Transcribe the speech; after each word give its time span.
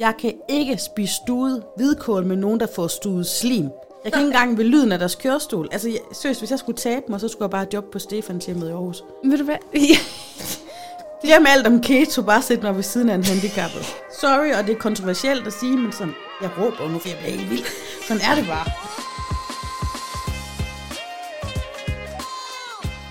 Jeg 0.00 0.14
kan 0.18 0.32
ikke 0.48 0.78
spise 0.78 1.14
stuet 1.14 1.62
hvidkål 1.76 2.24
med 2.24 2.36
nogen, 2.36 2.60
der 2.60 2.66
får 2.74 2.86
stuet 2.86 3.26
slim. 3.26 3.70
Jeg 4.04 4.12
kan 4.12 4.22
ikke 4.22 4.26
engang 4.26 4.58
ved 4.58 4.64
lyden 4.64 4.92
af 4.92 4.98
deres 4.98 5.14
kørestol. 5.14 5.68
Altså, 5.72 5.88
jeg, 5.88 5.98
seriøst, 6.12 6.40
hvis 6.40 6.50
jeg 6.50 6.58
skulle 6.58 6.78
tabe 6.78 7.04
mig, 7.08 7.20
så 7.20 7.28
skulle 7.28 7.44
jeg 7.44 7.50
bare 7.50 7.66
jobbe 7.74 7.90
på 7.90 7.98
Stefans 7.98 8.46
hjemmet 8.46 8.68
i 8.68 8.70
Aarhus. 8.70 9.04
Ved 9.24 9.38
du 9.38 9.44
hvad? 9.44 9.56
Glem 11.24 11.46
alt 11.48 11.66
om 11.66 11.80
keto, 11.80 12.22
bare 12.22 12.42
sæt 12.42 12.62
mig 12.62 12.76
ved 12.76 12.82
siden 12.82 13.08
af 13.08 13.14
en 13.14 13.24
handicappet. 13.24 13.82
Sorry, 14.20 14.52
og 14.58 14.66
det 14.66 14.74
er 14.74 14.78
kontroversielt 14.78 15.46
at 15.46 15.52
sige, 15.52 15.76
men 15.76 15.92
sådan, 15.92 16.14
jeg 16.42 16.50
råber 16.58 16.88
nu, 16.88 16.98
for 16.98 17.08
jeg 17.08 17.18
bliver 17.18 17.36
helt 17.36 17.50
vild. 17.50 17.64
Sådan 18.08 18.22
er 18.30 18.34
det 18.34 18.46
bare. 18.46 18.66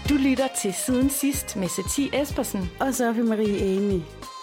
Du 0.10 0.14
lytter 0.14 0.48
til 0.62 0.74
Siden 0.86 1.10
Sidst 1.10 1.56
med 1.56 1.68
Satie 1.68 2.22
Espersen. 2.22 2.72
Og 2.80 2.94
Sofie 2.94 3.24
Marie 3.24 3.78
Amy. 3.78 4.02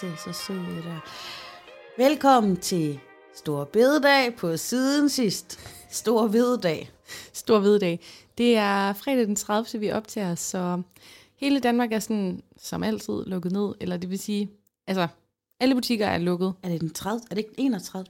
Sidder 0.00 0.16
så, 0.16 0.32
så 0.32 0.46
sød 0.46 0.58
ud 0.58 0.82
der. 0.82 1.00
Velkommen 1.98 2.56
til 2.56 2.98
Stor 3.34 3.64
Bededag 3.64 4.36
på 4.36 4.56
siden 4.56 5.08
sidst. 5.08 5.58
Stor 5.90 6.28
Bededag. 6.28 6.90
Stor 7.32 7.58
hvidedag. 7.58 8.00
Det 8.38 8.56
er 8.56 8.92
fredag 8.92 9.26
den 9.26 9.36
30. 9.36 9.80
vi 9.80 9.90
optager, 9.92 10.34
så 10.34 10.82
hele 11.36 11.60
Danmark 11.60 11.92
er 11.92 11.98
sådan, 11.98 12.42
som 12.56 12.82
altid, 12.82 13.24
lukket 13.26 13.52
ned. 13.52 13.74
Eller 13.80 13.96
det 13.96 14.10
vil 14.10 14.18
sige, 14.18 14.50
altså, 14.86 15.08
alle 15.60 15.74
butikker 15.74 16.06
er 16.06 16.18
lukket. 16.18 16.54
Er 16.62 16.68
det 16.68 16.80
den 16.80 16.90
30? 16.90 17.20
Er 17.30 17.34
det 17.34 17.38
ikke 17.38 17.54
31? 17.58 18.04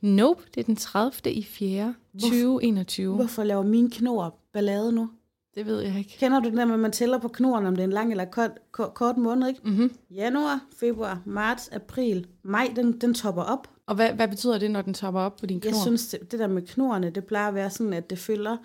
Nope, 0.00 0.42
det 0.54 0.60
er 0.60 0.64
den 0.64 0.76
30. 0.76 1.32
i 1.32 1.42
4. 1.42 1.94
2021. 2.20 3.14
Hvorfor 3.14 3.44
laver 3.44 3.62
mine 3.62 3.90
knor 3.90 4.38
ballade 4.52 4.92
nu? 4.92 5.10
Det 5.54 5.66
ved 5.66 5.80
jeg 5.80 5.98
ikke. 5.98 6.16
Kender 6.18 6.40
du 6.40 6.48
det 6.48 6.56
der 6.56 6.64
med, 6.64 6.74
at 6.74 6.80
man 6.80 6.92
tæller 6.92 7.18
på 7.18 7.28
knoren, 7.28 7.66
om 7.66 7.76
det 7.76 7.82
er 7.82 7.86
en 7.86 7.92
lang 7.92 8.10
eller 8.10 8.24
kort, 8.24 8.50
kort, 8.72 8.94
kort 8.94 9.16
måned, 9.16 9.48
ikke? 9.48 9.60
Mm-hmm. 9.64 9.96
Januar, 10.10 10.60
februar, 10.80 11.20
marts, 11.24 11.68
april, 11.68 12.26
maj, 12.42 12.72
den, 12.76 13.00
den 13.00 13.14
topper 13.14 13.42
op. 13.42 13.68
Og 13.86 13.94
hvad, 13.94 14.12
hvad 14.12 14.28
betyder 14.28 14.58
det, 14.58 14.70
når 14.70 14.82
den 14.82 14.94
topper 14.94 15.20
op 15.20 15.36
på 15.36 15.46
din 15.46 15.60
knor? 15.60 15.70
Jeg 15.70 15.76
synes, 15.82 16.08
det, 16.08 16.30
det 16.32 16.38
der 16.38 16.46
med 16.46 16.62
knorene, 16.62 17.10
det 17.10 17.24
plejer 17.24 17.48
at 17.48 17.54
være 17.54 17.70
sådan, 17.70 17.92
at 17.92 18.10
det 18.10 18.18
følger, 18.18 18.56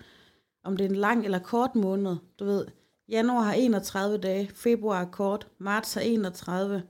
om 0.64 0.76
det 0.76 0.84
er 0.84 0.88
en 0.90 0.96
lang 0.96 1.24
eller 1.24 1.38
kort 1.38 1.74
måned. 1.74 2.16
Du 2.38 2.44
ved, 2.44 2.66
januar 3.08 3.42
har 3.42 3.52
31 3.52 4.18
dage, 4.18 4.50
februar 4.54 5.00
er 5.00 5.04
kort, 5.10 5.46
marts 5.58 5.94
har 5.94 6.00
31, 6.00 6.82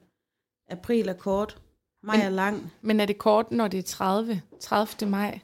april 0.71 1.09
er 1.09 1.13
kort, 1.13 1.59
maj 2.03 2.17
Men- 2.17 2.27
er 2.27 2.31
lang. 2.31 2.73
Men 2.83 3.01
er 3.01 3.07
det 3.07 3.19
kort, 3.19 3.51
når 3.51 3.69
det 3.69 3.79
er 3.79 3.83
30? 3.83 4.43
30. 4.61 5.11
maj? 5.11 5.41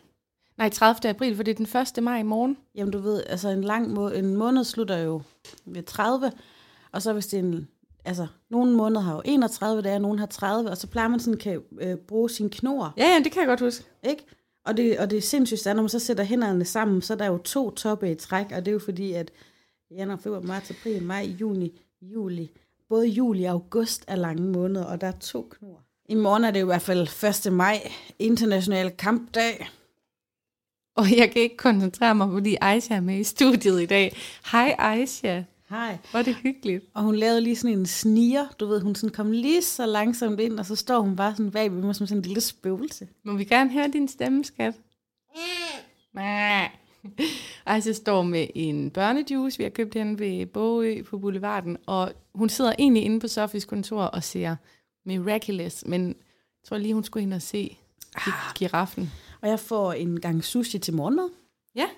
Nej, 0.59 0.69
30. 0.71 1.09
april, 1.11 1.37
for 1.37 1.43
det 1.43 1.61
er 1.61 1.65
den 1.65 1.81
1. 1.99 2.03
maj 2.05 2.19
i 2.19 2.23
morgen. 2.23 2.57
Jamen 2.75 2.93
du 2.93 2.99
ved, 2.99 3.23
altså 3.27 3.49
en 3.49 3.65
lang 3.65 3.91
må- 3.93 4.09
en 4.09 4.37
måned 4.37 4.65
slutter 4.65 4.97
jo 4.99 5.23
ved 5.67 5.83
30, 5.83 6.33
og 6.93 7.03
så 7.03 7.13
hvis 7.13 7.27
det 7.27 7.39
er 7.39 7.43
en, 7.43 7.69
altså 8.05 8.27
nogle 8.51 8.77
måneder 8.77 9.01
har 9.01 9.15
jo 9.15 9.23
31 9.25 9.83
dage, 9.83 9.95
og 9.95 10.01
nogle 10.01 10.19
har 10.19 10.27
30, 10.27 10.71
og 10.71 10.77
så 10.77 10.87
plejer 10.87 11.09
man 11.09 11.21
sådan 11.21 11.39
kan 11.41 11.61
øh, 11.81 11.97
bruge 11.97 12.31
sin 12.31 12.51
knor, 12.51 12.95
Ja, 12.97 13.05
ja, 13.07 13.19
det 13.25 13.33
kan 13.33 13.41
jeg 13.41 13.49
godt 13.49 13.61
huske. 13.61 13.85
ikke? 14.03 14.25
Og 14.65 14.77
det, 14.77 14.99
og 14.99 15.11
det 15.11 15.17
er 15.17 15.23
sindssygt, 15.23 15.67
at 15.67 15.77
når 15.77 15.83
man 15.83 15.89
så 15.89 15.99
sætter 15.99 16.25
hænderne 16.25 16.65
sammen, 16.65 17.03
så 17.03 17.13
er 17.13 17.17
der 17.17 17.27
jo 17.27 17.39
to 17.39 17.71
toppe 17.71 18.11
i 18.11 18.15
træk, 18.15 18.47
og 18.55 18.65
det 18.65 18.69
er 18.69 18.73
jo 18.73 18.79
fordi, 18.79 19.13
at 19.13 19.31
januar, 19.91 20.17
februar, 20.17 20.41
marts, 20.41 20.71
april, 20.71 21.03
maj, 21.03 21.23
juni, 21.41 21.81
juli, 22.03 22.51
både 22.89 23.07
juli 23.07 23.45
og 23.45 23.51
august 23.51 24.05
er 24.09 24.17
lange 24.17 24.43
måneder, 24.49 24.85
og 24.85 25.01
der 25.01 25.07
er 25.07 25.13
to 25.21 25.49
knor. 25.51 25.81
I 26.09 26.15
morgen 26.15 26.45
er 26.45 26.51
det 26.51 26.61
jo 26.61 26.65
i 26.65 26.73
hvert 26.73 26.83
fald 26.83 27.47
1. 27.47 27.53
maj, 27.53 27.91
international 28.19 28.91
kampdag. 28.91 29.69
Og 31.01 31.17
jeg 31.17 31.31
kan 31.31 31.43
ikke 31.43 31.57
koncentrere 31.57 32.15
mig, 32.15 32.29
fordi 32.33 32.57
Aisha 32.61 32.95
er 32.95 33.01
med 33.01 33.19
i 33.19 33.25
studiet 33.25 33.83
i 33.83 33.87
dag. 33.87 34.17
Hej 34.53 34.75
Aisha, 34.79 35.43
Hej. 35.71 35.99
hvor 36.11 36.19
er 36.21 36.23
det 36.25 36.35
hyggeligt. 36.35 36.85
Og 36.95 37.03
hun 37.03 37.17
lavede 37.17 37.41
lige 37.41 37.57
sådan 37.57 37.79
en 37.79 37.87
sniger, 37.87 38.47
du 38.61 38.67
ved, 38.67 38.81
hun 38.81 38.95
sådan 38.95 39.15
kom 39.15 39.33
lige 39.33 39.63
så 39.63 39.87
langsomt 39.87 40.41
ind, 40.41 40.59
og 40.59 40.67
så 40.67 40.77
står 40.77 41.01
hun 41.01 41.17
bare 41.17 41.37
sådan 41.37 41.51
bag 41.51 41.73
ved 41.73 41.83
mig 41.83 41.95
som 41.95 42.07
sådan 42.07 42.19
en 42.19 42.23
lille 42.23 42.41
spøgelse. 42.41 43.09
Må 43.25 43.33
vi 43.33 43.45
gerne 43.45 43.71
høre 43.73 43.89
din 43.93 44.09
stemme, 44.09 44.45
skat? 44.45 44.75
Mæh. 46.15 46.69
Aisha 47.67 47.93
står 47.93 48.23
med 48.23 48.47
en 48.55 48.91
børnejuice, 48.91 49.59
vi 49.59 49.63
har 49.65 49.71
købt 49.71 49.95
hende 49.95 50.19
ved 50.19 50.47
Bogø 50.47 51.03
på 51.03 51.19
Boulevarden, 51.19 51.77
og 51.87 52.13
hun 52.35 52.49
sidder 52.49 52.73
egentlig 52.79 53.03
inde 53.05 53.21
på 53.21 53.29
Sofies 53.29 53.65
kontor 53.65 54.03
og 54.03 54.25
ser 54.25 54.57
Miraculous, 55.07 55.85
men 55.87 56.07
jeg 56.09 56.15
tror 56.69 56.79
lige, 56.79 56.95
hun 56.95 57.05
skulle 57.05 57.23
ind 57.23 57.35
og 57.35 57.43
se 57.43 57.77
gi- 58.25 58.31
giraffen. 58.55 59.13
Og 59.45 59.51
jeg 59.51 59.61
får 59.61 59.93
en 59.93 60.21
gang 60.21 60.45
sushi 60.45 60.79
til 60.79 60.95
morgenmad. 60.95 61.29
Ja, 61.75 61.89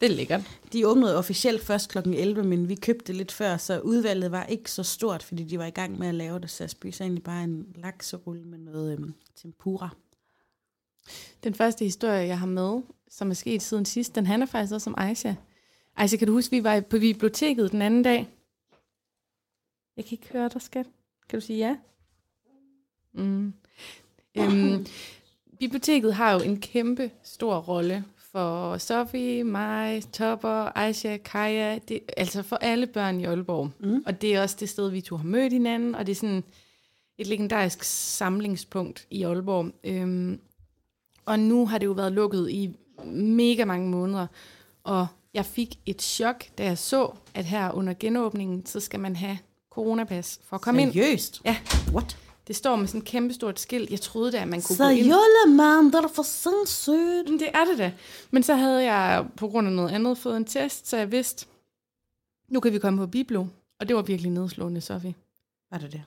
det 0.00 0.10
er 0.10 0.14
lækkert. 0.14 0.60
De 0.72 0.88
åbnede 0.88 1.18
officielt 1.18 1.62
først 1.62 1.90
kl. 1.90 1.98
11, 1.98 2.44
men 2.44 2.68
vi 2.68 2.74
købte 2.74 3.12
lidt 3.12 3.32
før, 3.32 3.56
så 3.56 3.80
udvalget 3.80 4.30
var 4.30 4.44
ikke 4.44 4.70
så 4.70 4.82
stort, 4.82 5.22
fordi 5.22 5.44
de 5.44 5.58
var 5.58 5.66
i 5.66 5.70
gang 5.70 5.98
med 5.98 6.08
at 6.08 6.14
lave 6.14 6.38
det, 6.38 6.50
så 6.50 6.64
jeg 6.64 6.70
spiste 6.70 7.04
egentlig 7.04 7.22
bare 7.22 7.44
en 7.44 7.72
lakserulle 7.74 8.44
med 8.44 8.58
noget 8.58 8.92
øhm, 8.92 9.14
tempura. 9.36 9.88
Den 11.44 11.54
første 11.54 11.84
historie, 11.84 12.26
jeg 12.26 12.38
har 12.38 12.46
med, 12.46 12.82
som 13.08 13.30
er 13.30 13.34
sket 13.34 13.62
siden 13.62 13.84
sidst, 13.84 14.14
den 14.14 14.26
handler 14.26 14.46
faktisk 14.46 14.72
også 14.72 14.90
om 14.90 14.94
Aisha. 14.98 15.34
Aisha, 15.96 16.16
kan 16.16 16.26
du 16.26 16.32
huske, 16.32 16.56
vi 16.56 16.64
var 16.64 16.80
på 16.80 16.98
biblioteket 16.98 17.72
den 17.72 17.82
anden 17.82 18.02
dag? 18.02 18.28
Jeg 19.96 20.04
kan 20.04 20.12
ikke 20.12 20.32
høre 20.32 20.48
dig, 20.48 20.62
skat. 20.62 20.86
Kan 21.28 21.40
du 21.40 21.46
sige 21.46 21.58
ja? 21.58 21.76
Mm. 23.12 23.52
Øhm, 24.38 24.86
biblioteket 25.58 26.14
har 26.14 26.32
jo 26.32 26.40
en 26.40 26.60
kæmpe 26.60 27.10
stor 27.22 27.58
rolle 27.58 28.04
for 28.32 28.78
Sofie, 28.78 29.44
mig, 29.44 30.02
Topper, 30.12 30.78
Aisha, 30.78 31.16
Kaja, 31.16 31.78
det, 31.88 32.00
altså 32.16 32.42
for 32.42 32.56
alle 32.56 32.86
børn 32.86 33.20
i 33.20 33.24
Aalborg. 33.24 33.70
Mm. 33.80 34.02
Og 34.06 34.22
det 34.22 34.34
er 34.34 34.42
også 34.42 34.56
det 34.60 34.68
sted, 34.68 34.90
vi 34.90 35.00
to 35.00 35.16
har 35.16 35.24
mødt 35.24 35.52
hinanden, 35.52 35.94
og 35.94 36.06
det 36.06 36.12
er 36.12 36.16
sådan 36.16 36.44
et 37.18 37.26
legendarisk 37.26 37.82
samlingspunkt 37.82 39.06
i 39.10 39.22
Aalborg. 39.22 39.72
Øhm, 39.84 40.40
og 41.26 41.38
nu 41.38 41.66
har 41.66 41.78
det 41.78 41.86
jo 41.86 41.92
været 41.92 42.12
lukket 42.12 42.50
i 42.50 42.76
mega 43.06 43.64
mange 43.64 43.90
måneder, 43.90 44.26
og 44.84 45.06
jeg 45.34 45.46
fik 45.46 45.78
et 45.86 46.02
chok, 46.02 46.44
da 46.58 46.64
jeg 46.64 46.78
så, 46.78 47.10
at 47.34 47.44
her 47.44 47.72
under 47.72 47.94
genåbningen, 48.00 48.66
så 48.66 48.80
skal 48.80 49.00
man 49.00 49.16
have 49.16 49.38
coronapas 49.70 50.40
for 50.44 50.56
at 50.56 50.60
komme 50.60 50.82
ind. 50.82 50.92
Seriøst? 50.92 51.40
Ja, 51.44 51.56
What? 51.92 52.18
Det 52.46 52.56
står 52.56 52.76
med 52.76 52.86
sådan 52.86 53.00
et 53.00 53.06
kæmpestort 53.06 53.60
skilt. 53.60 53.90
Jeg 53.90 54.00
troede 54.00 54.32
da, 54.32 54.38
at 54.38 54.48
man 54.48 54.62
kunne 54.62 54.76
gå 54.76 54.88
ind. 54.88 55.06
Mand, 55.48 55.92
det 55.92 56.04
er 56.04 56.08
for 56.08 56.22
sindssygt. 56.22 57.28
Men 57.30 57.40
Det 57.40 57.48
er 57.54 57.64
det 57.64 57.78
da. 57.78 57.92
Men 58.30 58.42
så 58.42 58.54
havde 58.54 58.92
jeg 58.92 59.26
på 59.36 59.48
grund 59.48 59.66
af 59.66 59.72
noget 59.72 59.90
andet 59.90 60.18
fået 60.18 60.36
en 60.36 60.44
test, 60.44 60.88
så 60.88 60.96
jeg 60.96 61.12
vidste, 61.12 61.46
nu 62.48 62.60
kan 62.60 62.72
vi 62.72 62.78
komme 62.78 62.98
på 62.98 63.06
Biblo. 63.06 63.46
Og 63.80 63.88
det 63.88 63.96
var 63.96 64.02
virkelig 64.02 64.30
nedslående, 64.30 64.80
Sofie. 64.80 65.14
Var 65.70 65.78
det 65.78 65.92
det? 65.92 66.02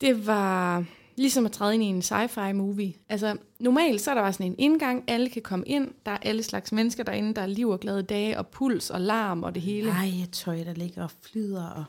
Det 0.00 0.26
var 0.26 0.84
ligesom 1.16 1.46
at 1.46 1.52
træde 1.52 1.74
ind 1.74 1.82
i 1.82 1.86
en 1.86 2.02
sci-fi 2.02 2.52
movie. 2.52 2.94
Altså, 3.08 3.36
normalt 3.58 4.00
så 4.00 4.10
er 4.10 4.14
der 4.14 4.22
bare 4.22 4.32
sådan 4.32 4.46
en 4.46 4.54
indgang, 4.58 5.04
alle 5.08 5.28
kan 5.28 5.42
komme 5.42 5.66
ind, 5.66 5.90
der 6.06 6.12
er 6.12 6.18
alle 6.22 6.42
slags 6.42 6.72
mennesker 6.72 7.04
derinde, 7.04 7.34
der 7.34 7.42
er 7.42 7.46
liv 7.46 7.68
og 7.68 7.80
glade 7.80 8.02
dage, 8.02 8.38
og 8.38 8.46
puls 8.46 8.90
og 8.90 9.00
larm 9.00 9.42
og 9.42 9.54
det 9.54 9.62
hele. 9.62 9.90
Ej, 9.90 10.10
tøj, 10.32 10.64
der 10.64 10.74
ligger 10.74 11.02
og 11.02 11.10
flyder. 11.22 11.66
Og... 11.66 11.84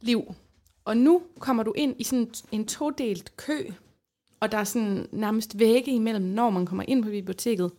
Liv. 0.00 0.34
Og 0.84 0.96
nu 0.96 1.22
kommer 1.38 1.62
du 1.62 1.72
ind 1.76 1.94
i 1.98 2.04
sådan 2.04 2.30
en 2.52 2.66
todelt 2.66 3.36
kø, 3.36 3.64
og 4.40 4.52
der 4.52 4.58
er 4.58 4.64
sådan 4.64 5.08
nærmest 5.12 5.58
vægge 5.58 5.92
imellem, 5.92 6.24
når 6.24 6.50
man 6.50 6.66
kommer 6.66 6.84
ind 6.88 7.04
på 7.04 7.10
biblioteket. 7.10 7.70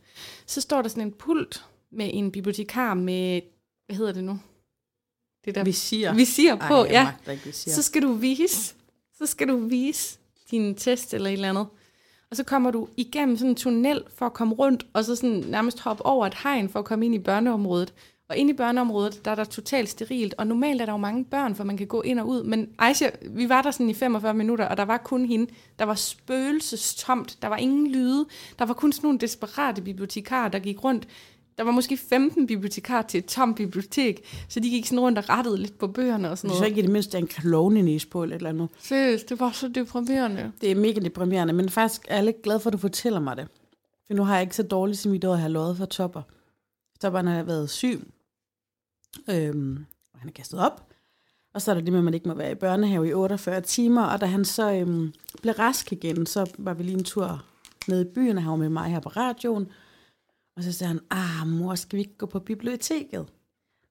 Så 0.46 0.62
står 0.62 0.82
der 0.82 0.90
sådan 0.90 1.04
en 1.04 1.12
pult 1.12 1.66
med 1.92 2.10
en 2.14 2.32
bibliotekar 2.32 2.94
med, 2.94 3.42
hvad 3.86 3.96
hedder 3.96 4.12
det 4.12 4.24
nu? 4.24 4.40
Det 5.46 5.56
der 5.56 5.64
Vi 5.64 5.72
siger. 5.72 6.14
vi 6.14 6.26
siger 6.26 6.56
på, 6.56 6.74
Ej, 6.74 6.88
ja. 6.92 7.12
ikke, 7.32 7.46
vi 7.46 7.52
siger. 7.52 7.76
Så 7.76 7.82
skal 7.82 8.02
du 8.02 8.14
vise, 8.14 8.74
så 9.18 9.26
skal 9.26 9.48
du 9.48 9.58
vise 9.58 10.20
din 10.52 10.76
test 10.76 11.14
eller 11.14 11.30
et 11.30 11.34
eller 11.34 11.50
andet. 11.50 11.68
Og 12.30 12.38
så 12.38 12.44
kommer 12.44 12.72
du 12.72 12.88
igennem 12.98 13.38
sådan 13.38 13.50
en 13.50 13.56
tunnel 13.56 14.04
for 14.16 14.26
at 14.26 14.34
komme 14.34 14.56
rundt, 14.56 14.86
og 14.94 15.06
så 15.06 15.16
sådan 15.16 15.44
nærmest 15.48 15.80
hoppe 15.80 16.06
over 16.06 16.28
et 16.28 16.36
hegn 16.44 16.70
for 16.70 16.80
at 16.80 16.86
komme 16.86 17.06
ind 17.06 17.16
i 17.16 17.20
børneområdet. 17.20 17.94
Og 18.32 18.38
inde 18.38 18.52
i 18.52 18.54
børneområdet, 18.54 19.26
der 19.26 19.32
er 19.32 19.36
der 19.36 19.44
totalt 19.44 19.90
sterilt, 19.90 20.34
og 20.38 20.48
normalt 20.48 20.82
er 20.82 20.86
der 20.86 20.94
jo 20.94 20.98
mange 20.98 21.26
børn, 21.26 21.56
for 21.56 21.64
man 21.64 21.78
kan 21.78 21.88
gå 21.88 22.02
ind 22.02 22.20
og 22.20 22.28
ud. 22.28 22.44
Men 22.44 22.70
Aisha, 22.80 23.10
vi 23.30 23.50
var 23.50 23.62
der 23.62 23.72
sådan 23.72 23.90
i 23.90 23.94
45 23.94 24.34
minutter, 24.34 24.66
og 24.66 24.78
der 24.78 24.86
var 24.86 24.98
kun 24.98 25.26
hende. 25.26 25.48
Der 25.80 25.86
var 25.86 25.96
spøgelsestomt, 25.96 27.38
der 27.42 27.48
var 27.48 27.58
ingen 27.58 27.92
lyde. 27.92 28.26
Der 28.60 28.66
var 28.66 28.74
kun 28.74 28.92
sådan 28.92 29.06
nogle 29.08 29.20
desperate 29.20 29.82
bibliotekarer, 29.82 30.50
der 30.50 30.60
gik 30.60 30.84
rundt. 30.84 31.08
Der 31.58 31.64
var 31.64 31.72
måske 31.72 31.98
15 31.98 32.48
bibliotekarer 32.48 33.02
til 33.02 33.18
et 33.18 33.26
tomt 33.26 33.56
bibliotek, 33.56 34.46
så 34.50 34.60
de 34.60 34.70
gik 34.70 34.86
sådan 34.86 35.00
rundt 35.00 35.18
og 35.18 35.30
rettede 35.30 35.58
lidt 35.58 35.78
på 35.78 35.88
bøgerne 35.88 36.32
og 36.32 36.38
sådan 36.38 36.50
Det 36.50 36.56
er 36.56 36.60
noget. 36.60 36.68
så 36.68 36.70
ikke 36.70 36.80
i 36.80 36.82
det 36.82 36.92
mindste 36.92 37.18
en 37.18 37.28
klovne 37.28 38.00
på 38.12 38.24
eller 38.24 38.36
et 38.36 38.40
eller 38.40 38.50
andet. 38.50 38.70
Seriøst, 38.80 39.30
det 39.30 39.40
var 39.40 39.52
så 39.52 39.68
deprimerende. 39.68 40.52
Det 40.62 40.72
er 40.72 40.76
mega 40.76 41.00
deprimerende, 41.00 41.54
men 41.54 41.70
faktisk 41.70 42.02
er 42.10 42.16
jeg 42.16 42.26
lidt 42.26 42.42
glad 42.42 42.60
for, 42.60 42.70
at 42.70 42.74
du 42.74 42.78
fortæller 42.78 43.20
mig 43.20 43.38
det. 43.38 43.48
For 44.08 44.14
nu 44.14 44.24
har 44.24 44.34
jeg 44.34 44.42
ikke 44.42 44.56
så 44.56 44.64
dårligt 44.64 45.00
som 45.00 45.12
mit 45.12 45.26
år 45.26 45.34
at 45.34 45.40
have 45.40 45.52
lovet 45.52 45.78
for 45.78 45.86
Topper. 45.86 46.22
Topperen 47.02 47.28
har 47.28 47.44
været 47.44 47.70
syg, 47.70 48.08
øhm, 49.30 49.86
og 50.14 50.20
han 50.20 50.30
er 50.30 50.34
kastet 50.34 50.60
op. 50.60 50.88
Og 51.54 51.62
så 51.62 51.72
er 51.72 51.76
der 51.76 51.82
det 51.82 51.92
med, 51.94 52.00
at 52.00 52.04
man 52.06 52.14
ikke 52.14 52.28
må 52.28 52.34
være 52.34 52.52
i 52.52 52.56
børnehave 52.56 53.08
i 53.10 53.14
48 53.14 53.62
timer, 53.62 54.04
og 54.04 54.22
da 54.22 54.26
han 54.26 54.46
så 54.46 54.72
øhm, 54.74 55.14
blev 55.42 55.54
rask 55.54 55.92
igen, 55.92 56.26
så 56.26 56.52
var 56.58 56.74
vi 56.74 56.84
lige 56.84 56.98
en 56.98 57.04
tur 57.04 57.46
ned 57.88 58.06
i 58.06 58.14
byen, 58.14 58.38
og 58.38 58.44
han 58.44 58.52
var 58.52 58.58
med 58.58 58.70
mig 58.70 58.92
her 58.92 59.00
på 59.00 59.10
radioen. 59.10 59.72
Og 60.56 60.64
så 60.64 60.72
sagde 60.72 60.88
han, 60.94 61.00
ah 61.10 61.48
mor, 61.48 61.76
skal 61.76 61.98
vi 61.98 62.02
ikke 62.02 62.18
gå 62.18 62.26
på 62.26 62.40
biblioteket? 62.40 63.26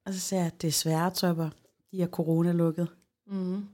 Og 0.07 0.15
så 0.15 0.21
sagde 0.21 0.45
jeg, 0.45 0.63
desværre 0.63 1.11
Topper, 1.11 1.51
de 1.93 2.03
er 2.03 2.07
corona 2.07 2.53
lukket, 2.53 2.89
Mm. 3.27 3.65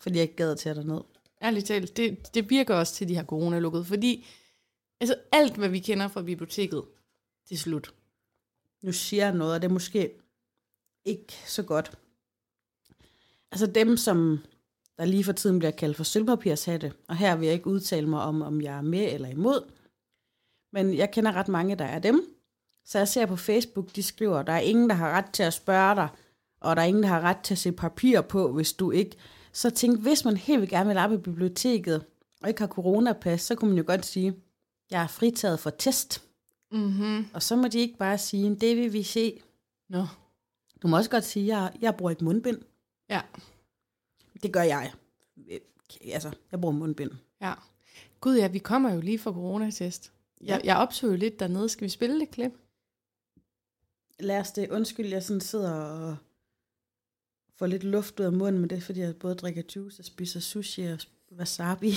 fordi 0.00 0.14
jeg 0.16 0.22
ikke 0.22 0.36
gad 0.36 0.56
til 0.56 0.74
dig 0.76 0.84
ned. 0.84 1.00
Ærligt 1.42 1.66
talt, 1.66 1.96
det, 1.96 2.34
det 2.34 2.50
virker 2.50 2.74
også 2.74 2.94
til, 2.94 3.08
de 3.08 3.16
har 3.16 3.24
corona 3.24 3.58
lukket, 3.58 3.86
fordi 3.86 4.26
altså, 5.00 5.14
alt, 5.32 5.56
hvad 5.56 5.68
vi 5.68 5.78
kender 5.78 6.08
fra 6.08 6.22
biblioteket, 6.22 6.82
det 7.48 7.54
er 7.54 7.58
slut. 7.58 7.94
nu 8.82 8.92
siger 8.92 9.24
jeg 9.24 9.34
noget, 9.34 9.54
og 9.54 9.62
det 9.62 9.68
er 9.68 9.72
måske 9.72 10.10
ikke 11.04 11.32
så 11.46 11.62
godt. 11.62 11.98
Altså 13.52 13.66
dem, 13.66 13.96
som 13.96 14.38
der 14.98 15.04
lige 15.04 15.24
for 15.24 15.32
tiden 15.32 15.58
bliver 15.58 15.70
kaldt 15.70 15.96
for 15.96 16.04
sølvpapirshatte, 16.04 16.92
og 17.08 17.16
her 17.16 17.36
vil 17.36 17.46
jeg 17.46 17.54
ikke 17.54 17.66
udtale 17.66 18.08
mig 18.08 18.22
om, 18.22 18.42
om 18.42 18.60
jeg 18.60 18.76
er 18.76 18.82
med 18.82 19.12
eller 19.12 19.28
imod, 19.28 19.70
men 20.72 20.94
jeg 20.94 21.10
kender 21.10 21.32
ret 21.32 21.48
mange, 21.48 21.76
der 21.76 21.84
er 21.84 21.98
dem. 21.98 22.34
Så 22.84 22.98
jeg 22.98 23.08
ser 23.08 23.26
på 23.26 23.36
Facebook, 23.36 23.96
de 23.96 24.02
skriver, 24.02 24.42
der 24.42 24.52
er 24.52 24.58
ingen, 24.58 24.88
der 24.90 24.96
har 24.96 25.10
ret 25.10 25.30
til 25.32 25.42
at 25.42 25.54
spørge 25.54 25.94
dig, 25.94 26.08
og 26.60 26.76
der 26.76 26.82
er 26.82 26.86
ingen, 26.86 27.02
der 27.02 27.08
har 27.08 27.20
ret 27.20 27.38
til 27.44 27.54
at 27.54 27.58
se 27.58 27.72
papir 27.72 28.20
på, 28.20 28.52
hvis 28.52 28.72
du 28.72 28.90
ikke... 28.90 29.16
Så 29.52 29.70
tænk, 29.70 30.00
hvis 30.00 30.24
man 30.24 30.36
helt 30.36 30.60
vil 30.60 30.68
gerne 30.68 30.88
vil 30.88 30.98
op 30.98 31.12
i 31.12 31.16
biblioteket, 31.16 32.04
og 32.42 32.48
ikke 32.48 32.60
har 32.60 32.68
coronapas, 32.68 33.42
så 33.42 33.54
kunne 33.54 33.68
man 33.68 33.78
jo 33.78 33.84
godt 33.86 34.06
sige, 34.06 34.34
jeg 34.90 35.02
er 35.02 35.06
fritaget 35.06 35.60
for 35.60 35.70
test. 35.70 36.22
Mm-hmm. 36.72 37.26
Og 37.34 37.42
så 37.42 37.56
må 37.56 37.68
de 37.68 37.78
ikke 37.78 37.98
bare 37.98 38.18
sige, 38.18 38.54
det 38.54 38.76
vil 38.76 38.92
vi 38.92 39.02
se. 39.02 39.42
Nå. 39.88 40.06
Du 40.82 40.88
må 40.88 40.96
også 40.96 41.10
godt 41.10 41.24
sige, 41.24 41.42
at 41.44 41.48
jeg, 41.48 41.72
jeg 41.80 41.96
bruger 41.96 42.10
ikke 42.10 42.24
mundbind. 42.24 42.58
Ja, 43.08 43.20
Det 44.42 44.52
gør 44.52 44.62
jeg. 44.62 44.92
Øh, 45.50 45.58
Altså, 46.12 46.30
jeg 46.52 46.60
bruger 46.60 46.74
mundbind. 46.74 47.10
ja. 47.40 47.54
Gud 48.20 48.36
ja, 48.36 48.48
vi 48.48 48.58
kommer 48.58 48.92
jo 48.94 49.00
lige 49.00 49.18
fra 49.18 49.32
coronatest. 49.32 50.12
Jeg, 50.40 50.60
jeg 50.64 50.76
opsøger 50.76 51.16
lidt 51.16 51.40
dernede. 51.40 51.68
Skal 51.68 51.84
vi 51.84 51.88
spille 51.88 52.20
det 52.20 52.30
klip? 52.30 52.52
Lad 54.20 54.40
os 54.40 54.52
det. 54.52 54.70
Undskyld, 54.70 55.06
jeg 55.06 55.22
sådan 55.22 55.40
sidder 55.40 55.72
og 55.72 56.16
får 57.56 57.66
lidt 57.66 57.84
luft 57.84 58.20
ud 58.20 58.24
af 58.24 58.32
munden, 58.32 58.60
men 58.60 58.70
det 58.70 58.76
er, 58.78 58.82
fordi 58.82 59.00
jeg 59.00 59.16
både 59.16 59.34
drikker 59.34 59.62
juice 59.76 60.00
og 60.00 60.04
spiser 60.04 60.40
sushi 60.40 60.82
og 60.86 60.98
wasabi. 61.36 61.90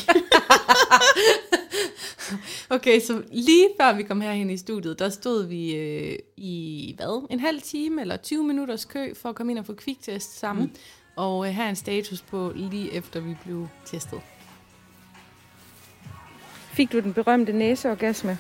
Okay, 2.75 2.99
så 2.99 3.21
lige 3.31 3.67
før 3.81 3.93
vi 3.93 4.03
kom 4.03 4.21
herhen 4.21 4.49
i 4.49 4.57
studiet, 4.57 4.99
der 4.99 5.09
stod 5.09 5.45
vi 5.45 5.75
øh, 5.75 6.15
i 6.37 6.93
hvad? 6.97 7.27
En 7.29 7.39
halv 7.39 7.61
time 7.61 8.01
eller 8.01 8.17
20 8.17 8.43
minutters 8.43 8.85
kø 8.85 9.13
for 9.13 9.29
at 9.29 9.35
komme 9.35 9.51
ind 9.51 9.59
og 9.59 9.65
få 9.65 9.73
kviktest 9.73 10.39
sammen. 10.39 10.65
Mm. 10.65 10.75
Og 11.15 11.47
øh, 11.47 11.53
her 11.53 11.63
er 11.63 11.69
en 11.69 11.75
status 11.75 12.21
på 12.21 12.51
lige 12.55 12.93
efter 12.93 13.19
vi 13.19 13.35
blev 13.43 13.67
testet. 13.85 14.19
Fik 16.73 16.91
du 16.91 16.99
den 16.99 17.13
berømte 17.13 17.53
næseorgasme? 17.53 18.39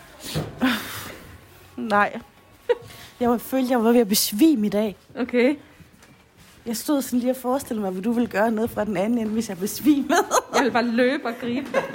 Nej. 1.77 2.19
Jeg 3.19 3.29
var, 3.29 3.37
følte, 3.37 3.71
jeg 3.71 3.83
var 3.83 3.91
ved 3.91 4.01
at 4.01 4.07
besvime 4.07 4.67
i 4.67 4.69
dag. 4.69 4.95
Okay. 5.15 5.55
Jeg 6.65 6.77
stod 6.77 7.01
sådan 7.01 7.19
lige 7.19 7.31
og 7.31 7.37
forestillede 7.37 7.81
mig, 7.81 7.91
hvad 7.91 8.01
du 8.01 8.11
ville 8.11 8.29
gøre 8.29 8.51
noget 8.51 8.69
fra 8.69 8.85
den 8.85 8.97
anden 8.97 9.19
ende, 9.19 9.31
hvis 9.31 9.49
jeg 9.49 9.57
besvimede. 9.57 10.25
Jeg 10.55 10.63
vil 10.63 10.71
bare 10.71 10.85
løbe 10.85 11.25
og 11.25 11.33
gribe 11.41 11.67
dig. 11.73 11.83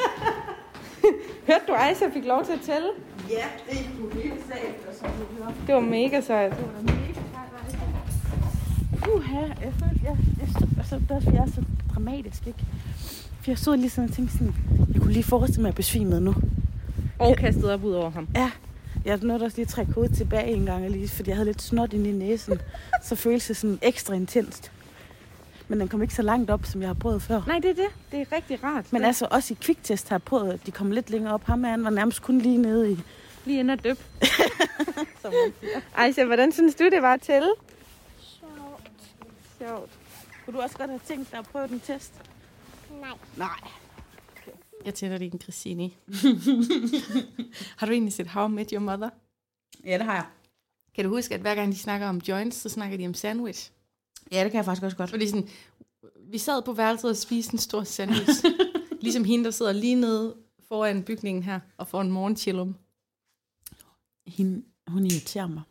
Hørte 1.48 1.64
du, 1.68 1.72
Aisha 1.74 2.04
fik 2.14 2.24
lov 2.24 2.44
til 2.44 2.52
at 2.52 2.60
tælle? 2.60 2.88
Ja, 3.30 3.44
det 3.70 3.78
er 3.78 3.84
jo 4.00 4.20
helt 4.20 4.40
sag, 4.48 4.74
som 5.00 5.08
du 5.08 5.24
hører. 5.38 5.52
Det 5.66 5.74
var 5.74 5.80
mega 5.80 6.20
sejt. 6.20 6.52
Uha, 9.14 9.40
jeg 9.40 9.72
følte, 9.72 10.00
jeg, 10.04 10.16
jeg 10.40 10.48
stod, 10.56 10.68
altså, 10.78 10.94
det 11.08 11.10
er 11.10 11.32
jeg 11.32 11.42
er 11.42 11.46
så 11.46 11.62
dramatisk, 11.94 12.46
ikke? 12.46 12.58
For 13.40 13.50
jeg 13.50 13.58
stod 13.58 13.76
lige 13.76 13.90
sådan 13.90 14.10
og 14.10 14.16
tænkte 14.16 14.32
sådan, 14.32 14.54
jeg 14.92 15.02
kunne 15.02 15.12
lige 15.12 15.24
forestille 15.24 15.62
mig, 15.62 15.68
at 15.68 15.72
jeg 15.72 15.76
besvimede 15.76 16.20
nu. 16.20 16.34
Og 17.18 17.36
kastet 17.36 17.70
op 17.70 17.84
ud 17.84 17.92
over 17.92 18.10
ham. 18.10 18.28
Ja, 18.36 18.50
jeg 19.04 19.18
nåede 19.22 19.44
også 19.44 19.56
lige 19.56 19.64
at 19.64 19.68
trække 19.68 19.92
hovedet 19.92 20.16
tilbage 20.16 20.52
en 20.52 20.66
gang, 20.66 20.90
lige, 20.90 21.08
fordi 21.08 21.30
jeg 21.30 21.36
havde 21.36 21.48
lidt 21.48 21.62
snot 21.62 21.92
inde 21.92 22.10
i 22.10 22.12
næsen. 22.12 22.60
så 23.04 23.14
føltes 23.14 23.46
det 23.46 23.56
sådan 23.56 23.78
ekstra 23.82 24.14
intenst. 24.14 24.72
Men 25.68 25.80
den 25.80 25.88
kom 25.88 26.02
ikke 26.02 26.14
så 26.14 26.22
langt 26.22 26.50
op, 26.50 26.64
som 26.64 26.80
jeg 26.80 26.88
har 26.88 26.94
prøvet 26.94 27.22
før. 27.22 27.42
Nej, 27.46 27.58
det 27.58 27.70
er 27.70 27.74
det. 27.74 27.88
Det 28.10 28.20
er 28.20 28.32
rigtig 28.32 28.64
rart. 28.64 28.92
Men 28.92 29.04
altså 29.04 29.28
også 29.30 29.54
i 29.54 29.56
kviktest 29.60 30.08
har 30.08 30.16
jeg 30.16 30.22
prøvet, 30.22 30.52
at 30.52 30.66
de 30.66 30.70
kom 30.70 30.90
lidt 30.90 31.10
længere 31.10 31.34
op. 31.34 31.44
Ham 31.44 31.64
han 31.64 31.84
var 31.84 31.90
nærmest 31.90 32.22
kun 32.22 32.38
lige 32.38 32.58
nede 32.58 32.92
i... 32.92 32.98
lige 33.44 33.58
ind 33.60 33.70
og 33.70 33.84
døb. 33.84 33.98
Som 35.22 35.32
man 35.32 35.52
siger. 35.60 35.80
Aisha, 35.94 36.24
hvordan 36.24 36.52
synes 36.52 36.74
du, 36.74 36.84
det 36.84 37.02
var 37.02 37.16
tælle? 37.16 37.48
Sjovt. 38.18 38.90
Sjovt. 39.58 39.90
Kunne 40.44 40.56
du 40.56 40.62
også 40.62 40.78
godt 40.78 40.90
have 40.90 41.00
tænkt 41.06 41.30
dig 41.30 41.38
at 41.38 41.48
prøve 41.52 41.68
den 41.68 41.80
test? 41.80 42.12
Nej. 43.00 43.10
Nej. 43.36 43.70
Jeg 44.84 44.94
tæller 44.94 45.18
din 45.18 45.40
Christine. 45.42 45.90
har 47.78 47.86
du 47.86 47.92
egentlig 47.92 48.12
set 48.12 48.26
How 48.26 48.48
I 48.48 48.50
Met 48.50 48.70
Your 48.70 48.80
Mother? 48.80 49.10
Ja, 49.84 49.98
det 49.98 50.02
har 50.02 50.14
jeg. 50.14 50.24
Kan 50.94 51.04
du 51.04 51.10
huske, 51.10 51.34
at 51.34 51.40
hver 51.40 51.54
gang 51.54 51.72
de 51.72 51.78
snakker 51.78 52.06
om 52.06 52.20
joints, 52.28 52.56
så 52.56 52.68
snakker 52.68 52.96
de 52.96 53.06
om 53.06 53.14
sandwich? 53.14 53.70
Ja, 54.32 54.44
det 54.44 54.50
kan 54.50 54.56
jeg 54.56 54.64
faktisk 54.64 54.84
også 54.84 54.96
godt. 54.96 55.10
Fordi 55.10 55.28
sådan, 55.28 55.48
vi 56.20 56.38
sad 56.38 56.62
på 56.62 56.72
værelset 56.72 57.10
og 57.10 57.16
spiste 57.16 57.54
en 57.54 57.58
stor 57.58 57.84
sandwich. 57.84 58.44
ligesom 59.00 59.24
hende, 59.24 59.44
der 59.44 59.50
sidder 59.50 59.72
lige 59.72 59.94
nede 59.94 60.36
foran 60.68 61.02
bygningen 61.02 61.42
her 61.42 61.60
og 61.76 61.88
får 61.88 62.00
en 62.00 62.10
morgenchillum. 62.10 62.76
Hende, 64.26 64.62
hun 64.88 65.06
irriterer 65.06 65.46
mig. 65.46 65.62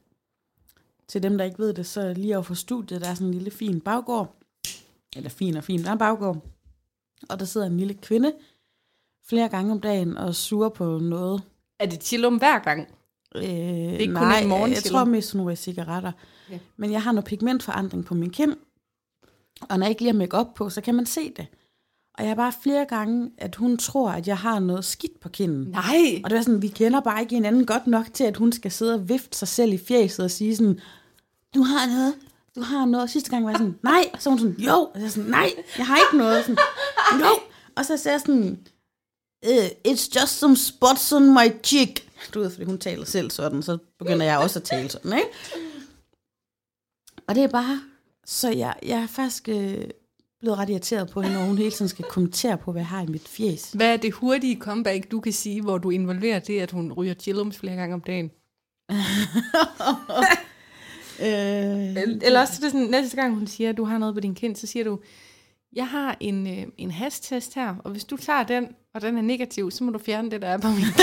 Til 1.08 1.24
dem, 1.24 1.38
der 1.38 1.46
ikke 1.46 1.60
ved 1.60 1.74
det, 1.74 1.86
så 1.86 2.14
lige 2.14 2.36
over 2.36 2.44
for 2.44 2.54
studiet, 2.54 3.02
der 3.02 3.10
er 3.10 3.14
sådan 3.14 3.28
en 3.28 3.34
lille 3.34 3.52
fin 3.52 3.82
baggård. 3.82 4.36
Eller 5.16 5.30
fin 5.30 5.58
og 5.58 5.64
fin, 5.64 5.84
der 5.84 5.88
er 5.88 5.94
en 5.94 5.98
baggård. 5.98 6.46
Og 7.30 7.40
der 7.40 7.46
sidder 7.46 7.68
en 7.68 7.78
lille 7.78 7.94
kvinde 7.94 8.34
flere 9.26 9.50
gange 9.50 9.72
om 9.72 9.82
dagen 9.82 10.18
og 10.18 10.36
suger 10.36 10.70
på 10.70 11.00
noget. 11.00 11.44
Er 11.80 11.86
det 11.86 12.04
chillum 12.04 12.38
hver 12.38 12.60
gang? 12.60 12.97
Øh, 13.36 13.44
er 13.44 13.98
ikke 13.98 14.14
kun 14.14 14.24
nej, 14.28 14.40
en 14.40 14.48
morgenchiller. 14.48 14.82
jeg 14.84 14.92
tror 14.92 15.04
mest 15.06 15.28
sådan 15.28 15.38
nogle 15.38 15.56
cigaretter. 15.56 16.12
Ja. 16.52 16.60
Men 16.78 16.92
jeg 16.92 17.02
har 17.04 17.12
noget 17.12 17.26
pigmentforandring 17.26 18.06
på 18.06 18.14
min 18.14 18.30
kind. 18.30 18.56
Og 19.62 19.80
når 19.80 19.86
jeg 19.86 19.90
ikke 19.90 20.02
lige 20.02 20.12
har 20.12 20.18
make 20.18 20.38
op 20.38 20.54
på, 20.54 20.70
så 20.70 20.82
kan 20.82 20.96
man 20.96 21.06
se 21.06 21.32
det. 21.38 21.48
Og 22.18 22.24
jeg 22.24 22.30
har 22.30 22.36
bare 22.36 22.54
flere 22.64 22.86
gange, 22.86 23.32
at 23.38 23.56
hun 23.56 23.78
tror, 23.78 24.10
at 24.12 24.28
jeg 24.28 24.38
har 24.38 24.60
noget 24.60 24.86
skidt 24.86 25.20
på 25.20 25.30
kinden. 25.30 25.68
Nej. 25.68 26.22
Og 26.24 26.30
det 26.30 26.38
var 26.38 26.44
sådan, 26.44 26.62
vi 26.62 26.68
kender 26.68 27.00
bare 27.00 27.22
ikke 27.22 27.36
hinanden 27.36 27.66
godt 27.66 27.88
nok 27.88 28.06
til, 28.14 28.24
at 28.24 28.38
hun 28.38 28.52
skal 28.52 28.72
sidde 28.72 28.94
og 28.94 29.10
vifte 29.10 29.38
sig 29.38 29.48
selv 29.48 29.74
i 29.74 29.78
fjeset 29.78 30.26
og 30.26 30.32
sige 30.32 30.56
sådan, 30.56 30.80
du 31.56 31.62
har 31.64 31.88
noget, 31.88 32.14
du 32.56 32.62
har 32.62 32.86
noget. 32.86 33.04
Og 33.04 33.10
sidste 33.10 33.30
gang 33.30 33.44
var 33.46 33.52
jeg 33.52 33.58
sådan, 33.58 33.80
nej. 33.84 34.04
Og 34.14 34.22
så 34.22 34.30
hun 34.30 34.40
sådan, 34.40 34.56
jo. 34.60 34.72
Og 34.74 34.92
så 34.94 35.00
er 35.00 35.02
jeg 35.02 35.12
sådan, 35.12 35.30
nej, 35.30 35.50
jeg 35.78 35.88
har 35.88 35.96
ikke 35.98 36.18
noget. 36.18 36.46
Sådan, 36.46 36.58
jo. 37.20 37.40
Og 37.76 37.86
så 37.86 37.98
sagde 37.98 38.14
jeg 38.14 38.22
sådan, 38.22 38.60
"Øh, 39.46 39.66
it's 39.88 40.20
just 40.22 40.40
some 40.40 40.56
spots 40.58 41.14
on 41.14 41.34
my 41.34 41.64
cheek. 41.64 42.07
Du 42.34 42.40
ved, 42.40 42.50
fordi 42.52 42.66
hun 42.66 42.78
taler 42.78 43.06
selv 43.06 43.32
sådan, 43.32 43.64
så 43.64 43.78
begynder 44.00 44.26
jeg 44.26 44.38
også 44.38 44.60
at 44.60 44.64
tale 44.64 44.90
sådan, 44.90 45.14
ikke? 45.14 45.30
Og 47.28 47.36
det 47.36 47.44
er 47.44 47.48
bare, 47.48 47.82
så 48.26 48.50
jeg, 48.50 48.76
jeg 48.84 49.00
er 49.00 49.08
faktisk 49.08 49.50
øh, 49.50 49.84
blevet 50.40 50.58
ret 50.58 50.70
irriteret 50.70 51.10
på 51.10 51.22
hende, 51.22 51.38
når 51.38 51.46
hun 51.46 51.58
hele 51.58 51.72
tiden 51.72 51.90
skal 51.90 52.06
kommentere 52.06 52.58
på, 52.58 52.72
hvad 52.72 52.82
jeg 52.82 52.88
har 52.88 53.02
i 53.02 53.06
mit 53.08 53.28
fjes. 53.28 53.72
Hvad 53.72 53.94
er 53.94 53.98
det 53.98 54.14
hurtige 54.14 54.60
comeback, 54.60 55.12
du 55.12 55.20
kan 55.20 55.34
sige, 55.34 55.62
hvor 55.62 55.78
du 55.78 55.90
involverer 55.90 56.40
det, 56.40 56.60
at 56.60 56.72
hun 56.72 56.94
ryger 56.94 57.14
chillums 57.14 57.58
flere 57.58 57.76
gange 57.76 57.94
om 57.94 58.02
dagen? 58.02 58.32
Øh, 61.20 61.96
Eller 62.22 62.40
også 62.42 62.54
er 62.58 62.62
det 62.62 62.72
sådan, 62.72 62.88
næste 62.88 63.16
gang 63.16 63.34
hun 63.36 63.48
siger, 63.48 63.70
at 63.70 63.78
du 63.78 63.84
har 63.84 63.98
noget 63.98 64.16
på 64.16 64.20
din 64.20 64.36
kind, 64.36 64.56
så 64.56 64.68
siger 64.68 64.84
du, 64.84 65.00
jeg 65.74 65.88
har 65.88 66.18
en, 66.20 66.48
øh, 66.48 66.66
en 66.78 66.92
hasttest 66.92 67.56
her, 67.56 67.76
og 67.84 67.92
hvis 67.92 68.04
du 68.04 68.18
tager 68.18 68.44
den, 68.44 68.68
og 68.98 69.02
den 69.02 69.18
er 69.18 69.22
negativ, 69.22 69.72
så 69.72 69.84
må 69.84 69.92
du 69.92 70.00
fjerne 70.00 70.32
det, 70.32 70.42
der 70.42 70.48
er 70.48 70.58
på 70.58 70.68
min. 70.68 70.86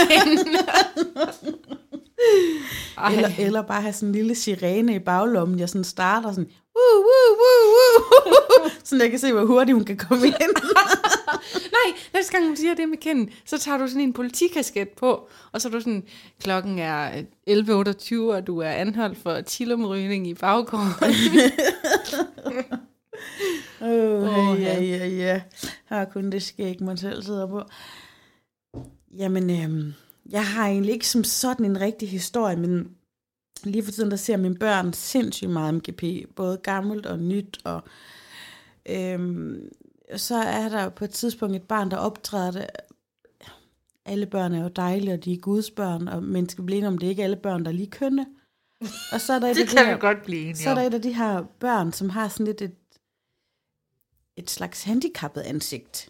Eller, 3.12 3.30
eller 3.38 3.62
bare 3.62 3.82
have 3.82 3.92
sådan 3.92 4.08
en 4.08 4.14
lille 4.14 4.34
sirene 4.34 4.94
i 4.94 4.98
baglommen, 4.98 5.58
jeg 5.58 5.68
sådan 5.68 5.84
starter 5.84 6.30
sådan, 6.30 6.50
woo, 6.76 6.98
woo, 6.98 7.36
woo, 7.40 7.74
woo, 7.74 8.70
sådan 8.84 9.02
jeg 9.02 9.10
kan 9.10 9.18
se, 9.18 9.32
hvor 9.32 9.44
hurtigt 9.44 9.74
hun 9.74 9.84
kan 9.84 9.96
komme 9.96 10.26
ind. 10.26 10.34
Nej, 11.76 11.98
næste 12.14 12.32
gang 12.32 12.46
hun 12.46 12.56
siger 12.56 12.74
det 12.74 12.88
med 12.88 12.98
kenden, 12.98 13.30
så 13.44 13.58
tager 13.58 13.78
du 13.78 13.86
sådan 13.86 14.02
en 14.02 14.12
politikasket 14.12 14.88
på, 14.88 15.28
og 15.52 15.60
så 15.60 15.68
er 15.68 15.72
du 15.72 15.80
sådan, 15.80 16.04
klokken 16.42 16.78
er 16.78 17.22
11.28, 17.50 18.16
og 18.16 18.46
du 18.46 18.58
er 18.58 18.70
anholdt 18.70 19.18
for 19.18 19.40
tilomrygning 19.40 20.26
i 20.26 20.34
baggården. 20.34 20.92
Åh, 23.84 24.22
Åh, 24.50 24.60
ja, 24.62 24.80
ja. 24.82 24.96
ja, 24.96 25.06
ja. 25.08 25.42
Har 25.84 26.04
kun 26.04 26.32
det 26.32 26.42
skæg, 26.42 26.82
man 26.82 26.96
selv 26.96 27.22
sidder 27.22 27.46
på. 27.46 27.62
Jamen, 29.16 29.50
øhm, 29.50 29.92
jeg 30.30 30.46
har 30.46 30.66
egentlig 30.68 30.92
ikke 30.92 31.08
som 31.08 31.24
sådan 31.24 31.66
en 31.66 31.80
rigtig 31.80 32.10
historie, 32.10 32.56
men 32.56 32.90
lige 33.64 33.84
for 33.84 33.92
tiden, 33.92 34.10
der 34.10 34.16
ser 34.16 34.36
mine 34.36 34.54
børn 34.56 34.92
sindssygt 34.92 35.50
meget 35.50 35.74
MGP. 35.74 36.02
Både 36.36 36.56
gammelt 36.62 37.06
og 37.06 37.18
nyt, 37.18 37.58
og 37.64 37.80
øhm, 38.86 39.68
så 40.16 40.34
er 40.36 40.68
der 40.68 40.88
på 40.88 41.04
et 41.04 41.10
tidspunkt 41.10 41.56
et 41.56 41.62
barn, 41.62 41.90
der 41.90 41.96
optræder 41.96 42.50
det. 42.50 42.66
Alle 44.06 44.26
børn 44.26 44.52
er 44.54 44.62
jo 44.62 44.68
dejlige, 44.68 45.14
og 45.14 45.24
de 45.24 45.32
er 45.32 45.36
Guds 45.38 45.70
børn, 45.70 46.08
og 46.08 46.22
man 46.22 46.48
skal 46.48 46.64
blive 46.64 46.86
om, 46.86 46.98
det 46.98 47.06
er 47.06 47.10
ikke 47.10 47.24
alle 47.24 47.36
børn, 47.36 47.64
der 47.64 47.70
er 47.70 47.74
lige 47.74 47.90
kønne. 47.90 48.26
Og 49.12 49.20
så 49.20 49.32
er 49.32 49.38
der 49.38 49.46
et 49.48 49.58
af 49.60 49.66
de 49.68 49.76
her- 49.78 49.96
godt 49.96 50.22
blive 50.24 50.54
så 50.56 50.70
er 50.70 50.74
der 50.74 50.82
et 50.82 50.94
af 50.94 51.02
de 51.02 51.12
her 51.14 51.42
børn, 51.60 51.92
som 51.92 52.10
har 52.10 52.28
sådan 52.28 52.46
lidt 52.46 52.62
et, 52.62 52.72
et 54.36 54.50
slags 54.50 54.82
handicappet 54.82 55.40
ansigt. 55.40 56.08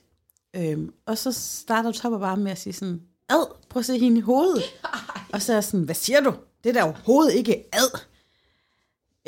Øhm, 0.57 0.95
og 1.07 1.19
så 1.19 1.33
starter 1.33 1.93
Topper 1.93 2.19
bare 2.19 2.37
med 2.37 2.53
at 2.53 2.59
sige 2.59 2.73
sådan, 2.73 3.03
ad, 3.29 3.55
prøv 3.69 3.81
at 3.81 3.87
se 3.87 3.99
hende 3.99 4.19
i 4.19 4.21
hovedet. 4.21 4.63
Og 5.33 5.43
så 5.43 5.53
er 5.53 5.57
jeg 5.57 5.65
sådan, 5.65 5.85
hvad 5.85 5.95
siger 5.95 6.21
du? 6.21 6.35
Det 6.65 6.71
er 6.71 6.75
da 6.75 6.83
overhovedet 6.83 7.35
ikke 7.35 7.65
ad. 7.73 8.01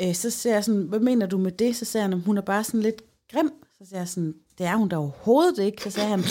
Øh, 0.01 0.15
så 0.15 0.29
siger 0.29 0.53
jeg 0.53 0.63
sådan, 0.63 0.81
hvad 0.81 0.99
mener 0.99 1.25
du 1.25 1.37
med 1.37 1.51
det? 1.51 1.75
Så 1.75 1.85
siger 1.85 2.01
han, 2.01 2.11
"Jamen, 2.11 2.25
hun 2.25 2.37
er 2.37 2.41
bare 2.41 2.63
sådan 2.63 2.81
lidt 2.81 3.01
grim. 3.31 3.51
Så 3.77 3.85
siger 3.85 3.99
jeg 3.99 4.07
sådan, 4.07 4.35
det 4.57 4.65
er 4.65 4.75
hun 4.75 4.89
da 4.89 4.97
overhovedet 4.97 5.63
ikke. 5.63 5.83
Så 5.83 5.91
siger 5.91 6.07
han, 6.07 6.23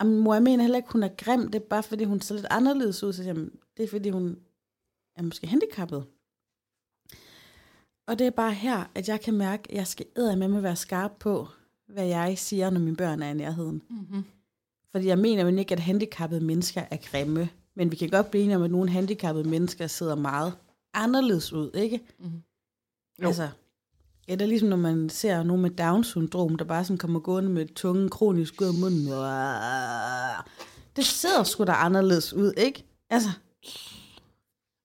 "Jamen, 0.00 0.18
mor, 0.18 0.34
jeg 0.34 0.42
mener 0.42 0.62
heller 0.62 0.76
ikke, 0.76 0.92
hun 0.92 1.02
er 1.02 1.08
grim. 1.18 1.50
Det 1.50 1.62
er 1.62 1.66
bare, 1.70 1.82
fordi 1.82 2.04
hun 2.04 2.20
ser 2.20 2.34
lidt 2.34 2.46
anderledes 2.50 3.02
ud. 3.02 3.12
Så 3.12 3.16
siger 3.16 3.26
jeg, 3.26 3.36
"Jamen, 3.36 3.50
det 3.76 3.82
er, 3.82 3.88
fordi 3.88 4.10
hun 4.10 4.36
er 5.16 5.22
måske 5.22 5.46
handicappet. 5.46 6.04
Og 8.06 8.18
det 8.18 8.26
er 8.26 8.30
bare 8.30 8.52
her, 8.52 8.84
at 8.94 9.08
jeg 9.08 9.20
kan 9.20 9.34
mærke, 9.34 9.62
at 9.70 9.76
jeg 9.76 9.86
skal 9.86 10.06
med 10.16 10.48
med 10.48 10.60
være 10.60 10.76
skarp 10.76 11.12
på, 11.20 11.48
hvad 11.92 12.06
jeg 12.06 12.38
siger, 12.38 12.70
når 12.70 12.80
mine 12.80 12.96
børn 12.96 13.22
er 13.22 13.30
i 13.30 13.34
nærheden. 13.34 13.82
Mm-hmm. 13.90 14.24
Fordi 14.90 15.06
jeg 15.06 15.18
mener 15.18 15.42
jo 15.50 15.56
ikke, 15.56 15.72
at 15.72 15.80
handicappede 15.80 16.40
mennesker 16.44 16.82
er 16.90 16.96
grimme. 16.96 17.48
Men 17.74 17.90
vi 17.90 17.96
kan 17.96 18.08
godt 18.08 18.30
blive 18.30 18.44
enige 18.44 18.56
om, 18.56 18.62
at 18.62 18.70
nogle 18.70 18.90
handicappede 18.90 19.48
mennesker 19.48 19.86
sidder 19.86 20.14
meget 20.14 20.52
anderledes 20.94 21.52
ud, 21.52 21.70
ikke? 21.74 22.00
Mhm. 22.18 22.42
Jo. 23.22 23.26
Altså, 23.26 23.48
ja, 24.28 24.32
det 24.32 24.42
er 24.42 24.46
ligesom, 24.46 24.68
når 24.68 24.76
man 24.76 25.08
ser 25.08 25.42
nogen 25.42 25.62
med 25.62 25.70
Down-syndrom, 25.70 26.56
der 26.56 26.64
bare 26.64 26.84
sådan 26.84 26.98
kommer 26.98 27.20
gående 27.20 27.50
med 27.50 27.66
tungen 27.74 28.08
kronisk 28.08 28.60
ud 28.60 28.66
af 28.66 28.74
munden. 28.74 29.06
Det 30.96 31.04
sidder 31.04 31.42
sgu 31.44 31.64
da 31.64 31.72
anderledes 31.72 32.32
ud, 32.32 32.52
ikke? 32.56 32.84
Altså, 33.10 33.28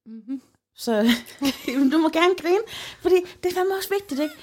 Mm-hmm. 0.06 0.42
så 0.76 1.04
du 1.92 1.98
må 1.98 2.10
gerne 2.10 2.36
grine, 2.42 2.64
fordi 3.02 3.16
det 3.44 3.50
er 3.52 3.54
fandme 3.56 3.76
også 3.78 3.90
vigtigt, 3.90 4.22
ikke? 4.22 4.36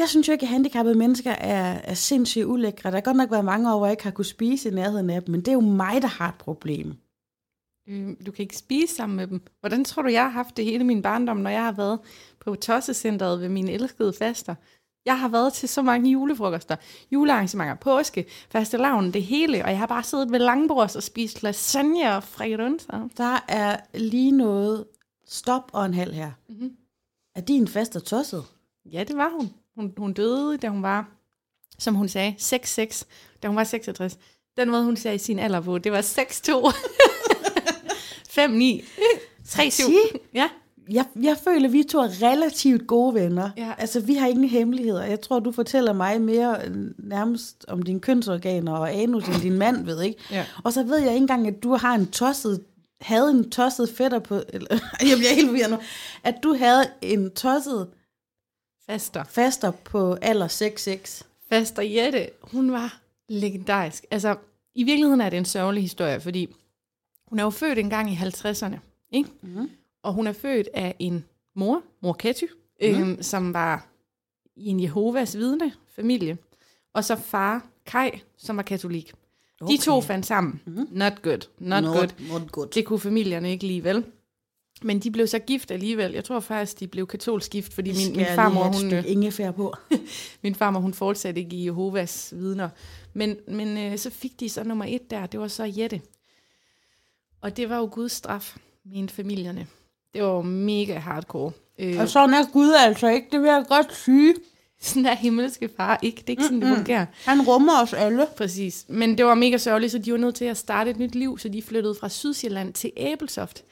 Jeg 0.00 0.08
synes 0.08 0.28
jo 0.28 0.32
ikke, 0.32 0.42
at 0.42 0.48
handicappede 0.48 0.94
mennesker 0.98 1.30
er, 1.30 1.80
er 1.84 1.94
sindssygt 1.94 2.44
ulækre. 2.44 2.90
Der 2.90 2.96
har 2.96 3.00
godt 3.00 3.16
nok 3.16 3.30
været 3.30 3.44
mange 3.44 3.72
år, 3.72 3.78
hvor 3.78 3.86
jeg 3.86 3.92
ikke 3.92 4.04
har 4.04 4.10
kunne 4.10 4.24
spise 4.24 4.68
i 4.68 4.72
nærheden 4.72 5.10
af 5.10 5.22
dem, 5.22 5.32
men 5.32 5.40
det 5.40 5.48
er 5.48 5.52
jo 5.52 5.60
mig, 5.60 6.02
der 6.02 6.08
har 6.08 6.28
et 6.28 6.34
problem. 6.34 6.94
Øh, 7.88 8.08
Du 8.26 8.32
kan 8.32 8.42
ikke 8.42 8.56
spise 8.56 8.94
sammen 8.94 9.16
med 9.16 9.26
dem. 9.26 9.42
Hvordan 9.60 9.84
tror 9.84 10.02
du, 10.02 10.08
jeg 10.08 10.22
har 10.22 10.30
haft 10.30 10.56
det 10.56 10.64
hele 10.64 10.84
min 10.84 11.02
barndom, 11.02 11.36
når 11.36 11.50
jeg 11.50 11.64
har 11.64 11.72
været 11.72 11.98
på 12.40 12.54
Tossecenteret 12.54 13.40
ved 13.40 13.48
mine 13.48 13.72
elskede 13.72 14.12
faster? 14.12 14.54
Jeg 15.06 15.20
har 15.20 15.28
været 15.28 15.52
til 15.52 15.68
så 15.68 15.82
mange 15.82 16.10
julefrokoster, 16.10 16.76
julearrangementer, 17.12 17.74
påske, 17.74 18.26
fastelavn, 18.50 19.12
det 19.12 19.22
hele, 19.22 19.64
og 19.64 19.70
jeg 19.70 19.78
har 19.78 19.86
bare 19.86 20.02
siddet 20.02 20.32
ved 20.32 20.38
langbords 20.38 20.96
og 20.96 21.02
spist 21.02 21.42
lasagne 21.42 22.16
og 22.16 22.22
frikadunser. 22.24 23.08
Der 23.16 23.44
er 23.48 23.76
lige 23.94 24.30
noget 24.30 24.84
stop 25.26 25.70
og 25.72 25.86
en 25.86 25.94
halv 25.94 26.12
her. 26.12 26.30
Mhm. 26.48 26.76
Er 27.34 27.40
din 27.40 27.68
faster 27.68 28.00
tosset? 28.00 28.44
Ja, 28.92 29.04
det 29.04 29.16
var 29.16 29.30
hun. 29.38 29.50
Hun. 29.80 29.92
Hun 29.96 30.12
døde, 30.12 30.56
da 30.56 30.68
hun 30.68 30.82
var, 30.82 31.08
som 31.78 31.94
hun 31.94 32.08
sagde, 32.08 32.34
6-6, 32.38 33.04
da 33.42 33.48
hun 33.48 33.56
var 33.56 33.64
66. 33.64 34.18
Den 34.56 34.70
måde, 34.70 34.84
hun 34.84 34.96
sagde 34.96 35.18
sin 35.18 35.38
alder 35.38 35.60
på, 35.60 35.78
det 35.78 35.92
var 35.92 36.00
6-2. 36.00 36.74
5-9. 38.30 38.84
3-7. 39.48 39.70
Sige? 39.70 40.00
Ja. 40.34 40.48
Jeg, 40.90 41.04
jeg 41.22 41.36
føler, 41.44 41.66
at 41.66 41.72
vi 41.72 41.82
to 41.82 41.98
er 41.98 42.22
relativt 42.22 42.86
gode 42.86 43.14
venner. 43.14 43.50
Ja. 43.56 43.72
Altså, 43.78 44.00
vi 44.00 44.14
har 44.14 44.26
ingen 44.26 44.48
hemmeligheder. 44.48 45.04
Jeg 45.04 45.20
tror, 45.20 45.38
du 45.38 45.52
fortæller 45.52 45.92
mig 45.92 46.20
mere 46.20 46.56
øh, 46.66 46.76
nærmest 46.98 47.64
om 47.68 47.82
dine 47.82 48.00
kønsorganer 48.00 48.72
og 48.72 48.94
anus, 48.94 49.28
end 49.28 49.42
din 49.42 49.58
mand 49.58 49.84
ved, 49.84 50.02
ikke? 50.02 50.18
Ja. 50.30 50.46
Og 50.64 50.72
så 50.72 50.82
ved 50.82 50.98
jeg 50.98 51.08
ikke 51.08 51.16
engang, 51.16 51.46
at 51.46 51.62
du 51.62 51.76
har 51.76 51.94
en 51.94 52.06
tosset, 52.06 52.60
havde 53.00 53.30
en 53.30 53.50
tosset 53.50 53.88
fætter 53.96 54.18
på, 54.18 54.42
eller, 54.48 54.68
jeg 55.10 55.16
bliver 55.18 55.34
helt 55.34 55.46
forvirret 55.46 55.70
nu, 55.70 55.78
at 56.24 56.34
du 56.42 56.54
havde 56.54 56.84
en 57.02 57.30
tosset 57.30 57.88
Faster. 58.90 59.24
faster 59.24 59.70
på 59.70 60.14
alder 60.14 60.48
6-6. 60.48 61.22
Faster 61.48 61.82
Jette, 61.82 62.30
hun 62.42 62.72
var 62.72 63.00
legendarisk. 63.28 64.04
Altså, 64.10 64.36
i 64.74 64.84
virkeligheden 64.84 65.20
er 65.20 65.30
det 65.30 65.36
en 65.36 65.44
sørgelig 65.44 65.82
historie, 65.82 66.20
fordi 66.20 66.54
hun 67.26 67.38
er 67.38 67.44
jo 67.44 67.50
født 67.50 67.78
engang 67.78 68.10
i 68.12 68.14
50'erne, 68.14 68.76
ikke? 69.10 69.30
Mhm. 69.42 69.70
Og 70.02 70.12
hun 70.12 70.26
er 70.26 70.32
født 70.32 70.68
af 70.74 70.94
en 70.98 71.24
mor, 71.54 71.82
mor 72.02 72.12
Ketty, 72.12 72.44
øhm, 72.82 73.22
som 73.22 73.54
var 73.54 73.86
i 74.56 74.66
en 74.66 74.80
Jehovas 74.82 75.36
vidne 75.36 75.72
familie. 75.88 76.38
Og 76.94 77.04
så 77.04 77.16
far 77.16 77.66
Kai, 77.86 78.10
som 78.36 78.56
var 78.56 78.62
katolik. 78.62 79.12
Okay. 79.60 79.72
De 79.72 79.80
to 79.82 80.00
fandt 80.00 80.26
sammen. 80.26 80.60
Mhm. 80.66 80.86
Not 80.90 81.22
good, 81.22 81.38
not, 81.58 81.82
not 81.82 81.94
good. 81.96 82.08
Not 82.30 82.52
good. 82.52 82.66
Det 82.66 82.84
kunne 82.84 82.98
familierne 83.00 83.50
ikke 83.50 83.66
lige 83.66 83.84
vel. 83.84 84.04
Men 84.82 84.98
de 85.00 85.10
blev 85.10 85.26
så 85.26 85.38
gift 85.38 85.70
alligevel. 85.70 86.12
Jeg 86.12 86.24
tror 86.24 86.40
faktisk, 86.40 86.80
de 86.80 86.86
blev 86.86 87.06
katolsk 87.06 87.50
gift, 87.50 87.74
fordi 87.74 87.92
min, 87.92 88.16
min 88.16 88.26
farmor, 88.34 88.64
hun, 88.64 88.92
øh, 88.94 89.04
ingefær 89.06 89.50
på. 89.50 89.74
min 90.42 90.54
farmor, 90.54 90.80
hun 90.80 90.94
fortsatte 90.94 91.40
ikke 91.40 91.56
i 91.56 91.64
Jehovas 91.64 92.34
vidner. 92.36 92.68
Men, 93.14 93.36
men 93.48 93.78
øh, 93.78 93.98
så 93.98 94.10
fik 94.10 94.40
de 94.40 94.48
så 94.48 94.64
nummer 94.64 94.84
et 94.88 95.10
der, 95.10 95.26
det 95.26 95.40
var 95.40 95.48
så 95.48 95.72
Jette. 95.76 96.00
Og 97.40 97.56
det 97.56 97.68
var 97.68 97.76
jo 97.76 97.88
Guds 97.92 98.12
straf, 98.12 98.56
mente 98.84 99.14
familierne. 99.14 99.66
Det 100.14 100.22
var 100.22 100.28
jo 100.28 100.42
mega 100.42 100.98
hardcore. 100.98 101.52
Øh, 101.78 102.00
Og 102.00 102.08
sådan 102.08 102.34
er 102.34 102.52
Gud 102.52 102.72
altså 102.78 103.08
ikke, 103.08 103.28
det 103.32 103.40
vil 103.40 103.48
jeg 103.48 103.64
godt 103.68 103.96
sige. 103.96 104.34
sådan 104.80 105.06
er 105.06 105.14
himmelske 105.14 105.68
far 105.76 105.98
ikke. 106.02 106.16
Det 106.16 106.26
er 106.26 106.30
ikke 106.30 106.42
sådan, 106.42 106.60
det 106.60 106.76
fungerer. 106.76 107.06
Han 107.24 107.42
rummer 107.42 107.82
os 107.82 107.92
alle. 107.92 108.26
Præcis. 108.36 108.84
Men 108.88 109.18
det 109.18 109.26
var 109.26 109.34
mega 109.34 109.56
sørgeligt, 109.58 109.92
så 109.92 109.98
de 109.98 110.12
var 110.12 110.18
nødt 110.18 110.34
til 110.34 110.44
at 110.44 110.56
starte 110.56 110.90
et 110.90 110.98
nyt 110.98 111.14
liv, 111.14 111.38
så 111.38 111.48
de 111.48 111.62
flyttede 111.62 111.94
fra 112.00 112.08
Sydsjælland 112.08 112.72
til 112.72 112.92
Æbeltoft. 112.96 113.64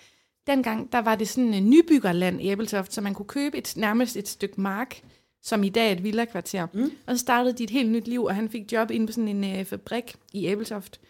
Dengang, 0.48 0.92
der 0.92 0.98
var 0.98 1.14
det 1.14 1.28
sådan 1.28 1.54
en 1.54 1.70
nybyggerland, 1.70 2.40
Æbeltoft, 2.42 2.92
så 2.92 3.00
man 3.00 3.14
kunne 3.14 3.26
købe 3.26 3.58
et, 3.58 3.74
nærmest 3.76 4.16
et 4.16 4.28
stykke 4.28 4.60
mark, 4.60 5.02
som 5.42 5.64
i 5.64 5.68
dag 5.68 5.88
er 5.88 5.92
et 5.92 6.02
villakvarter. 6.02 6.66
Mm. 6.72 6.90
Og 7.06 7.14
så 7.14 7.18
startede 7.18 7.58
de 7.58 7.64
et 7.64 7.70
helt 7.70 7.90
nyt 7.90 8.08
liv, 8.08 8.24
og 8.24 8.34
han 8.34 8.48
fik 8.48 8.72
job 8.72 8.90
inde 8.90 9.06
på 9.06 9.12
sådan 9.12 9.28
en 9.28 9.58
øh, 9.58 9.64
fabrik 9.64 10.16
i 10.32 10.46
Æbeltoft. 10.46 11.00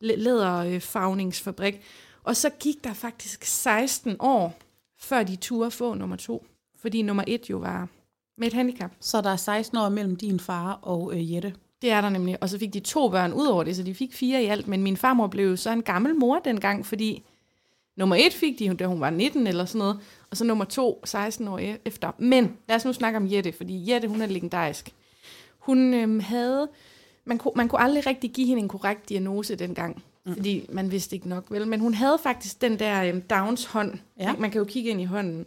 Læderfagningsfabrik. 0.00 1.80
Og 2.24 2.36
så 2.36 2.50
gik 2.60 2.84
der 2.84 2.92
faktisk 2.92 3.44
16 3.44 4.16
år, 4.18 4.58
før 5.00 5.22
de 5.22 5.36
turde 5.36 5.70
få 5.70 5.94
nummer 5.94 6.16
to. 6.16 6.46
Fordi 6.80 7.02
nummer 7.02 7.24
et 7.26 7.50
jo 7.50 7.58
var 7.58 7.88
med 8.38 8.46
et 8.46 8.52
handicap. 8.52 8.90
Så 9.00 9.20
der 9.20 9.30
er 9.30 9.36
16 9.36 9.78
år 9.78 9.88
mellem 9.88 10.16
din 10.16 10.40
far 10.40 10.72
og 10.72 11.12
øh, 11.14 11.32
Jette. 11.32 11.54
Det 11.82 11.90
er 11.90 12.00
der 12.00 12.08
nemlig. 12.08 12.42
Og 12.42 12.48
så 12.48 12.58
fik 12.58 12.74
de 12.74 12.80
to 12.80 13.08
børn 13.08 13.32
ud 13.32 13.46
over 13.46 13.64
det, 13.64 13.76
så 13.76 13.82
de 13.82 13.94
fik 13.94 14.14
fire 14.14 14.42
i 14.42 14.46
alt. 14.46 14.68
Men 14.68 14.82
min 14.82 14.96
farmor 14.96 15.26
blev 15.26 15.56
så 15.56 15.70
en 15.70 15.82
gammel 15.82 16.14
mor 16.14 16.38
dengang, 16.38 16.86
fordi 16.86 17.24
nummer 17.98 18.16
et 18.16 18.32
fik 18.32 18.58
de, 18.58 18.74
da 18.74 18.86
hun 18.86 19.00
var 19.00 19.10
19 19.10 19.46
eller 19.46 19.64
sådan 19.64 19.78
noget, 19.78 19.98
og 20.30 20.36
så 20.36 20.44
nummer 20.44 20.64
to 20.64 21.00
16 21.04 21.48
år 21.48 21.58
e- 21.58 21.78
efter. 21.84 22.10
Men 22.18 22.52
lad 22.68 22.76
os 22.76 22.84
nu 22.84 22.92
snakke 22.92 23.16
om 23.16 23.32
Jette, 23.32 23.52
fordi 23.52 23.92
Jette, 23.92 24.08
hun 24.08 24.20
er 24.22 24.26
legendarisk. 24.26 24.92
Hun 25.58 25.94
øhm, 25.94 26.20
havde... 26.20 26.68
Man 27.24 27.38
kunne, 27.38 27.52
man 27.56 27.68
kunne 27.68 27.80
aldrig 27.80 28.06
rigtig 28.06 28.30
give 28.30 28.46
hende 28.46 28.62
en 28.62 28.68
korrekt 28.68 29.08
diagnose 29.08 29.54
dengang, 29.56 30.02
mm. 30.26 30.32
fordi 30.34 30.66
man 30.72 30.90
vidste 30.90 31.16
ikke 31.16 31.28
nok, 31.28 31.44
vel? 31.50 31.66
Men 31.68 31.80
hun 31.80 31.94
havde 31.94 32.18
faktisk 32.22 32.60
den 32.60 32.78
der 32.78 33.02
øhm, 33.04 33.20
Downs 33.20 33.64
hånd. 33.64 33.98
Ja. 34.20 34.32
Man 34.38 34.50
kan 34.50 34.58
jo 34.58 34.64
kigge 34.64 34.90
ind 34.90 35.00
i 35.00 35.04
hånden. 35.04 35.46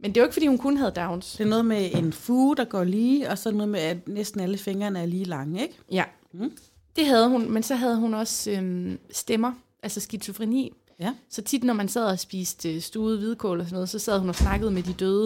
Men 0.00 0.10
det 0.10 0.16
er 0.16 0.20
jo 0.20 0.24
ikke, 0.26 0.32
fordi 0.34 0.46
hun 0.46 0.58
kun 0.58 0.76
havde 0.76 0.90
Downs. 0.90 1.32
Det 1.32 1.44
er 1.44 1.48
noget 1.48 1.64
med 1.64 1.90
en 1.94 2.12
fuge, 2.12 2.56
der 2.56 2.64
går 2.64 2.84
lige, 2.84 3.30
og 3.30 3.38
så 3.38 3.50
noget 3.50 3.68
med, 3.68 3.80
at 3.80 4.08
næsten 4.08 4.40
alle 4.40 4.58
fingrene 4.58 5.00
er 5.00 5.06
lige 5.06 5.24
lange, 5.24 5.62
ikke? 5.62 5.74
Ja, 5.90 6.04
Mm. 6.32 6.52
det 6.96 7.06
havde 7.06 7.28
hun, 7.28 7.50
men 7.52 7.62
så 7.62 7.74
havde 7.74 7.96
hun 7.96 8.14
også 8.14 8.50
øhm, 8.50 8.98
stemmer, 9.10 9.52
altså 9.82 10.00
skizofreni. 10.00 10.72
Ja. 11.00 11.14
Så 11.30 11.42
tit, 11.42 11.64
når 11.64 11.74
man 11.74 11.88
sad 11.88 12.04
og 12.06 12.18
spiste 12.18 12.74
øh, 12.74 12.80
stuet 12.80 13.18
hvidkål 13.18 13.60
og 13.60 13.66
sådan 13.66 13.74
noget, 13.74 13.88
så 13.88 13.98
sad 13.98 14.18
hun 14.18 14.28
og 14.28 14.34
snakkede 14.34 14.70
med 14.70 14.82
de 14.82 14.92
døde. 14.92 15.24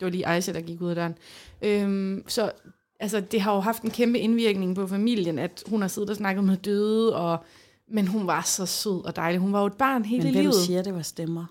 Det 0.00 0.04
var 0.06 0.08
lige 0.10 0.26
Aisha, 0.26 0.52
der 0.52 0.60
gik 0.60 0.80
ud 0.80 0.88
af 0.88 0.94
døren. 0.94 1.14
Øhm, 1.62 2.24
så 2.28 2.52
altså, 3.00 3.20
det 3.20 3.40
har 3.40 3.54
jo 3.54 3.60
haft 3.60 3.82
en 3.82 3.90
kæmpe 3.90 4.18
indvirkning 4.18 4.74
på 4.76 4.86
familien, 4.86 5.38
at 5.38 5.62
hun 5.66 5.80
har 5.80 5.88
siddet 5.88 6.10
og 6.10 6.16
snakket 6.16 6.44
med 6.44 6.56
døde, 6.56 7.16
og, 7.16 7.44
men 7.88 8.06
hun 8.06 8.26
var 8.26 8.42
så 8.42 8.66
sød 8.66 9.04
og 9.04 9.16
dejlig. 9.16 9.40
Hun 9.40 9.52
var 9.52 9.60
jo 9.60 9.66
et 9.66 9.72
barn 9.76 10.04
hele 10.04 10.24
Men 10.24 10.32
hvem 10.32 10.42
livet. 10.42 10.54
siger, 10.54 10.82
det 10.82 10.94
var 10.94 11.02
stemmer? 11.02 11.44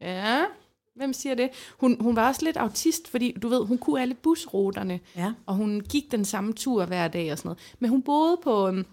Ja, 0.00 0.44
hvem 0.96 1.12
siger 1.12 1.34
det? 1.34 1.50
Hun, 1.80 1.96
hun 2.00 2.16
var 2.16 2.28
også 2.28 2.44
lidt 2.44 2.56
autist, 2.56 3.08
fordi 3.08 3.32
du 3.42 3.48
ved, 3.48 3.64
hun 3.64 3.78
kunne 3.78 4.00
alle 4.02 4.14
busruterne 4.14 5.00
Ja. 5.16 5.32
og 5.46 5.54
hun 5.54 5.80
gik 5.80 6.10
den 6.12 6.24
samme 6.24 6.52
tur 6.52 6.84
hver 6.84 7.08
dag 7.08 7.32
og 7.32 7.38
sådan 7.38 7.48
noget. 7.48 7.58
Men 7.78 7.90
hun 7.90 8.02
boede 8.02 8.36
på 8.42 8.68
øhm, 8.68 8.84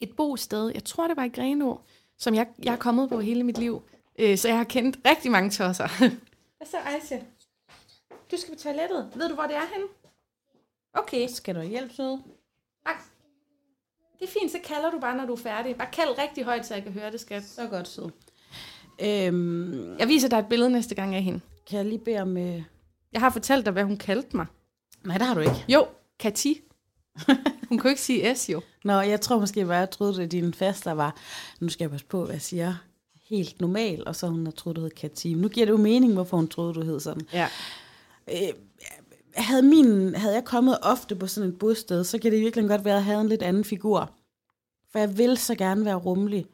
et 0.00 0.10
bosted, 0.16 0.70
jeg 0.74 0.84
tror 0.84 1.06
det 1.08 1.16
var 1.16 1.24
i 1.24 1.28
Grenå, 1.28 1.80
som 2.20 2.34
jeg, 2.34 2.46
jeg 2.64 2.72
er 2.72 2.76
kommet 2.78 3.08
på 3.08 3.20
hele 3.20 3.44
mit 3.44 3.58
liv. 3.58 3.82
Øh, 4.18 4.38
så 4.38 4.48
jeg 4.48 4.56
har 4.56 4.64
kendt 4.64 4.98
rigtig 5.06 5.30
mange 5.30 5.50
tosser. 5.50 5.88
Hvad 6.56 6.66
så, 6.66 6.76
Aisha? 6.86 7.18
Du 8.30 8.36
skal 8.36 8.54
på 8.54 8.60
toilettet. 8.60 9.10
Ved 9.14 9.28
du, 9.28 9.34
hvor 9.34 9.44
det 9.46 9.56
er 9.56 9.66
henne? 9.74 9.86
Okay. 10.94 11.28
Skal 11.28 11.54
du 11.54 11.60
have 11.60 11.70
hjælp, 11.70 11.92
søde? 11.92 12.22
Bare- 12.84 12.94
Det 14.18 14.24
er 14.28 14.30
fint, 14.40 14.52
så 14.52 14.58
kalder 14.64 14.90
du 14.90 14.98
bare, 15.00 15.16
når 15.16 15.26
du 15.26 15.32
er 15.32 15.36
færdig. 15.36 15.76
Bare 15.76 15.88
kald 15.92 16.18
rigtig 16.18 16.44
højt, 16.44 16.66
så 16.66 16.74
jeg 16.74 16.82
kan 16.82 16.92
høre 16.92 17.10
det, 17.12 17.20
skat. 17.20 17.44
Så 17.44 17.66
godt, 17.66 17.88
søde. 17.88 18.10
Øhm, 19.02 19.96
Jeg 19.98 20.08
viser 20.08 20.28
dig 20.28 20.38
et 20.38 20.48
billede 20.48 20.70
næste 20.70 20.94
gang 20.94 21.14
af 21.14 21.22
hende. 21.22 21.40
kan 21.66 21.76
jeg 21.78 21.86
lige 21.86 21.98
bede 21.98 22.20
om... 22.20 22.36
Øh... 22.36 22.62
Jeg 23.12 23.20
har 23.20 23.30
fortalt 23.30 23.64
dig, 23.64 23.72
hvad 23.72 23.84
hun 23.84 23.96
kaldte 23.96 24.36
mig. 24.36 24.46
Nej, 25.04 25.18
det 25.18 25.26
har 25.26 25.34
du 25.34 25.40
ikke. 25.40 25.64
Jo, 25.68 25.86
Kati. 26.18 26.60
Hun 27.68 27.78
kunne 27.78 27.90
ikke 27.90 28.02
sige 28.02 28.34
S, 28.34 28.50
jo. 28.50 28.62
Nå, 28.84 28.92
jeg 29.00 29.20
tror 29.20 29.38
måske 29.40 29.66
bare, 29.66 29.76
jeg 29.76 29.90
troede, 29.90 30.22
at 30.22 30.32
din 30.32 30.54
faster 30.54 30.92
var... 30.92 31.16
Nu 31.60 31.68
skal 31.68 31.84
jeg 31.84 31.90
passe 31.90 32.06
på, 32.06 32.24
hvad 32.24 32.34
jeg 32.34 32.42
siger. 32.42 32.74
Helt 33.28 33.60
normal, 33.60 34.02
og 34.06 34.16
så 34.16 34.26
hun 34.28 34.46
har 34.46 34.52
troet, 34.52 34.76
du 34.76 34.80
hed 34.80 34.90
Katim. 34.90 35.38
Nu 35.38 35.48
giver 35.48 35.66
det 35.66 35.72
jo 35.72 35.76
mening, 35.76 36.12
hvorfor 36.12 36.36
hun 36.36 36.48
troede, 36.48 36.74
du 36.74 36.82
hed 36.82 37.00
sådan. 37.00 37.26
Ja. 37.32 37.48
Øh, 38.32 38.52
havde, 39.34 39.62
min, 39.62 40.14
havde 40.14 40.34
jeg 40.34 40.44
kommet 40.44 40.78
ofte 40.82 41.16
på 41.16 41.26
sådan 41.26 41.50
et 41.50 41.58
bosted, 41.58 42.04
så 42.04 42.18
kan 42.18 42.32
det 42.32 42.40
virkelig 42.40 42.68
godt 42.68 42.84
være, 42.84 42.94
at 42.94 42.98
jeg 42.98 43.04
havde 43.04 43.20
en 43.20 43.28
lidt 43.28 43.42
anden 43.42 43.64
figur. 43.64 44.10
For 44.92 44.98
jeg 44.98 45.18
vil 45.18 45.36
så 45.36 45.54
gerne 45.54 45.84
være 45.84 45.94
rummelig. 45.94 46.46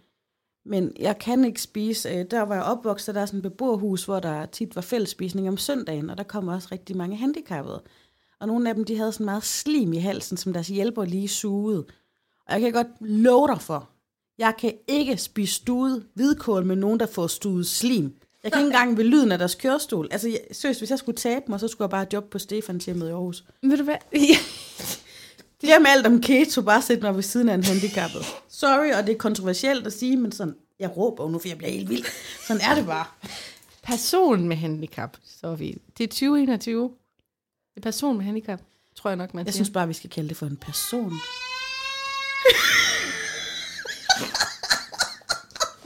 Men 0.64 0.92
jeg 0.98 1.18
kan 1.18 1.44
ikke 1.44 1.62
spise. 1.62 2.08
Øh, 2.08 2.24
Der 2.30 2.40
var 2.42 2.54
jeg 2.54 2.64
opvokset, 2.64 3.14
der 3.14 3.20
er 3.20 3.26
sådan 3.26 3.38
et 3.38 3.42
beboerhus, 3.42 4.04
hvor 4.04 4.20
der 4.20 4.46
tit 4.46 4.76
var 4.76 4.82
fællesspisning 4.82 5.48
om 5.48 5.56
søndagen, 5.56 6.10
og 6.10 6.18
der 6.18 6.24
kom 6.24 6.48
også 6.48 6.68
rigtig 6.72 6.96
mange 6.96 7.16
handicappede. 7.16 7.82
Og 8.40 8.46
nogle 8.46 8.68
af 8.68 8.74
dem, 8.74 8.84
de 8.84 8.96
havde 8.96 9.12
sådan 9.12 9.24
meget 9.24 9.44
slim 9.44 9.92
i 9.92 9.98
halsen, 9.98 10.36
som 10.36 10.52
deres 10.52 10.68
hjælper 10.68 11.04
lige 11.04 11.28
sugede. 11.28 11.86
Og 12.46 12.52
jeg 12.52 12.60
kan 12.60 12.72
godt 12.72 12.86
love 13.00 13.48
dig 13.48 13.60
for, 13.60 13.90
jeg 14.38 14.54
kan 14.58 14.72
ikke 14.88 15.16
spise 15.16 15.54
stuet 15.54 16.06
hvidkål 16.14 16.64
med 16.64 16.76
nogen, 16.76 17.00
der 17.00 17.06
får 17.06 17.26
stuet 17.26 17.66
slim. 17.66 18.16
Jeg 18.44 18.52
kan 18.52 18.60
ikke 18.60 18.66
engang 18.66 18.96
ved 18.96 19.04
lyden 19.04 19.32
af 19.32 19.38
deres 19.38 19.54
kørestol. 19.54 20.08
Altså, 20.10 20.28
jeg, 20.28 20.40
seriøst, 20.52 20.80
hvis 20.80 20.90
jeg 20.90 20.98
skulle 20.98 21.16
tabe 21.16 21.44
mig, 21.48 21.60
så 21.60 21.68
skulle 21.68 21.84
jeg 21.84 21.90
bare 21.90 22.06
jobbe 22.12 22.28
på 22.28 22.38
Stefans 22.38 22.84
hjemmet 22.84 23.08
i 23.08 23.10
Aarhus. 23.10 23.44
Ved 23.62 23.76
du 23.76 23.84
hvad? 23.84 23.96
Glem 25.60 25.86
alt 25.88 26.06
om 26.06 26.20
keto, 26.20 26.62
bare 26.62 26.82
sæt 26.82 27.02
mig 27.02 27.14
ved 27.14 27.22
siden 27.22 27.48
af 27.48 27.54
en 27.54 27.64
handicappet. 27.64 28.22
Sorry, 28.48 28.98
og 28.98 29.06
det 29.06 29.12
er 29.12 29.18
kontroversielt 29.18 29.86
at 29.86 29.92
sige, 29.92 30.16
men 30.16 30.32
sådan, 30.32 30.54
jeg 30.78 30.96
råber 30.96 31.24
jo 31.24 31.30
nu, 31.30 31.38
for 31.38 31.48
jeg 31.48 31.58
bliver 31.58 31.70
helt 31.70 31.88
vild. 31.88 32.04
Sådan 32.46 32.62
er 32.70 32.74
det 32.74 32.86
bare. 32.86 33.04
Person 33.82 34.48
med 34.48 34.56
handicap, 34.56 35.16
så 35.24 35.46
er 35.46 35.56
vi. 35.56 35.78
Det 35.98 36.04
er 36.04 36.08
2021. 36.08 36.90
Er 37.76 37.80
person 37.80 38.16
med 38.16 38.24
handicap, 38.24 38.60
tror 38.94 39.10
jeg 39.10 39.16
nok, 39.16 39.34
man 39.34 39.46
Jeg 39.46 39.52
siger. 39.54 39.64
synes 39.64 39.72
bare, 39.74 39.86
vi 39.88 39.92
skal 39.92 40.10
kalde 40.10 40.28
det 40.28 40.36
for 40.36 40.46
en 40.46 40.56
person. 40.56 41.12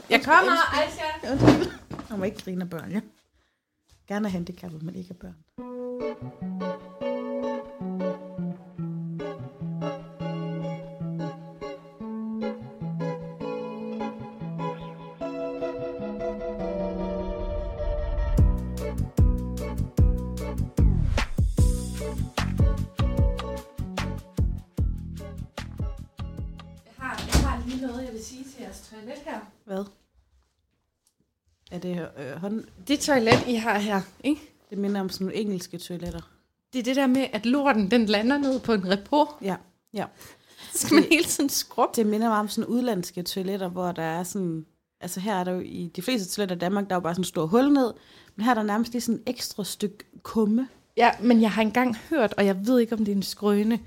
jeg 0.09 0.23
kommer, 0.25 0.51
Aisha. 0.81 1.31
Undskyld. 1.31 1.71
Man 2.09 2.19
må 2.19 2.25
ikke 2.25 2.43
grine 2.43 2.61
af 2.63 2.69
børn, 2.69 2.91
ja. 2.91 3.01
Gerne 4.07 4.27
er 4.27 4.31
handicappet, 4.31 4.83
men 4.83 4.95
ikke 4.95 5.09
af 5.09 5.15
børn. 5.17 6.90
Er 31.71 31.79
det 31.79 32.09
øh, 32.17 32.31
hånd... 32.41 32.63
Det 32.87 32.99
toilet, 32.99 33.47
I 33.47 33.55
har 33.55 33.79
her, 33.79 34.01
ikke? 34.23 34.41
Det 34.69 34.77
minder 34.77 35.01
om 35.01 35.09
sådan 35.09 35.27
nogle 35.27 35.41
engelske 35.41 35.77
toiletter. 35.77 36.31
Det 36.73 36.79
er 36.79 36.83
det 36.83 36.95
der 36.95 37.07
med, 37.07 37.27
at 37.33 37.45
lorten 37.45 37.91
den 37.91 38.05
lander 38.05 38.37
ned 38.37 38.59
på 38.59 38.73
en 38.73 38.89
repos. 38.89 39.27
Ja, 39.41 39.55
ja. 39.93 40.05
Så 40.73 40.87
skal 40.87 40.95
man 40.95 41.03
hele 41.03 41.23
tiden 41.23 41.49
skrubbe. 41.49 41.91
Det 41.95 42.05
minder 42.05 42.29
mig 42.29 42.39
om 42.39 42.47
sådan 42.47 42.67
udlandske 42.67 43.23
toiletter, 43.23 43.67
hvor 43.67 43.91
der 43.91 44.03
er 44.03 44.23
sådan... 44.23 44.65
Altså 45.01 45.19
her 45.19 45.35
er 45.35 45.43
der 45.43 45.51
jo 45.51 45.59
i 45.59 45.91
de 45.95 46.01
fleste 46.01 46.35
toiletter 46.35 46.55
i 46.55 46.59
Danmark, 46.59 46.89
der 46.89 46.95
er 46.95 46.97
jo 46.97 47.01
bare 47.01 47.13
sådan 47.13 47.21
en 47.21 47.25
stor 47.25 47.45
hul 47.45 47.73
ned. 47.73 47.93
Men 48.35 48.43
her 48.43 48.51
er 48.51 48.55
der 48.55 48.63
nærmest 48.63 48.91
lige 48.91 49.01
sådan 49.01 49.21
et 49.25 49.29
ekstra 49.29 49.63
stykke 49.63 49.97
kumme. 50.23 50.67
Ja, 50.97 51.11
men 51.21 51.41
jeg 51.41 51.51
har 51.51 51.61
engang 51.61 51.97
hørt, 52.09 52.33
og 52.37 52.45
jeg 52.45 52.67
ved 52.67 52.79
ikke, 52.79 52.93
om 52.93 52.99
det 52.99 53.11
er 53.11 53.15
en 53.15 53.23
skrøne, 53.23 53.79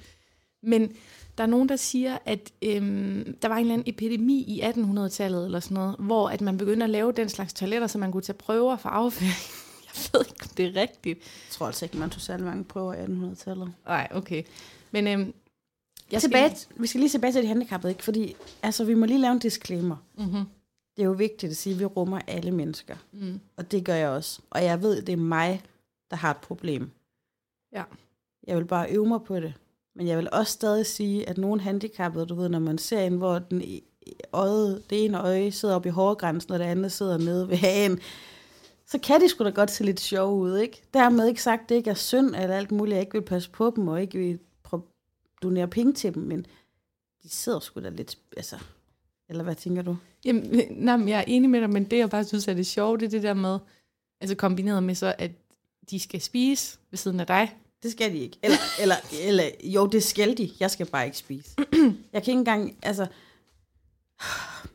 men 0.62 0.92
der 1.38 1.44
er 1.44 1.48
nogen, 1.48 1.68
der 1.68 1.76
siger, 1.76 2.18
at 2.24 2.52
øhm, 2.62 3.36
der 3.42 3.48
var 3.48 3.56
en 3.56 3.60
eller 3.60 3.74
anden 3.74 3.88
epidemi 3.94 4.42
i 4.42 4.60
1800-tallet 4.60 5.44
eller 5.44 5.60
sådan 5.60 5.74
noget, 5.74 5.96
hvor 5.98 6.28
at 6.28 6.40
man 6.40 6.58
begyndte 6.58 6.84
at 6.84 6.90
lave 6.90 7.12
den 7.12 7.28
slags 7.28 7.52
toiletter, 7.52 7.86
så 7.86 7.98
man 7.98 8.12
kunne 8.12 8.22
tage 8.22 8.38
prøver 8.38 8.76
for 8.76 8.88
afføring. 8.88 9.32
Jeg 9.94 10.08
ved 10.12 10.26
ikke, 10.30 10.42
om 10.42 10.48
det 10.56 10.66
er 10.66 10.80
rigtigt. 10.80 11.18
Jeg 11.18 11.50
tror 11.50 11.66
altså 11.66 11.84
ikke, 11.84 11.96
man 11.96 12.10
tog 12.10 12.20
særlig 12.20 12.46
mange 12.46 12.64
prøver 12.64 12.94
i 12.94 13.04
1800-tallet. 13.04 13.72
Nej, 13.86 14.08
okay. 14.10 14.42
Men 14.90 15.06
øhm, 15.06 15.34
jeg 16.12 16.20
skal 16.20 16.30
tilbage, 16.30 16.56
vi 16.76 16.86
skal 16.86 17.00
lige 17.00 17.10
tilbage 17.10 17.32
til 17.32 17.42
de 17.42 17.48
handicappede, 17.48 17.92
ikke? 17.92 18.04
Fordi 18.04 18.36
altså, 18.62 18.84
vi 18.84 18.94
må 18.94 19.06
lige 19.06 19.20
lave 19.20 19.32
en 19.32 19.38
disclaimer. 19.38 19.96
Mm-hmm. 20.18 20.44
Det 20.96 21.02
er 21.02 21.06
jo 21.06 21.12
vigtigt 21.12 21.50
at 21.50 21.56
sige, 21.56 21.74
at 21.74 21.80
vi 21.80 21.84
rummer 21.84 22.20
alle 22.26 22.50
mennesker. 22.50 22.96
Mm. 23.12 23.40
Og 23.56 23.70
det 23.72 23.84
gør 23.84 23.94
jeg 23.94 24.08
også. 24.08 24.40
Og 24.50 24.64
jeg 24.64 24.82
ved, 24.82 25.02
det 25.02 25.12
er 25.12 25.16
mig, 25.16 25.62
der 26.10 26.16
har 26.16 26.30
et 26.30 26.36
problem. 26.36 26.90
Ja. 27.72 27.84
Jeg 28.46 28.56
vil 28.56 28.64
bare 28.64 28.90
øve 28.90 29.06
mig 29.06 29.22
på 29.22 29.40
det. 29.40 29.54
Men 29.96 30.06
jeg 30.06 30.18
vil 30.18 30.28
også 30.32 30.52
stadig 30.52 30.86
sige, 30.86 31.28
at 31.28 31.38
nogle 31.38 31.60
handicappede, 31.60 32.26
du 32.26 32.34
ved, 32.34 32.48
når 32.48 32.58
man 32.58 32.78
ser 32.78 33.00
en, 33.00 33.16
hvor 33.16 33.38
den 33.38 33.62
e- 33.62 33.94
øje, 34.32 34.80
det 34.90 35.04
ene 35.04 35.20
øje 35.20 35.52
sidder 35.52 35.74
oppe 35.74 35.88
i 35.88 35.92
hårgrænsen, 35.92 36.52
og 36.52 36.58
det 36.58 36.64
andet 36.64 36.92
sidder 36.92 37.18
nede 37.18 37.48
ved 37.48 37.56
hagen, 37.56 38.00
så 38.86 38.98
kan 38.98 39.20
de 39.20 39.28
sgu 39.28 39.44
da 39.44 39.50
godt 39.50 39.70
se 39.70 39.84
lidt 39.84 40.00
sjov 40.00 40.38
ud, 40.38 40.58
ikke? 40.58 40.82
Dermed 40.94 41.28
ikke 41.28 41.42
sagt, 41.42 41.62
at 41.62 41.68
det 41.68 41.74
ikke 41.74 41.90
er 41.90 41.94
synd 41.94 42.26
eller 42.26 42.56
alt 42.56 42.72
muligt, 42.72 42.94
jeg 42.94 43.00
ikke 43.00 43.12
vil 43.12 43.22
passe 43.22 43.50
på 43.50 43.72
dem, 43.76 43.88
og 43.88 44.02
ikke 44.02 44.18
vil 44.18 44.38
donere 45.42 45.68
penge 45.68 45.92
til 45.92 46.14
dem, 46.14 46.22
men 46.22 46.46
de 47.22 47.28
sidder 47.28 47.60
sgu 47.60 47.80
da 47.80 47.88
lidt, 47.88 48.18
altså, 48.36 48.56
eller 49.28 49.44
hvad 49.44 49.54
tænker 49.54 49.82
du? 49.82 49.96
Jamen, 50.24 50.60
nej, 50.70 50.96
men 50.96 51.08
jeg 51.08 51.18
er 51.18 51.24
enig 51.26 51.50
med 51.50 51.60
dig, 51.60 51.70
men 51.70 51.84
det, 51.84 51.98
jeg 51.98 52.10
bare 52.10 52.24
synes 52.24 52.48
er 52.48 52.54
det 52.54 52.66
sjovt, 52.66 53.00
det 53.00 53.06
er 53.06 53.10
det 53.10 53.22
der 53.22 53.34
med, 53.34 53.58
altså 54.20 54.36
kombineret 54.36 54.82
med 54.82 54.94
så, 54.94 55.14
at 55.18 55.30
de 55.90 56.00
skal 56.00 56.20
spise 56.20 56.78
ved 56.90 56.96
siden 56.96 57.20
af 57.20 57.26
dig. 57.26 57.56
Det 57.84 57.92
skal 57.92 58.12
de 58.12 58.18
ikke. 58.18 58.38
Eller, 58.42 58.56
eller, 58.80 58.96
eller 59.22 59.44
jo, 59.64 59.86
det 59.86 60.02
skal 60.02 60.38
de. 60.38 60.50
Jeg 60.60 60.70
skal 60.70 60.86
bare 60.86 61.04
ikke 61.04 61.16
spise. 61.16 61.50
Jeg 62.12 62.22
kan 62.22 62.32
ikke 62.32 62.32
engang, 62.32 62.76
altså... 62.82 63.06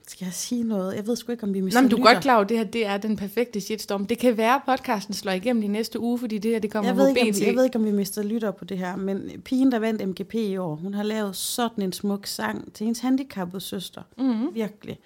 Skal 0.07 0.25
jeg 0.25 0.33
sige 0.33 0.63
noget? 0.63 0.95
Jeg 0.95 1.07
ved 1.07 1.15
sgu 1.15 1.31
ikke, 1.31 1.43
om 1.43 1.53
vi 1.53 1.61
mister 1.61 1.81
Nå, 1.81 1.83
men 1.83 1.91
du 1.91 1.97
er 1.97 2.13
godt 2.13 2.23
klar 2.23 2.33
over, 2.35 2.43
at 2.43 2.49
det 2.49 2.57
her 2.57 2.63
det 2.63 2.85
er 2.85 2.97
den 2.97 3.15
perfekte 3.15 3.61
shitstorm. 3.61 4.05
Det 4.05 4.17
kan 4.17 4.37
være, 4.37 4.55
at 4.55 4.61
podcasten 4.65 5.13
slår 5.13 5.31
igennem 5.31 5.61
de 5.61 5.67
næste 5.67 5.99
uge, 5.99 6.19
fordi 6.19 6.37
det 6.37 6.51
her 6.51 6.59
det 6.59 6.71
kommer 6.71 6.89
jeg 6.89 6.95
på 6.95 7.01
ved, 7.01 7.09
ikke, 7.09 7.21
om, 7.21 7.47
jeg 7.47 7.55
ved 7.55 7.63
ikke, 7.63 7.75
om 7.75 7.85
vi 7.85 7.91
mister 7.91 8.23
lytter 8.23 8.51
på 8.51 8.65
det 8.65 8.77
her, 8.77 8.95
men 8.95 9.41
pigen, 9.45 9.71
der 9.71 9.79
vandt 9.79 10.07
MGP 10.07 10.35
i 10.35 10.57
år, 10.57 10.75
hun 10.75 10.93
har 10.93 11.03
lavet 11.03 11.35
sådan 11.35 11.83
en 11.83 11.93
smuk 11.93 12.27
sang 12.27 12.73
til 12.73 12.83
hendes 12.83 12.99
handicappede 12.99 13.61
søster. 13.61 14.01
Mm-hmm. 14.17 14.55
Virkelig. 14.55 14.99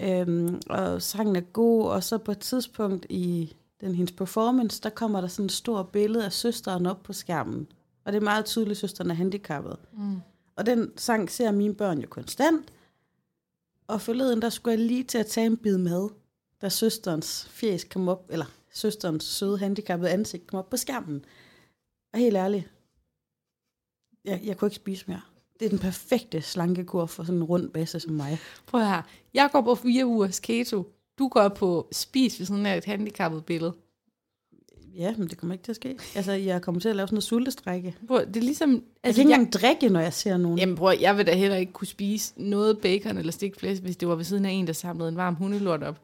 Øhm, 0.00 0.60
og 0.70 1.02
sangen 1.02 1.36
er 1.36 1.40
god, 1.40 1.84
og 1.86 2.04
så 2.04 2.18
på 2.18 2.32
et 2.32 2.38
tidspunkt 2.38 3.06
i 3.10 3.52
den 3.82 3.94
hendes 3.94 4.12
performance, 4.12 4.82
der 4.82 4.90
kommer 4.90 5.20
der 5.20 5.28
sådan 5.28 5.44
et 5.44 5.52
stort 5.52 5.88
billede 5.88 6.24
af 6.24 6.32
søsteren 6.32 6.86
op 6.86 7.02
på 7.02 7.12
skærmen. 7.12 7.66
Og 8.04 8.12
det 8.12 8.18
er 8.18 8.24
meget 8.24 8.44
tydeligt, 8.44 8.70
at 8.70 8.76
søsteren 8.76 9.10
er 9.10 9.14
handicappet. 9.14 9.76
Mm. 9.92 10.20
Og 10.56 10.66
den 10.66 10.92
sang 10.96 11.30
ser 11.30 11.50
mine 11.50 11.74
børn 11.74 11.98
jo 11.98 12.06
konstant. 12.08 12.72
Og 13.86 14.00
forleden, 14.00 14.42
der 14.42 14.50
skulle 14.50 14.78
jeg 14.78 14.86
lige 14.86 15.04
til 15.04 15.18
at 15.18 15.26
tage 15.26 15.46
en 15.46 15.56
bid 15.56 15.78
med, 15.78 16.08
da 16.62 16.68
søsterens 16.68 17.48
fjes 17.50 17.84
kom 17.84 18.08
op, 18.08 18.26
eller 18.30 18.46
søsterens 18.72 19.24
søde 19.24 19.58
handicappede 19.58 20.10
ansigt 20.10 20.46
kom 20.46 20.58
op 20.58 20.70
på 20.70 20.76
skærmen. 20.76 21.24
Og 22.12 22.18
helt 22.18 22.36
ærligt, 22.36 22.70
jeg, 24.24 24.40
jeg 24.44 24.56
kunne 24.56 24.66
ikke 24.66 24.76
spise 24.76 25.04
mere. 25.08 25.20
Det 25.60 25.66
er 25.66 25.70
den 25.70 25.78
perfekte 25.78 26.42
slankekur 26.42 27.06
for 27.06 27.24
sådan 27.24 27.38
en 27.38 27.44
rund 27.44 27.70
basse 27.70 28.00
som 28.00 28.12
mig. 28.12 28.38
Prøv 28.66 28.80
her. 28.80 29.02
Jeg 29.34 29.48
går 29.52 29.60
på 29.60 29.74
fire 29.74 30.06
ugers 30.06 30.40
keto. 30.40 30.92
Du 31.18 31.28
går 31.28 31.48
på 31.48 31.88
spis 31.92 32.38
ved 32.38 32.46
sådan 32.46 32.66
et 32.66 32.84
handicappet 32.84 33.44
billede. 33.44 33.72
Ja, 34.96 35.14
men 35.18 35.28
det 35.28 35.38
kommer 35.38 35.54
ikke 35.54 35.64
til 35.64 35.72
at 35.72 35.76
ske. 35.76 35.96
Altså, 36.14 36.32
jeg 36.32 36.62
kommer 36.62 36.80
til 36.80 36.88
at 36.88 36.96
lave 36.96 37.08
sådan 37.08 37.14
noget 37.14 37.24
sultestrække. 37.24 37.94
Prøv, 38.08 38.26
det 38.26 38.36
er 38.36 38.40
ligesom... 38.40 38.70
Jeg 38.72 38.80
Altså, 39.02 39.18
kan 39.18 39.22
ikke 39.22 39.30
jeg, 39.30 39.38
engang 39.40 39.52
drikke, 39.52 39.88
når 39.88 40.00
jeg 40.00 40.12
ser 40.12 40.36
nogen. 40.36 40.58
jamen 40.58 40.76
prøv, 40.76 40.96
jeg 41.00 41.16
vil 41.16 41.26
da 41.26 41.34
heller 41.34 41.56
ikke 41.56 41.72
kunne 41.72 41.86
spise 41.86 42.32
noget 42.36 42.78
bacon 42.78 43.18
eller 43.18 43.32
stikflæsk, 43.32 43.82
hvis 43.82 43.96
det 43.96 44.08
var 44.08 44.14
ved 44.14 44.24
siden 44.24 44.44
af 44.44 44.50
en, 44.50 44.66
der 44.66 44.72
samlede 44.72 45.08
en 45.08 45.16
varm 45.16 45.34
hundelort 45.34 45.82
op. 45.82 46.00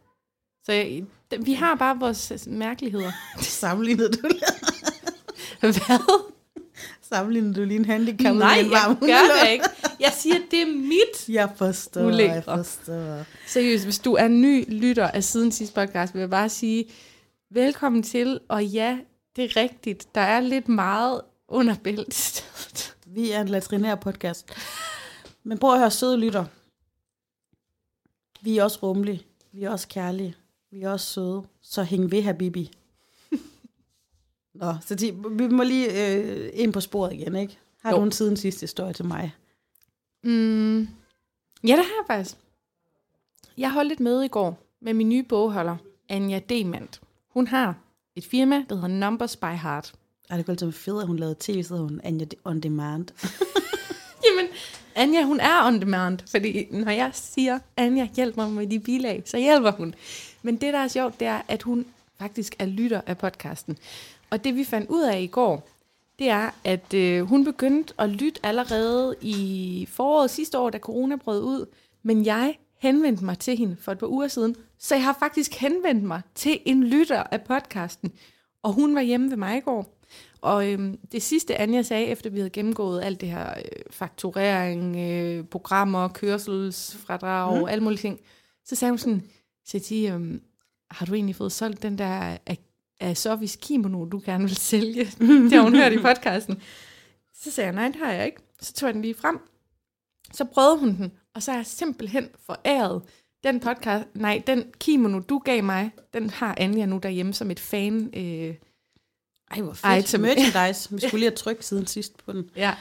Så 0.64 0.73
jeg, 0.73 1.03
vi 1.40 1.53
har 1.53 1.75
bare 1.75 1.99
vores 2.01 2.31
altså, 2.31 2.51
mærkeligheder. 2.51 3.11
Det 3.38 3.44
sammenlignede 3.47 4.09
du 4.12 4.29
Hvad? 5.61 6.33
Sammenlignede 7.03 7.55
du 7.55 7.64
lige 7.64 7.79
en 7.79 7.85
handicappet 7.85 8.38
Nej, 8.38 8.59
en 8.59 8.71
varm 8.71 8.99
jeg 9.01 9.09
gør 9.09 9.45
det 9.45 9.53
ikke. 9.53 9.64
Jeg 10.01 10.12
siger, 10.17 10.35
det 10.51 10.62
er 10.62 10.67
mit. 10.67 11.29
Jeg 11.29 11.51
forstår, 11.57 12.07
Ulækre. 12.07 12.33
jeg 12.33 12.45
forstår. 12.45 13.25
Seriøst, 13.47 13.85
hvis 13.85 13.99
du 13.99 14.14
er 14.14 14.29
ny 14.29 14.64
lytter 14.81 15.09
af 15.09 15.25
siden 15.25 15.53
sidste 15.53 15.75
podcast, 15.75 16.14
vil 16.14 16.21
jeg 16.21 16.31
bare 16.31 16.49
sige, 16.49 16.85
velkommen 17.51 18.03
til, 18.03 18.41
og 18.49 18.64
ja, 18.67 18.99
det 19.37 19.45
er 19.45 19.57
rigtigt, 19.57 20.14
der 20.14 20.21
er 20.21 20.41
lidt 20.41 20.69
meget 20.69 21.21
under 21.49 21.75
bæltet. 21.85 22.45
Vi 23.07 23.31
er 23.31 23.41
en 23.41 23.49
latrinær 23.49 23.95
podcast. 23.95 24.47
Men 25.45 25.59
prøv 25.59 25.73
at 25.73 25.79
høre, 25.79 25.91
søde 25.91 26.17
lytter. 26.17 26.45
Vi 28.41 28.59
er 28.59 28.64
også 28.64 28.79
rummelige. 28.83 29.23
Vi 29.53 29.64
er 29.64 29.71
også 29.71 29.88
kærlige. 29.88 30.35
Vi 30.71 30.83
er 30.83 30.91
også 30.91 31.07
søde. 31.07 31.43
Så 31.62 31.83
hæng 31.83 32.11
ved, 32.11 32.23
Habibi. 32.23 32.71
Nå, 34.61 34.75
så 34.87 34.94
de, 34.94 35.14
vi 35.31 35.47
må 35.49 35.62
lige 35.62 36.14
øh, 36.14 36.51
ind 36.55 36.73
på 36.73 36.81
sporet 36.81 37.12
igen, 37.12 37.37
ikke? 37.37 37.59
Har 37.83 37.90
Jo. 37.90 37.97
du 37.97 38.03
en 38.03 38.12
siden 38.12 38.37
sidste 38.37 38.61
historie 38.61 38.92
til 38.92 39.05
mig? 39.05 39.33
Mm. 40.25 40.79
Ja, 41.64 41.77
det 41.77 41.85
har 41.85 41.94
jeg 42.01 42.05
faktisk. 42.07 42.37
Jeg 43.59 43.73
holdt 43.73 43.92
et 43.92 44.01
møde 44.01 44.25
i 44.25 44.29
går 44.29 44.59
med 44.81 44.94
min 44.94 45.09
nye 45.09 45.23
bogholder, 45.23 45.77
Anja 46.09 46.38
Demand. 46.49 46.88
Hun 47.29 47.47
har 47.47 47.75
et 48.16 48.25
firma, 48.25 48.64
der 48.68 48.75
hedder 48.75 48.88
Numbers 48.88 49.37
by 49.37 49.44
Heart. 49.44 49.92
Ej, 50.31 50.37
det 50.37 50.47
kunne 50.47 50.53
altid 50.53 50.73
fedt, 50.73 51.01
at 51.01 51.07
hun 51.07 51.16
lavede 51.18 51.37
tv, 51.40 51.62
så 51.62 51.77
hun 51.77 52.01
Anja 52.05 52.27
On 52.44 52.61
Demand. 52.61 53.07
Jamen, 54.25 54.51
Anja, 54.94 55.23
hun 55.25 55.40
er 55.40 55.66
on 55.66 55.81
demand, 55.81 56.18
fordi 56.31 56.66
når 56.71 56.90
jeg 56.92 57.11
siger, 57.12 57.59
Anja, 57.77 58.09
hjælp 58.16 58.37
mig 58.37 58.51
med 58.51 58.66
de 58.66 58.81
bilag, 58.81 59.23
så 59.27 59.38
hjælper 59.38 59.71
hun. 59.71 59.94
Men 60.42 60.57
det, 60.57 60.73
der 60.73 60.79
er 60.79 60.88
sjovt, 60.88 61.21
det 61.21 61.27
er, 61.29 61.40
at 61.49 61.62
hun 61.62 61.87
faktisk 62.18 62.57
er 62.59 62.66
lytter 62.66 63.00
af 63.07 63.18
podcasten. 63.18 63.78
Og 64.31 64.44
det, 64.44 64.57
vi 64.57 64.64
fandt 64.64 64.90
ud 64.90 65.02
af 65.02 65.20
i 65.20 65.26
går, 65.26 65.68
det 66.18 66.28
er, 66.28 66.50
at 66.64 66.94
øh, 66.94 67.22
hun 67.22 67.44
begyndte 67.44 67.94
at 67.98 68.11
lytte 68.11 68.40
allerede 68.42 69.14
i 69.20 69.87
foråret 69.90 70.31
sidste 70.31 70.59
år, 70.59 70.70
da 70.70 70.78
corona 70.78 71.16
brød 71.16 71.42
ud. 71.42 71.66
Men 72.02 72.26
jeg 72.26 72.59
henvendte 72.78 73.24
mig 73.24 73.38
til 73.38 73.57
hende 73.57 73.76
for 73.81 73.92
et 73.92 73.98
par 73.98 74.07
uger 74.07 74.28
siden, 74.28 74.57
så 74.78 74.94
jeg 74.94 75.04
har 75.04 75.16
faktisk 75.18 75.54
henvendt 75.54 76.04
mig 76.04 76.22
til 76.35 76.61
en 76.64 76.85
lytter 76.85 77.22
af 77.22 77.42
podcasten. 77.42 78.12
Og 78.62 78.72
hun 78.72 78.94
var 78.94 79.00
hjemme 79.00 79.31
ved 79.31 79.37
mig 79.37 79.59
i 79.59 79.61
går. 79.61 79.94
Og 80.40 80.72
øhm, 80.72 80.98
det 81.12 81.22
sidste, 81.22 81.57
Anja 81.57 81.83
sagde, 81.83 82.07
efter 82.07 82.31
vi 82.31 82.38
havde 82.38 82.50
gennemgået 82.50 83.02
alt 83.02 83.20
det 83.20 83.28
her 83.28 83.50
øh, 83.50 83.83
fakturering, 83.90 84.96
øh, 84.96 85.44
programmer, 85.44 86.09
kørselsfradrag 86.09 87.61
og 87.62 87.72
alle 87.72 87.85
mulige 87.85 87.98
ting, 87.98 88.20
så 88.64 88.76
sagde 88.76 88.90
hun 88.90 88.98
sådan, 88.98 89.22
Sati, 89.66 90.07
øhm, 90.07 90.42
har 90.90 91.07
du 91.07 91.14
egentlig 91.14 91.37
fået 91.37 91.53
solgt 91.53 91.83
den 91.83 91.98
der 91.98 92.37
Sofis 93.14 93.59
kimono, 93.62 94.05
du 94.05 94.22
gerne 94.24 94.44
vil 94.44 94.57
sælge? 94.57 95.05
det 95.05 95.53
har 95.53 95.62
hun 95.62 95.77
hørt 95.77 95.92
i 95.92 95.98
podcasten. 95.98 96.62
Så 97.35 97.51
sagde 97.51 97.66
jeg, 97.66 97.74
nej, 97.74 97.88
det 97.88 97.96
har 97.96 98.12
jeg 98.12 98.27
ikke. 98.27 98.40
Så 98.61 98.72
tog 98.72 98.87
jeg 98.87 98.94
den 98.94 99.03
lige 99.03 99.14
frem. 99.14 99.38
Så 100.33 100.44
prøvede 100.44 100.79
hun 100.79 100.96
den, 100.96 101.12
og 101.35 101.42
så 101.42 101.53
er 101.53 101.57
jeg 101.57 101.66
simpelthen 101.66 102.29
foræret 102.46 103.03
den 103.44 103.61
podcast, 103.61 104.05
nej, 104.14 104.42
den 104.46 104.64
kimono, 104.81 105.18
du 105.18 105.38
gav 105.38 105.64
mig, 105.64 105.90
den 106.12 106.31
har 106.31 106.55
Anja 106.59 106.87
nu 106.87 106.98
derhjemme 107.03 107.35
som 107.35 107.51
et 107.51 107.61
fan. 107.61 108.11
Øh, 108.16 108.55
Ej, 109.51 109.61
hvor 109.61 109.72
fedt. 109.72 110.05
Item. 110.05 110.20
Merchandise. 110.20 110.90
Vi 110.90 111.01
skulle 111.01 111.20
lige 111.20 111.31
have 111.31 111.37
trykt 111.37 111.64
siden 111.64 111.87
sidst 111.87 112.24
på 112.24 112.33
den. 112.33 112.51
ja. 112.57 112.74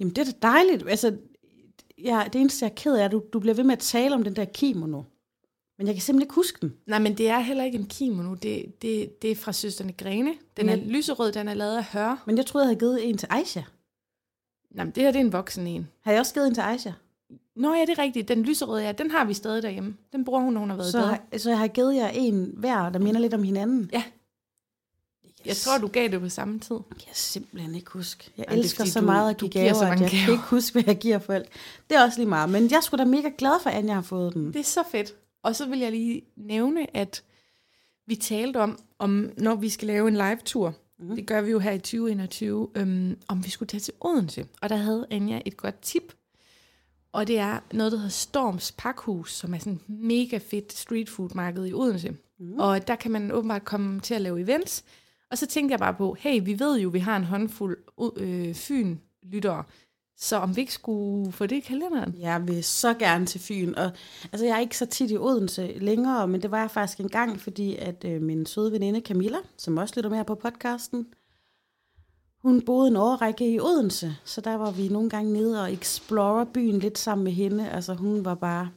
Jamen, 0.00 0.14
det 0.14 0.28
er 0.28 0.32
da 0.32 0.38
dejligt. 0.42 0.88
Altså, 0.88 1.16
ja, 1.98 2.24
det 2.32 2.40
eneste, 2.40 2.64
jeg 2.64 2.70
er 2.70 2.74
ked 2.74 2.94
af, 2.94 3.00
er, 3.00 3.04
at 3.04 3.12
du, 3.12 3.22
du 3.32 3.40
bliver 3.40 3.54
ved 3.54 3.64
med 3.64 3.72
at 3.72 3.78
tale 3.78 4.14
om 4.14 4.24
den 4.24 4.36
der 4.36 4.44
kimono. 4.44 5.02
Men 5.78 5.86
jeg 5.86 5.94
kan 5.94 6.02
simpelthen 6.02 6.26
ikke 6.26 6.34
huske 6.34 6.58
den. 6.60 6.74
Nej, 6.86 6.98
men 6.98 7.18
det 7.18 7.28
er 7.28 7.38
heller 7.38 7.64
ikke 7.64 7.78
en 7.78 7.86
kimono. 7.86 8.34
Det, 8.34 8.82
det, 8.82 9.22
det 9.22 9.30
er 9.30 9.36
fra 9.36 9.52
Søsterne 9.52 9.92
Grene. 9.92 10.34
Den 10.56 10.68
er 10.68 10.76
Men- 10.76 10.86
lyserød, 10.88 11.32
den 11.32 11.48
er 11.48 11.54
lavet 11.54 11.76
af 11.76 11.84
hør. 11.84 12.22
Men 12.26 12.36
jeg 12.36 12.46
troede, 12.46 12.64
jeg 12.64 12.68
havde 12.68 12.78
givet 12.80 13.08
en 13.08 13.18
til 13.18 13.26
Aisha. 13.30 13.60
Nej, 14.70 14.84
men 14.84 14.94
det 14.94 15.02
her 15.02 15.10
det 15.10 15.20
er 15.20 15.24
en 15.24 15.32
voksen 15.32 15.66
en. 15.66 15.88
Har 16.00 16.12
jeg 16.12 16.20
også 16.20 16.34
givet 16.34 16.46
en 16.46 16.54
til 16.54 16.60
Aisha? 16.60 16.90
Nå 17.56 17.74
ja, 17.74 17.80
det 17.80 17.88
er 17.90 17.98
rigtigt. 17.98 18.28
Den 18.28 18.42
lyserøde, 18.42 18.82
ja, 18.84 18.92
den 18.92 19.10
har 19.10 19.24
vi 19.24 19.34
stadig 19.34 19.62
derhjemme. 19.62 19.96
Den 20.12 20.24
bruger 20.24 20.40
hun, 20.40 20.52
når 20.52 20.60
hun 20.60 20.70
har 20.70 20.76
været 20.76 20.92
Så, 20.92 21.00
har, 21.00 21.22
så 21.36 21.50
jeg 21.50 21.58
har 21.58 21.68
givet 21.68 21.94
jer 21.96 22.08
en 22.08 22.52
hver, 22.56 22.88
der 22.90 22.98
minder 22.98 23.20
lidt 23.20 23.34
om 23.34 23.42
hinanden. 23.42 23.90
Ja. 23.92 24.02
Jeg 25.46 25.56
tror, 25.56 25.78
du 25.78 25.86
gav 25.86 26.08
det 26.08 26.20
på 26.20 26.28
samme 26.28 26.58
tid. 26.60 26.76
Jeg 26.90 26.96
kan 27.06 27.14
simpelthen 27.14 27.74
ikke 27.74 27.90
huske. 27.90 28.30
Jeg 28.36 28.44
Jamen, 28.48 28.58
er 28.58 28.62
elsker 28.62 28.76
fordi, 28.78 28.90
så 28.90 29.00
du- 29.00 29.06
meget 29.06 29.30
at 29.30 29.36
give 29.36 29.50
gaver, 29.50 29.72
så 29.74 29.84
at 29.84 29.88
jeg 29.88 29.98
kan 29.98 30.08
gaver. 30.18 30.32
ikke 30.32 30.44
huske, 30.44 30.72
hvad 30.72 30.82
jeg 30.86 30.98
giver 30.98 31.18
folk. 31.18 31.46
Det 31.90 31.96
er 31.96 32.04
også 32.04 32.18
lige 32.18 32.28
meget. 32.28 32.50
Men 32.50 32.70
jeg 32.70 32.78
skulle 32.82 33.04
da 33.04 33.10
mega 33.10 33.30
glad 33.38 33.52
for, 33.62 33.70
at 33.70 33.84
jeg 33.84 33.94
har 33.94 34.02
fået 34.02 34.34
den. 34.34 34.46
Det 34.52 34.56
er 34.60 34.64
så 34.64 34.82
fedt. 34.90 35.14
Og 35.46 35.56
så 35.56 35.66
vil 35.66 35.78
jeg 35.78 35.90
lige 35.90 36.22
nævne, 36.36 36.96
at 36.96 37.24
vi 38.06 38.16
talte 38.16 38.56
om, 38.56 38.78
om 38.98 39.30
når 39.38 39.54
vi 39.54 39.68
skal 39.68 39.86
lave 39.86 40.08
en 40.08 40.14
live-tur, 40.14 40.74
mm. 40.98 41.16
det 41.16 41.26
gør 41.26 41.40
vi 41.40 41.50
jo 41.50 41.58
her 41.58 41.72
i 41.72 41.78
2021, 41.78 42.68
øhm, 42.74 43.18
om 43.28 43.44
vi 43.44 43.50
skulle 43.50 43.66
tage 43.66 43.80
til 43.80 43.94
Odense. 44.00 44.46
Og 44.62 44.68
der 44.68 44.76
havde 44.76 45.06
Anja 45.10 45.40
et 45.44 45.56
godt 45.56 45.80
tip. 45.80 46.14
Og 47.12 47.26
det 47.26 47.38
er 47.38 47.60
noget, 47.72 47.92
der 47.92 47.98
hedder 47.98 48.10
Storms 48.10 48.72
Pakhus, 48.78 49.34
som 49.34 49.54
er 49.54 49.58
sådan 49.58 49.72
et 49.72 49.88
mega 49.88 50.38
fedt 50.38 50.72
street 50.72 51.08
food 51.08 51.30
marked 51.34 51.66
i 51.66 51.72
Odense. 51.72 52.16
Mm. 52.38 52.58
Og 52.58 52.88
der 52.88 52.96
kan 52.96 53.10
man 53.10 53.32
åbenbart 53.32 53.64
komme 53.64 54.00
til 54.00 54.14
at 54.14 54.20
lave 54.20 54.40
events. 54.40 54.84
Og 55.30 55.38
så 55.38 55.46
tænkte 55.46 55.72
jeg 55.72 55.78
bare 55.78 55.94
på, 55.94 56.16
hey, 56.18 56.40
vi 56.44 56.58
ved 56.58 56.78
jo, 56.80 56.88
vi 56.88 56.98
har 56.98 57.16
en 57.16 57.24
håndfuld 57.24 57.78
øh, 58.16 58.54
Fyn-lyttere, 58.54 59.64
så 60.18 60.36
om 60.36 60.56
vi 60.56 60.60
ikke 60.60 60.72
skulle 60.72 61.32
få 61.32 61.46
det 61.46 61.56
i 61.56 61.60
kalenderen? 61.60 62.14
Jeg 62.18 62.48
vil 62.48 62.64
så 62.64 62.94
gerne 62.94 63.26
til 63.26 63.40
Fyn. 63.40 63.74
Og, 63.74 63.90
altså, 64.32 64.46
jeg 64.46 64.56
er 64.56 64.60
ikke 64.60 64.76
så 64.76 64.86
tit 64.86 65.10
i 65.10 65.16
Odense 65.16 65.72
længere, 65.76 66.28
men 66.28 66.42
det 66.42 66.50
var 66.50 66.60
jeg 66.60 66.70
faktisk 66.70 67.00
en 67.00 67.08
gang, 67.08 67.40
fordi 67.40 67.76
at 67.76 68.04
øh, 68.04 68.22
min 68.22 68.46
søde 68.46 68.72
veninde 68.72 69.00
Camilla, 69.00 69.38
som 69.56 69.76
også 69.76 69.94
lytter 69.96 70.10
med 70.10 70.18
her 70.18 70.24
på 70.24 70.34
podcasten, 70.34 71.06
hun 72.42 72.62
boede 72.62 72.88
en 72.88 72.96
årrække 72.96 73.54
i 73.54 73.60
Odense, 73.60 74.16
så 74.24 74.40
der 74.40 74.54
var 74.54 74.70
vi 74.70 74.88
nogle 74.88 75.10
gange 75.10 75.32
nede 75.32 75.62
og 75.62 75.72
explore 75.72 76.46
byen 76.46 76.78
lidt 76.78 76.98
sammen 76.98 77.24
med 77.24 77.32
hende. 77.32 77.70
Altså 77.70 77.94
hun 77.94 78.24
var 78.24 78.34
bare, 78.34 78.68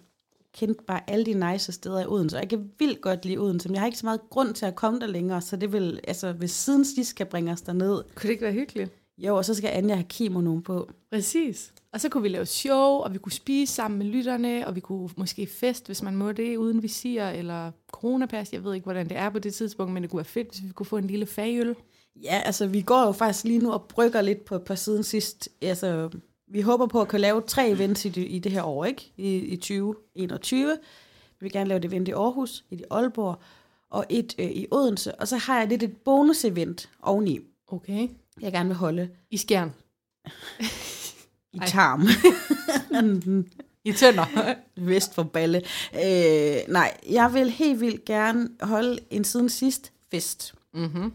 kendte 0.53 0.83
bare 0.87 1.09
alle 1.09 1.25
de 1.25 1.51
nice 1.51 1.71
steder 1.71 2.01
i 2.01 2.05
Odense. 2.05 2.37
Og 2.37 2.41
jeg 2.41 2.49
kan 2.49 2.71
vildt 2.79 3.01
godt 3.01 3.25
lide 3.25 3.37
Odense, 3.37 3.69
men 3.69 3.73
jeg 3.73 3.81
har 3.81 3.85
ikke 3.85 3.97
så 3.97 4.05
meget 4.05 4.21
grund 4.29 4.53
til 4.53 4.65
at 4.65 4.75
komme 4.75 4.99
der 4.99 5.07
længere, 5.07 5.41
så 5.41 5.55
det 5.55 5.73
vil, 5.73 5.99
altså 6.07 6.31
hvis 6.31 6.51
siden 6.51 6.85
sidst 6.85 7.09
skal 7.09 7.25
bringe 7.25 7.51
os 7.51 7.61
derned. 7.61 8.03
Kunne 8.15 8.27
det 8.27 8.29
ikke 8.29 8.43
være 8.43 8.53
hyggeligt? 8.53 8.98
Jo, 9.19 9.35
og 9.35 9.45
så 9.45 9.53
skal 9.53 9.67
Anja 9.67 9.95
have 9.95 10.05
kimono 10.09 10.59
på. 10.59 10.89
Præcis. 11.11 11.73
Og 11.93 12.01
så 12.01 12.09
kunne 12.09 12.23
vi 12.23 12.29
lave 12.29 12.45
show, 12.45 12.75
og 12.75 13.13
vi 13.13 13.17
kunne 13.17 13.31
spise 13.31 13.73
sammen 13.73 13.97
med 13.97 14.05
lytterne, 14.05 14.67
og 14.67 14.75
vi 14.75 14.79
kunne 14.79 15.09
måske 15.17 15.47
fest, 15.47 15.85
hvis 15.85 16.01
man 16.03 16.15
må 16.15 16.31
det, 16.31 16.57
uden 16.57 16.83
visir 16.83 17.23
eller 17.23 17.71
coronapas. 17.91 18.53
Jeg 18.53 18.63
ved 18.63 18.73
ikke, 18.73 18.83
hvordan 18.83 19.09
det 19.09 19.17
er 19.17 19.29
på 19.29 19.39
det 19.39 19.53
tidspunkt, 19.53 19.93
men 19.93 20.03
det 20.03 20.11
kunne 20.11 20.17
være 20.17 20.25
fedt, 20.25 20.49
hvis 20.49 20.63
vi 20.63 20.71
kunne 20.71 20.85
få 20.85 20.97
en 20.97 21.07
lille 21.07 21.25
fagøl. 21.25 21.75
Ja, 22.23 22.41
altså 22.45 22.67
vi 22.67 22.81
går 22.81 23.05
jo 23.05 23.11
faktisk 23.11 23.45
lige 23.45 23.59
nu 23.59 23.71
og 23.71 23.83
brygger 23.83 24.21
lidt 24.21 24.45
på, 24.45 24.57
på 24.57 24.75
siden 24.75 25.03
sidst. 25.03 25.49
Altså, 25.61 26.09
vi 26.47 26.61
håber 26.61 26.87
på 26.87 27.01
at 27.01 27.07
kunne 27.07 27.21
lave 27.21 27.41
tre 27.41 27.69
events 27.69 28.05
i 28.05 28.09
det, 28.09 28.27
i 28.29 28.39
det 28.39 28.51
her 28.51 28.63
år, 28.63 28.85
ikke? 28.85 29.11
I, 29.17 29.35
i 29.35 29.55
2021. 29.55 30.77
Vi 31.39 31.45
vil 31.45 31.51
gerne 31.51 31.67
lave 31.67 31.77
et 31.77 31.85
event 31.85 32.07
i 32.07 32.11
Aarhus, 32.11 32.65
et 32.71 32.79
i 32.79 32.83
Aalborg, 32.91 33.39
og 33.89 34.05
et 34.09 34.35
øh, 34.39 34.51
i 34.51 34.67
Odense. 34.71 35.15
Og 35.15 35.27
så 35.27 35.37
har 35.37 35.59
jeg 35.59 35.67
lidt 35.67 35.83
et 35.83 35.95
bonus-event 36.05 36.89
oveni, 37.01 37.39
Okay. 37.71 38.07
Jeg 38.41 38.51
gerne 38.51 38.69
vil 38.69 38.77
holde 38.77 39.09
I 39.31 39.37
skjern. 39.37 39.73
i. 41.53 41.59
Tarm. 41.67 42.07
I 43.85 43.93
tønder. 43.93 44.55
Vest 44.89 45.15
for 45.15 45.23
Balle. 45.23 45.61
Øh, 45.93 46.57
nej, 46.67 46.97
jeg 47.09 47.33
vil 47.33 47.49
helt 47.49 47.81
vildt 47.81 48.05
gerne 48.05 48.49
holde 48.61 48.99
en 49.09 49.23
siden 49.23 49.49
sidst 49.49 49.91
fest. 50.11 50.53
mm-hmm. 50.73 51.13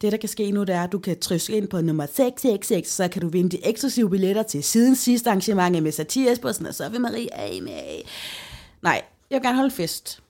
Det, 0.00 0.12
der 0.12 0.18
kan 0.18 0.28
ske 0.28 0.50
nu, 0.50 0.60
det 0.60 0.74
er, 0.74 0.84
at 0.84 0.92
du 0.92 0.98
kan 0.98 1.20
trykke 1.20 1.52
ind 1.52 1.68
på 1.68 1.80
nummer 1.80 2.06
666, 2.06 2.88
så 2.88 3.08
kan 3.08 3.22
du 3.22 3.28
vinde 3.28 3.50
de 3.50 3.68
eksklusive 3.68 4.10
billetter 4.10 4.42
til 4.42 4.64
siden 4.64 4.96
sidste 4.96 5.30
arrangement 5.30 5.82
med 5.82 5.92
Satie 5.92 6.32
Espersen 6.32 6.66
og 6.66 6.74
så 6.74 6.88
vil 6.88 7.00
Marie 7.00 7.34
af 7.34 7.62
med. 7.62 8.02
Nej, 8.82 9.02
jeg 9.30 9.36
vil 9.36 9.42
gerne 9.42 9.56
holde 9.56 9.70
fest 9.70 10.22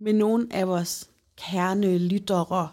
med 0.00 0.12
nogle 0.12 0.48
af 0.50 0.68
vores 0.68 1.10
kernelyttere. 1.36 2.68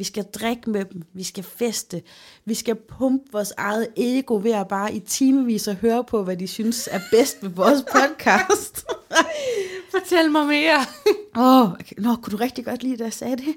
Vi 0.00 0.04
skal 0.04 0.24
drikke 0.24 0.70
med 0.70 0.84
dem, 0.84 1.02
vi 1.12 1.22
skal 1.22 1.44
feste, 1.44 2.02
vi 2.44 2.54
skal 2.54 2.74
pumpe 2.74 3.32
vores 3.32 3.52
eget 3.56 3.88
ego 3.96 4.40
ved 4.42 4.50
at 4.50 4.68
bare 4.68 4.94
i 4.94 5.00
timevis 5.00 5.68
at 5.68 5.76
høre 5.76 6.04
på, 6.04 6.24
hvad 6.24 6.36
de 6.36 6.48
synes 6.48 6.88
er 6.92 7.00
bedst 7.10 7.42
ved 7.42 7.50
vores 7.50 7.82
podcast. 7.96 8.86
Fortæl 9.90 10.30
mig 10.30 10.46
mere. 10.46 10.86
Åh, 11.36 11.62
oh, 11.62 11.70
nå, 11.98 12.16
kunne 12.16 12.32
du 12.32 12.36
rigtig 12.36 12.64
godt 12.64 12.82
lide, 12.82 12.96
da 12.96 13.04
jeg 13.04 13.12
sagde 13.12 13.36
det? 13.36 13.54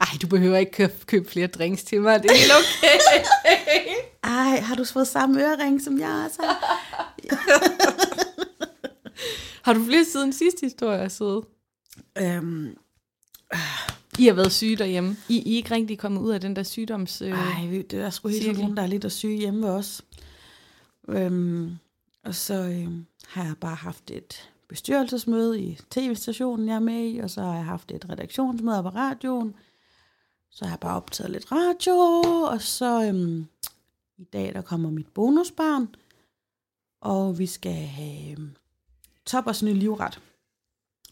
Ej, 0.00 0.08
du 0.22 0.26
behøver 0.26 0.56
ikke 0.56 0.72
købe, 0.72 0.94
købe 1.06 1.30
flere 1.30 1.46
drinks 1.46 1.84
til 1.84 2.00
mig. 2.00 2.22
Det 2.22 2.30
er 2.30 2.34
helt 2.34 2.52
okay. 2.52 2.98
Ej, 4.24 4.60
har 4.60 4.74
du 4.74 4.84
fået 4.84 5.08
samme 5.08 5.40
ørering 5.40 5.82
som 5.82 6.00
jeg 6.00 6.24
også 6.26 6.42
har? 6.42 6.58
har 9.64 9.72
du 9.72 9.84
flere 9.84 10.04
siden 10.04 10.32
sidste 10.32 10.60
historie, 10.66 11.10
søde? 11.10 11.57
Øhm, 12.20 12.76
I 14.18 14.26
har 14.26 14.32
været 14.32 14.52
syge 14.52 14.76
derhjemme. 14.76 15.16
I, 15.28 15.42
I 15.42 15.52
er 15.52 15.56
ikke 15.56 15.74
rigtig 15.74 15.98
kommet 15.98 16.20
ud 16.20 16.30
af 16.30 16.40
den 16.40 16.56
der 16.56 16.62
sygdoms... 16.62 17.22
Øh... 17.22 17.30
ej, 17.30 17.82
det 17.90 17.92
er 17.92 18.10
sgu 18.10 18.28
helt 18.28 18.58
nogen, 18.58 18.76
der 18.76 18.82
er 18.82 18.86
lidt 18.86 19.04
at 19.04 19.12
syge 19.12 19.38
hjemme 19.38 19.62
ved 19.62 19.70
os. 19.70 20.02
Øhm, 21.08 21.76
og 22.24 22.34
så 22.34 22.54
øhm, 22.54 23.06
har 23.26 23.44
jeg 23.44 23.54
bare 23.60 23.74
haft 23.74 24.10
et 24.10 24.50
bestyrelsesmøde 24.68 25.60
i 25.60 25.78
tv-stationen, 25.90 26.68
jeg 26.68 26.74
er 26.74 26.80
med 26.80 27.10
i, 27.10 27.18
og 27.18 27.30
så 27.30 27.42
har 27.42 27.54
jeg 27.54 27.64
haft 27.64 27.90
et 27.90 28.10
redaktionsmøde 28.10 28.82
på 28.82 28.88
radioen. 28.88 29.54
Så 30.50 30.64
har 30.64 30.72
jeg 30.72 30.80
bare 30.80 30.96
optaget 30.96 31.30
lidt 31.30 31.52
radio, 31.52 31.94
og 32.52 32.62
så 32.62 33.04
øhm, 33.04 33.46
i 34.18 34.24
dag, 34.24 34.54
der 34.54 34.62
kommer 34.62 34.90
mit 34.90 35.08
bonusbarn, 35.08 35.88
og 37.00 37.38
vi 37.38 37.46
skal 37.46 37.72
have 37.72 38.30
øhm, 38.30 38.56
Toppers 39.26 39.62
nye 39.62 39.74
livret. 39.74 40.20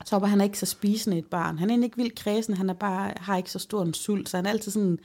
Topper, 0.04 0.28
han 0.28 0.40
er 0.40 0.44
ikke 0.44 0.58
så 0.58 0.66
spisende 0.66 1.18
et 1.18 1.26
barn. 1.26 1.58
Han 1.58 1.70
er 1.70 1.84
ikke 1.84 1.96
vildt 1.96 2.18
kredsen, 2.18 2.54
han 2.54 2.70
er 2.70 2.74
bare, 2.74 3.12
har 3.16 3.36
ikke 3.36 3.50
så 3.50 3.58
stor 3.58 3.82
en 3.82 3.94
sult, 3.94 4.28
så 4.28 4.36
han 4.36 4.46
er 4.46 4.50
altid 4.50 4.72
sådan 4.72 4.98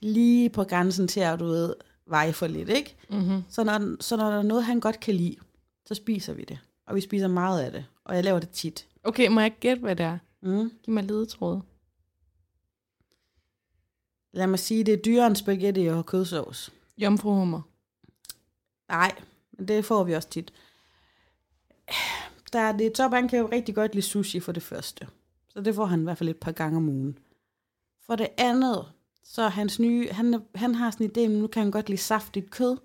lige 0.00 0.50
på 0.50 0.64
grænsen 0.64 1.08
til 1.08 1.20
at, 1.20 1.40
du 1.40 1.44
ved, 1.44 1.74
veje 2.06 2.32
for 2.32 2.46
lidt, 2.46 2.68
ikke? 2.68 2.96
Mm-hmm. 3.10 3.42
Så 3.48 3.64
når, 3.64 4.02
så 4.02 4.16
når 4.16 4.30
der 4.30 4.38
er 4.38 4.42
noget, 4.42 4.64
han 4.64 4.80
godt 4.80 5.00
kan 5.00 5.14
lide, 5.14 5.36
så 5.86 5.94
spiser 5.94 6.32
vi 6.32 6.44
det. 6.44 6.58
Og 6.86 6.94
vi 6.94 7.00
spiser 7.00 7.28
meget 7.28 7.62
af 7.62 7.72
det. 7.72 7.84
Og 8.04 8.14
jeg 8.14 8.24
laver 8.24 8.38
det 8.38 8.50
tit. 8.50 8.86
Okay, 9.04 9.28
må 9.28 9.40
jeg 9.40 9.52
gætte, 9.60 9.80
hvad 9.80 9.96
det 9.96 10.06
er? 10.06 10.18
Mm. 10.42 10.70
Giv 10.82 10.94
mig 10.94 11.04
ledetråd. 11.04 11.60
Lad 14.32 14.46
mig 14.46 14.58
sige, 14.58 14.84
det 14.84 14.94
er 14.94 15.02
dyrere 15.02 15.26
end 15.26 15.36
spaghetti 15.36 15.86
og 15.86 16.06
kødsovs. 16.06 16.72
Jomfruhummer. 16.98 17.60
Nej, 18.88 19.14
men 19.52 19.68
det 19.68 19.84
får 19.84 20.04
vi 20.04 20.14
også 20.14 20.28
tit. 20.28 20.52
Det, 22.78 22.92
Top, 22.92 23.12
han 23.12 23.28
kan 23.28 23.38
jo 23.38 23.48
rigtig 23.52 23.74
godt 23.74 23.94
lide 23.94 24.06
sushi 24.06 24.40
for 24.40 24.52
det 24.52 24.62
første. 24.62 25.06
Så 25.48 25.60
det 25.60 25.74
får 25.74 25.84
han 25.84 26.00
i 26.00 26.02
hvert 26.02 26.18
fald 26.18 26.28
et 26.28 26.36
par 26.36 26.52
gange 26.52 26.76
om 26.76 26.88
ugen. 26.88 27.18
For 28.06 28.16
det 28.16 28.28
andet, 28.38 28.84
så 29.24 29.48
hans 29.48 29.78
nye, 29.78 30.08
han, 30.10 30.42
han 30.54 30.74
har 30.74 30.90
sådan 30.90 31.06
en 31.06 31.12
idé, 31.16 31.26
om 31.34 31.40
nu 31.40 31.46
kan 31.46 31.62
han 31.62 31.70
godt 31.70 31.88
lide 31.88 32.00
saftigt 32.00 32.50
kød. 32.50 32.76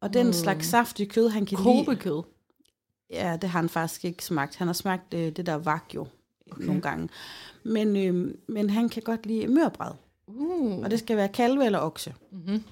Og 0.00 0.14
den 0.14 0.26
Mm. 0.26 0.32
slags 0.32 0.66
saftigt 0.66 1.12
kød, 1.12 1.28
han 1.28 1.46
kan 1.46 1.58
lide... 1.64 1.84
Kobekød. 1.84 2.22
Ja, 3.10 3.36
det 3.42 3.50
har 3.50 3.58
han 3.60 3.68
faktisk 3.68 4.04
ikke 4.04 4.24
smagt. 4.24 4.56
Han 4.56 4.68
har 4.68 4.74
smagt 4.74 5.14
øh, 5.14 5.36
det 5.36 5.46
der 5.46 5.58
wagyu 5.58 6.06
okay. 6.52 6.64
nogle 6.64 6.80
gange. 6.82 7.08
Men, 7.64 7.96
øh, 7.96 8.34
men 8.48 8.70
han 8.70 8.88
kan 8.88 9.02
godt 9.02 9.26
lide 9.26 9.46
mørbræd. 9.46 9.92
Uh. 10.26 10.78
Og 10.78 10.90
det 10.90 10.98
skal 10.98 11.16
være 11.16 11.28
kalve 11.28 11.66
eller 11.66 11.78
okse. 11.80 12.14
Mm-hmm. 12.30 12.62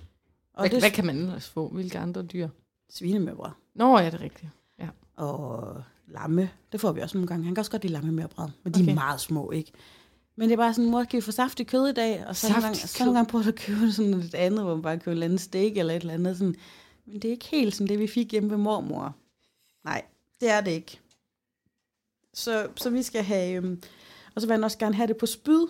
Og 0.54 0.60
Hvad, 0.62 0.70
det 0.70 0.80
hvad 0.80 0.90
kan 0.90 1.06
man 1.06 1.16
ellers 1.16 1.48
få? 1.48 1.68
Hvilke 1.68 1.98
andre 1.98 2.22
dyr? 2.22 2.48
svinemørbrad. 2.90 3.50
Nå, 3.74 3.98
ja, 3.98 4.06
det 4.06 4.14
er 4.14 4.20
rigtigt. 4.20 4.50
Ja. 4.78 4.88
Og 5.16 5.82
lamme, 6.12 6.50
det 6.72 6.80
får 6.80 6.92
vi 6.92 7.00
også 7.00 7.16
nogle 7.16 7.28
gange. 7.28 7.44
Han 7.44 7.54
kan 7.54 7.60
også 7.60 7.70
godt 7.70 7.82
lide 7.82 7.92
lammemørbrad, 7.92 8.48
men 8.64 8.72
de 8.74 8.80
Okay. 8.80 8.90
er 8.90 8.94
meget 8.94 9.20
små, 9.20 9.50
ikke? 9.50 9.72
Men 10.36 10.48
det 10.48 10.52
er 10.52 10.56
bare 10.56 10.74
sådan, 10.74 10.90
mor, 10.90 11.04
kan 11.04 11.16
vi 11.16 11.20
få 11.20 11.32
saftig 11.32 11.66
kød 11.66 11.88
i 11.88 11.92
dag? 11.92 12.24
Og 12.26 12.36
så 12.36 12.48
nogle 12.48 12.62
gange, 12.62 12.76
så 12.78 13.04
nogle 13.04 13.18
gange 13.18 13.30
prøver 13.30 13.46
at 13.48 13.54
købe 13.54 13.92
sådan 13.92 14.10
noget 14.10 14.34
andet, 14.34 14.64
hvor 14.64 14.74
man 14.74 14.82
bare 14.82 14.98
køber 14.98 15.10
et 15.10 15.12
eller 15.12 15.24
andet 15.26 15.40
steak 15.40 15.76
eller 15.76 15.94
et 15.94 16.00
eller 16.00 16.14
andet. 16.14 16.38
Sådan. 16.38 16.54
Men 17.06 17.14
det 17.14 17.24
er 17.24 17.30
ikke 17.32 17.46
helt 17.46 17.74
sådan 17.74 17.88
det, 17.88 17.98
vi 17.98 18.06
fik 18.06 18.32
hjemme 18.32 18.50
ved 18.50 18.56
mormor. 18.56 19.14
Nej, 19.84 20.02
det 20.40 20.50
er 20.50 20.60
det 20.60 20.70
ikke. 20.70 21.00
Så, 22.34 22.66
så 22.76 22.90
vi 22.90 23.02
skal 23.02 23.22
have... 23.22 23.56
Øhm, 23.56 23.82
og 24.34 24.40
så 24.40 24.46
vil 24.46 24.54
han 24.54 24.64
også 24.64 24.78
gerne 24.78 24.94
have 24.94 25.06
det 25.06 25.16
på 25.16 25.26
spyd. 25.26 25.66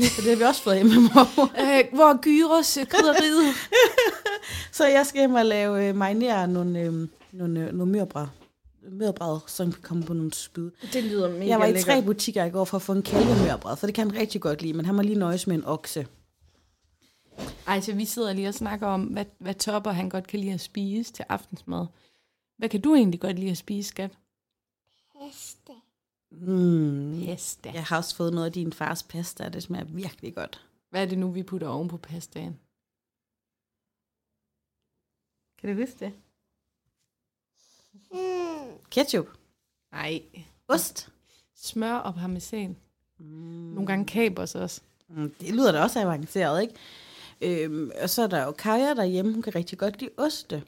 Så 0.00 0.22
det 0.22 0.30
har 0.30 0.36
vi 0.36 0.42
også 0.42 0.62
fået 0.62 0.76
hjemme 0.76 0.92
ved 0.92 1.00
mormor. 1.00 1.50
Øh, 1.78 1.84
hvor 1.94 2.04
er 2.04 2.16
gyros 2.22 2.76
øh, 2.76 2.86
krydderiet? 2.86 3.54
Så 4.72 4.86
jeg 4.86 5.06
skal 5.06 5.18
hjem 5.20 5.34
og 5.34 5.46
lave 5.46 5.88
øh, 5.88 5.96
marinere 5.96 6.48
nogle, 6.48 6.80
øh, 6.80 7.08
nogle, 7.32 7.60
øh, 7.60 7.72
nogle 7.74 7.92
mørbræd. 7.92 8.26
Mørbræd, 8.90 9.38
som 9.46 9.72
kan 9.72 9.82
komme 9.82 10.04
på 10.04 10.12
nogle 10.12 10.34
spyd. 10.34 10.70
det 10.92 11.04
lyder 11.04 11.30
mega 11.30 11.46
Jeg 11.46 11.58
var 11.58 11.66
i 11.66 11.82
tre 11.82 12.02
butikker 12.02 12.44
i 12.44 12.50
går 12.50 12.64
for 12.64 12.76
at 12.76 12.82
få 12.82 12.92
en 12.92 13.02
kalvemørbræd, 13.02 13.76
for 13.76 13.86
det 13.86 13.94
kan 13.94 14.10
han 14.10 14.20
rigtig 14.20 14.40
godt 14.40 14.62
lide, 14.62 14.72
men 14.72 14.86
han 14.86 14.94
må 14.94 15.02
lige 15.02 15.18
nøjes 15.18 15.46
med 15.46 15.56
en 15.56 15.64
okse. 15.64 16.06
Ej, 17.66 17.80
så 17.80 17.94
vi 17.94 18.04
sidder 18.04 18.32
lige 18.32 18.48
og 18.48 18.54
snakker 18.54 18.86
om, 18.86 19.02
hvad, 19.04 19.24
hvad 19.38 19.54
topper 19.54 19.90
han 19.90 20.08
godt 20.08 20.26
kan 20.26 20.40
lide 20.40 20.52
at 20.52 20.60
spise 20.60 21.12
til 21.12 21.24
aftensmad. 21.28 21.86
Hvad 22.56 22.68
kan 22.68 22.80
du 22.80 22.94
egentlig 22.94 23.20
godt 23.20 23.38
lide 23.38 23.50
at 23.50 23.56
spise, 23.56 23.88
skat? 23.88 24.10
Heste. 25.20 25.72
Mm. 26.30 27.22
Pasta. 27.26 27.70
Jeg 27.74 27.84
har 27.84 27.96
også 27.96 28.16
fået 28.16 28.32
noget 28.32 28.46
af 28.46 28.52
din 28.52 28.72
fars 28.72 29.02
pasta, 29.02 29.48
det 29.48 29.62
smager 29.62 29.84
virkelig 29.84 30.34
godt. 30.34 30.66
Hvad 30.90 31.02
er 31.02 31.06
det 31.06 31.18
nu, 31.18 31.30
vi 31.30 31.42
putter 31.42 31.68
oven 31.68 31.88
på 31.88 31.96
pastaen? 31.96 32.58
Kan 35.58 35.76
du 35.76 35.80
huske 35.80 36.04
det? 36.04 36.12
Mm. 38.12 38.35
Ketchup. 38.90 39.26
Nej. 39.92 40.22
Ost. 40.68 41.08
Smør 41.56 41.92
og 41.94 42.14
parmesan. 42.14 42.76
Mm. 43.18 43.24
Nogle 43.74 43.86
gange 43.86 44.04
kapers 44.06 44.54
også. 44.54 44.80
Mm, 45.08 45.34
Det 45.40 45.54
lyder 45.54 45.72
da 45.72 45.80
også 45.80 46.00
avanceret, 46.00 46.62
ikke? 46.62 46.74
Øhm, 47.64 47.90
og 48.02 48.10
så 48.10 48.22
er 48.22 48.26
der 48.26 48.44
jo 48.44 48.52
Kaja 48.52 48.94
derhjemme, 48.94 49.32
hun 49.32 49.42
kan 49.42 49.54
rigtig 49.54 49.78
godt 49.78 50.00
lide 50.00 50.10
oste. 50.16 50.62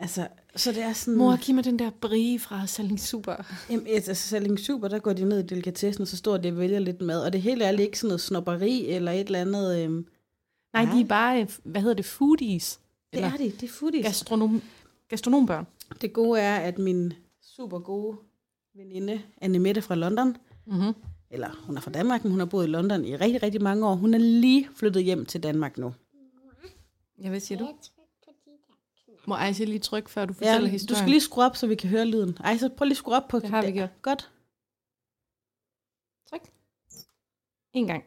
Altså, 0.00 0.28
så 0.56 0.72
det 0.72 0.82
er 0.82 0.92
sådan... 0.92 1.18
Mor, 1.18 1.36
giv 1.44 1.54
mig 1.54 1.64
den 1.64 1.78
der 1.78 1.90
brie 1.90 2.38
fra 2.38 2.66
Salling 2.66 3.00
Super. 3.00 3.36
Jamen, 3.70 3.86
altså, 3.86 4.14
Salling 4.14 4.58
Super, 4.60 4.88
der 4.88 4.98
går 4.98 5.12
de 5.12 5.24
ned 5.24 5.44
i 5.44 5.46
delikatessen, 5.46 6.02
og 6.02 6.08
så 6.08 6.16
står 6.16 6.36
de 6.36 6.48
og 6.48 6.56
vælger 6.58 6.78
lidt 6.78 7.00
mad. 7.00 7.22
Og 7.24 7.32
det 7.32 7.42
hele 7.42 7.64
er 7.64 7.70
ikke 7.70 7.98
sådan 7.98 8.08
noget 8.08 8.20
snopperi 8.20 8.86
eller 8.90 9.12
et 9.12 9.20
eller 9.26 9.40
andet... 9.40 9.78
Øhm, 9.84 10.06
Nej, 10.72 10.84
Nej. 10.84 10.94
de 10.94 11.00
er 11.00 11.04
bare, 11.06 11.48
hvad 11.64 11.80
hedder 11.80 11.94
det, 11.96 12.04
foodies. 12.04 12.80
det 13.12 13.22
er 13.22 13.36
de, 13.36 13.44
det 13.50 13.62
er 13.62 13.68
foodies. 13.68 14.04
Gastronom, 14.04 14.62
gastronombørn. 15.08 15.66
Det 16.00 16.12
gode 16.12 16.40
er, 16.40 16.56
at 16.56 16.78
min 16.78 17.12
super 17.42 17.78
gode 17.78 18.18
veninde, 18.74 19.22
Anne 19.40 19.58
Mette 19.58 19.82
fra 19.82 19.94
London, 19.94 20.36
Mm-hmm. 20.66 20.94
eller 21.30 21.50
hun 21.66 21.76
er 21.76 21.80
fra 21.80 21.90
Danmark, 21.90 22.24
men 22.24 22.30
hun 22.30 22.38
har 22.40 22.46
boet 22.46 22.64
i 22.64 22.70
London 22.70 23.04
i 23.04 23.16
rigtig, 23.16 23.42
rigtig 23.42 23.62
mange 23.62 23.86
år. 23.86 23.94
Hun 23.94 24.14
er 24.14 24.18
lige 24.18 24.68
flyttet 24.74 25.04
hjem 25.04 25.26
til 25.26 25.42
Danmark 25.42 25.78
nu. 25.78 25.94
Ja, 27.22 27.28
hvad 27.28 27.40
siger 27.40 27.58
du? 27.58 27.74
Må 29.26 29.34
Ejse 29.34 29.64
lige 29.64 29.78
trykke, 29.78 30.10
før 30.10 30.24
du 30.24 30.32
fortæller 30.32 30.60
Ja, 30.60 30.66
historien? 30.66 30.88
du 30.88 30.94
skal 30.94 31.08
lige 31.10 31.20
skrue 31.20 31.44
op, 31.44 31.56
så 31.56 31.66
vi 31.66 31.74
kan 31.74 31.90
høre 31.90 32.04
lyden. 32.04 32.36
Ej, 32.44 32.56
så 32.58 32.68
prøv 32.76 32.84
lige 32.84 32.92
at 32.92 32.96
skrue 32.96 33.14
op 33.16 33.28
på 33.28 33.38
Det 33.38 33.48
har 33.50 33.62
vi 33.66 33.72
gjort. 33.72 33.90
Godt. 34.02 34.30
Tryk. 36.30 36.52
En 37.72 37.86
gang. 37.86 38.04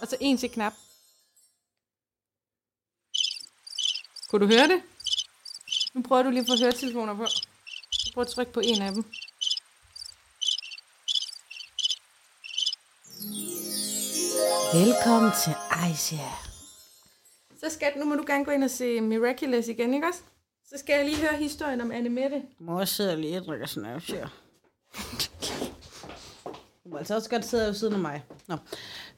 Og 0.00 0.06
så 0.08 0.16
en 0.20 0.36
til 0.36 0.50
knap. 0.50 0.72
Kunne 4.28 4.46
du 4.46 4.52
høre 4.52 4.68
det? 4.68 4.82
Nu 5.94 6.02
prøver 6.02 6.22
du 6.22 6.30
lige 6.30 6.40
at 6.40 6.46
få 6.46 6.56
høretelefoner 6.60 7.14
på. 7.14 7.26
Prøv 8.14 8.22
at 8.22 8.28
trykke 8.28 8.52
på 8.52 8.60
en 8.64 8.82
af 8.82 8.92
dem. 8.92 9.04
Velkommen 14.74 15.32
til 15.44 15.54
Aisha. 15.70 16.16
Så 17.60 17.70
skat, 17.70 17.96
nu 17.96 18.04
må 18.04 18.14
du 18.14 18.24
gerne 18.26 18.44
gå 18.44 18.50
ind 18.50 18.64
og 18.64 18.70
se 18.70 19.00
Miraculous 19.00 19.68
igen, 19.68 19.94
ikke 19.94 20.06
også? 20.06 20.20
Så 20.68 20.78
skal 20.78 20.96
jeg 20.96 21.04
lige 21.04 21.16
høre 21.16 21.36
historien 21.36 21.80
om 21.80 21.90
Anne 21.90 22.08
Mette. 22.08 22.42
Mor 22.58 22.84
sidder 22.84 23.16
lige 23.16 23.38
og 23.38 23.44
drikker 23.44 23.66
snaps 23.66 24.06
her. 24.06 24.28
Hun 26.82 26.92
må 26.92 26.98
altså 26.98 27.14
også 27.14 27.30
godt 27.30 27.44
sidde 27.44 27.66
ved 27.66 27.74
siden 27.74 27.94
af 27.94 28.00
mig. 28.00 28.24
Nå. 28.48 28.56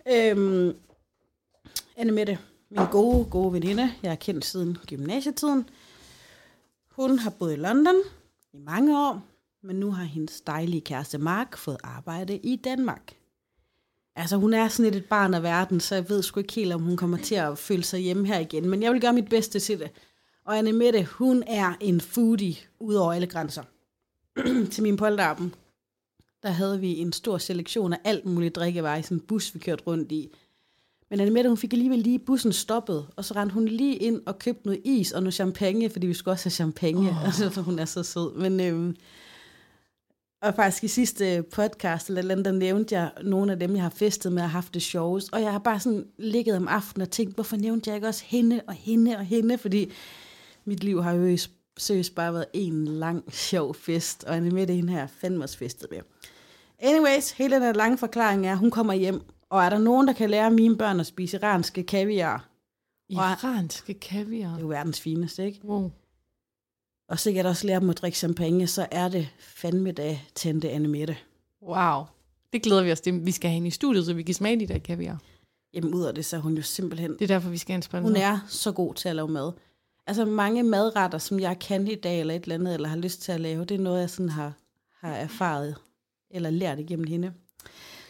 Øhm, 0.06 0.78
Anne 1.96 2.12
Mette, 2.12 2.38
min 2.70 2.86
gode, 2.90 3.24
gode 3.30 3.52
veninde, 3.52 3.92
jeg 4.02 4.10
har 4.10 4.16
kendt 4.16 4.44
siden 4.44 4.78
gymnasietiden. 4.86 5.68
Hun 6.90 7.18
har 7.18 7.30
boet 7.30 7.52
i 7.52 7.56
London 7.56 7.94
i 8.52 8.58
mange 8.58 8.98
år, 9.08 9.22
men 9.62 9.76
nu 9.76 9.90
har 9.90 10.04
hendes 10.04 10.40
dejlige 10.40 10.80
kæreste 10.80 11.18
Mark 11.18 11.56
fået 11.56 11.76
arbejde 11.82 12.36
i 12.36 12.56
Danmark. 12.56 13.14
Altså, 14.16 14.36
hun 14.36 14.54
er 14.54 14.68
sådan 14.68 14.92
lidt 14.92 15.04
et 15.04 15.08
barn 15.08 15.34
af 15.34 15.42
verden, 15.42 15.80
så 15.80 15.94
jeg 15.94 16.08
ved 16.08 16.22
sgu 16.22 16.40
ikke 16.40 16.52
helt, 16.52 16.72
om 16.72 16.82
hun 16.82 16.96
kommer 16.96 17.18
til 17.18 17.34
at 17.34 17.58
føle 17.58 17.82
sig 17.82 18.00
hjemme 18.00 18.26
her 18.26 18.38
igen. 18.38 18.68
Men 18.68 18.82
jeg 18.82 18.92
vil 18.92 19.00
gøre 19.00 19.12
mit 19.12 19.28
bedste 19.28 19.60
til 19.60 19.78
det. 19.78 19.90
Og 20.44 20.58
Anne 20.58 20.72
Mette, 20.72 21.04
hun 21.04 21.42
er 21.46 21.74
en 21.80 22.00
foodie 22.00 22.56
ud 22.80 22.94
over 22.94 23.12
alle 23.12 23.26
grænser. 23.26 23.62
til 24.72 24.82
min 24.82 24.96
polterappen, 24.96 25.54
der 26.42 26.48
havde 26.48 26.80
vi 26.80 26.98
en 26.98 27.12
stor 27.12 27.38
selektion 27.38 27.92
af 27.92 27.98
alt 28.04 28.24
muligt 28.24 28.56
drikkevarer 28.56 28.98
i 28.98 29.02
sådan 29.02 29.16
en 29.16 29.26
bus, 29.26 29.54
vi 29.54 29.58
kørte 29.58 29.84
rundt 29.86 30.12
i. 30.12 30.34
Men 31.10 31.20
Anne 31.20 31.30
Mette, 31.30 31.50
hun 31.50 31.56
fik 31.56 31.72
alligevel 31.72 31.98
lige 31.98 32.18
bussen 32.18 32.52
stoppet, 32.52 33.06
og 33.16 33.24
så 33.24 33.34
rendte 33.34 33.54
hun 33.54 33.68
lige 33.68 33.96
ind 33.96 34.22
og 34.26 34.38
købte 34.38 34.66
noget 34.66 34.80
is 34.84 35.12
og 35.12 35.22
noget 35.22 35.34
champagne, 35.34 35.90
fordi 35.90 36.06
vi 36.06 36.14
skulle 36.14 36.32
også 36.32 36.44
have 36.44 36.50
champagne. 36.50 37.10
Oh. 37.10 37.24
Altså, 37.26 37.50
for 37.50 37.62
hun 37.62 37.78
er 37.78 37.84
så 37.84 38.02
sød. 38.02 38.34
Men, 38.34 38.60
øhm, 38.60 38.96
og 40.42 40.54
faktisk 40.54 40.84
i 40.84 40.88
sidste 40.88 41.44
podcast, 41.52 42.08
eller 42.08 42.18
et 42.18 42.22
eller 42.22 42.34
andet, 42.34 42.44
der 42.44 42.52
nævnte 42.52 42.94
jeg 42.94 43.10
nogle 43.22 43.52
af 43.52 43.58
dem, 43.58 43.74
jeg 43.74 43.82
har 43.82 43.90
festet 43.90 44.32
med 44.32 44.42
og 44.42 44.50
haft 44.50 44.74
det 44.74 44.82
sjovest. 44.82 45.32
Og 45.32 45.42
jeg 45.42 45.52
har 45.52 45.58
bare 45.58 45.80
sådan 45.80 46.06
ligget 46.18 46.56
om 46.56 46.68
aftenen 46.68 47.02
og 47.02 47.10
tænkt, 47.10 47.34
hvorfor 47.34 47.56
nævnte 47.56 47.90
jeg 47.90 47.96
ikke 47.96 48.08
også 48.08 48.24
hende 48.26 48.60
og 48.66 48.74
hende 48.74 49.16
og 49.16 49.24
hende? 49.24 49.58
Fordi 49.58 49.92
mit 50.64 50.84
liv 50.84 51.02
har 51.02 51.12
jo 51.12 51.38
seriøst 51.78 52.14
bare 52.14 52.32
været 52.32 52.46
en 52.52 52.84
lang, 52.84 53.24
sjov 53.32 53.74
fest, 53.74 54.24
og 54.24 54.36
Anne 54.36 54.50
Mette, 54.50 54.74
hende 54.74 54.92
her, 54.92 55.06
fandme 55.06 55.44
også 55.44 55.58
festet 55.58 55.90
med. 55.90 55.98
Anyways, 56.78 57.30
hele 57.30 57.54
den 57.54 57.62
her 57.62 57.72
lange 57.72 57.98
forklaring 57.98 58.46
er, 58.46 58.52
at 58.52 58.58
hun 58.58 58.70
kommer 58.70 58.92
hjem, 58.92 59.22
og 59.50 59.64
er 59.64 59.70
der 59.70 59.78
nogen, 59.78 60.06
der 60.06 60.12
kan 60.12 60.30
lære 60.30 60.50
mine 60.50 60.76
børn 60.76 61.00
at 61.00 61.06
spise 61.06 61.36
iranske 61.36 61.82
kaviar? 61.82 62.48
Iranske 63.08 63.92
Det 63.92 64.00
kaviar. 64.00 64.54
er 64.56 64.60
jo 64.60 64.66
verdens 64.66 65.00
fineste, 65.00 65.46
ikke? 65.46 65.60
Wow. 65.64 65.90
Og 67.08 67.18
sikkert 67.18 67.46
også 67.46 67.66
lære 67.66 67.80
dem 67.80 67.90
at 67.90 67.98
drikke 67.98 68.18
champagne, 68.18 68.66
så 68.66 68.86
er 68.90 69.08
det 69.08 69.28
fandme 69.38 69.92
da 69.92 70.18
tante 70.34 70.70
Anne 70.70 70.88
Mette. 70.88 71.16
Wow. 71.62 72.04
Det 72.52 72.62
glæder 72.62 72.82
vi 72.82 72.92
os 72.92 73.00
til. 73.00 73.26
Vi 73.26 73.30
skal 73.30 73.50
have 73.50 73.54
hende 73.54 73.68
i 73.68 73.70
studiet, 73.70 74.06
så 74.06 74.14
vi 74.14 74.22
kan 74.22 74.34
smage 74.34 74.60
de 74.60 74.66
der 74.68 74.78
kaviar. 74.78 75.20
Jamen 75.74 75.94
ud 75.94 76.04
af 76.04 76.14
det, 76.14 76.24
så 76.24 76.36
er 76.36 76.40
hun 76.40 76.56
jo 76.56 76.62
simpelthen... 76.62 77.12
Det 77.12 77.22
er 77.22 77.26
derfor, 77.26 77.50
vi 77.50 77.58
skal 77.58 77.72
have 77.72 77.76
en 77.76 77.82
sponsor. 77.82 78.08
Hun 78.08 78.16
er 78.16 78.38
så 78.48 78.72
god 78.72 78.94
til 78.94 79.08
at 79.08 79.16
lave 79.16 79.28
mad. 79.28 79.52
Altså 80.06 80.24
mange 80.24 80.62
madretter, 80.62 81.18
som 81.18 81.40
jeg 81.40 81.58
kan 81.58 81.88
i 81.88 81.94
dag, 81.94 82.20
eller 82.20 82.34
et 82.34 82.42
eller 82.42 82.54
andet, 82.54 82.74
eller 82.74 82.88
har 82.88 82.96
lyst 82.96 83.22
til 83.22 83.32
at 83.32 83.40
lave, 83.40 83.64
det 83.64 83.74
er 83.74 83.78
noget, 83.78 84.00
jeg 84.00 84.10
sådan 84.10 84.28
har, 84.28 84.52
har 85.00 85.14
erfaret, 85.14 85.74
eller 86.30 86.50
lært 86.50 86.78
igennem 86.78 87.06
hende. 87.06 87.32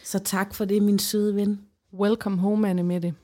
Så 0.09 0.19
tak 0.19 0.53
for 0.53 0.65
det, 0.65 0.81
min 0.81 0.99
søde 0.99 1.35
ven. 1.35 1.61
Welcome 1.93 2.37
home, 2.37 2.69
Anne 2.69 2.83
Mette. 2.83 3.15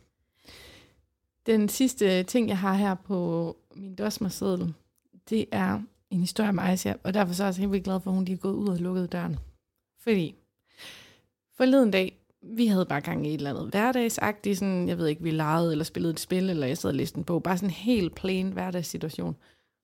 Den 1.45 1.69
sidste 1.69 2.23
ting, 2.23 2.49
jeg 2.49 2.57
har 2.57 2.73
her 2.73 2.95
på 2.95 3.57
min 3.75 3.95
dosmerseddel, 3.95 4.73
det 5.29 5.45
er 5.51 5.81
en 6.09 6.19
historie 6.19 6.49
om 6.49 6.59
Aisha, 6.59 6.93
og 7.03 7.13
derfor 7.13 7.33
så 7.33 7.43
er 7.43 7.45
jeg 7.45 7.49
også 7.49 7.61
helt 7.61 7.83
glad 7.83 7.99
for, 7.99 8.11
at 8.11 8.15
hun 8.15 8.25
lige 8.25 8.35
er 8.35 8.39
gået 8.39 8.53
ud 8.53 8.67
og 8.67 8.77
lukket 8.77 9.11
døren. 9.11 9.37
Fordi 9.99 10.35
forleden 11.57 11.91
dag 11.91 12.19
vi 12.41 12.67
havde 12.67 12.85
bare 12.85 13.01
gang 13.01 13.27
i 13.27 13.29
et 13.29 13.33
eller 13.33 13.49
andet 13.49 13.69
hverdagsagtigt, 13.69 14.59
sådan, 14.59 14.87
jeg 14.87 14.97
ved 14.97 15.07
ikke, 15.07 15.23
vi 15.23 15.31
legede 15.31 15.71
eller 15.71 15.85
spillede 15.85 16.13
et 16.13 16.19
spil, 16.19 16.49
eller 16.49 16.67
jeg 16.67 16.77
sad 16.77 16.89
og 16.89 16.95
læste 16.95 17.17
en 17.17 17.23
bog, 17.23 17.43
bare 17.43 17.57
sådan 17.57 17.69
en 17.69 17.73
helt 17.73 18.15
plain 18.15 18.51
hverdagssituation. 18.51 19.35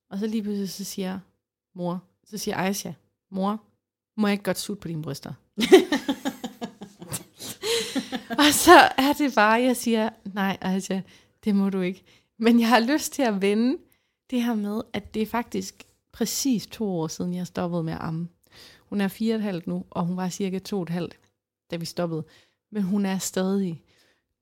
Og 0.10 0.20
så 0.20 0.28
lige 0.28 0.44
pludselig, 0.44 0.70
så 0.70 0.84
siger 0.84 1.20
mor, 1.76 2.04
så 2.26 2.38
siger 2.38 2.58
Aisha, 2.58 2.92
mor, 3.32 3.64
må 4.18 4.28
jeg 4.28 4.34
ikke 4.34 4.44
godt 4.44 4.60
sutte 4.60 4.82
på 4.82 4.88
dine 4.88 5.02
bryster? 5.02 5.34
og 8.48 8.54
så 8.54 8.78
er 8.98 9.14
det 9.18 9.36
bare, 9.36 9.62
jeg 9.62 9.78
siger, 9.78 10.10
nej 10.34 10.58
Aisha, 10.62 11.02
det 11.44 11.56
må 11.56 11.70
du 11.70 11.82
ikke. 11.82 12.04
Men 12.38 12.60
jeg 12.60 12.70
har 12.70 12.80
lyst 12.80 13.14
til 13.14 13.22
at 13.22 13.42
vende 13.42 13.78
det 14.30 14.44
her 14.44 14.56
med, 14.56 14.82
at 14.94 15.14
det 15.14 15.22
er 15.22 15.26
faktisk 15.26 15.84
præcis 16.12 16.68
to 16.68 17.00
år 17.00 17.08
siden, 17.08 17.34
jeg 17.34 17.48
stoppede 17.48 17.84
med 17.84 17.94
at 17.94 18.00
amme. 18.02 18.28
Hun 18.90 19.02
er 19.02 19.08
fire 19.08 19.36
og 19.36 19.38
et 19.38 19.44
halvt 19.44 19.68
nu, 19.68 19.86
og 19.90 20.06
hun 20.06 20.18
var 20.18 20.30
cirka 20.30 20.60
to 20.60 20.78
og 20.78 20.84
et 20.84 20.90
halvt, 20.90 21.20
da 21.72 21.76
vi 21.76 21.86
stoppede. 21.86 22.24
Men 22.72 22.84
hun 22.84 23.06
er 23.06 23.18
stadig 23.18 23.84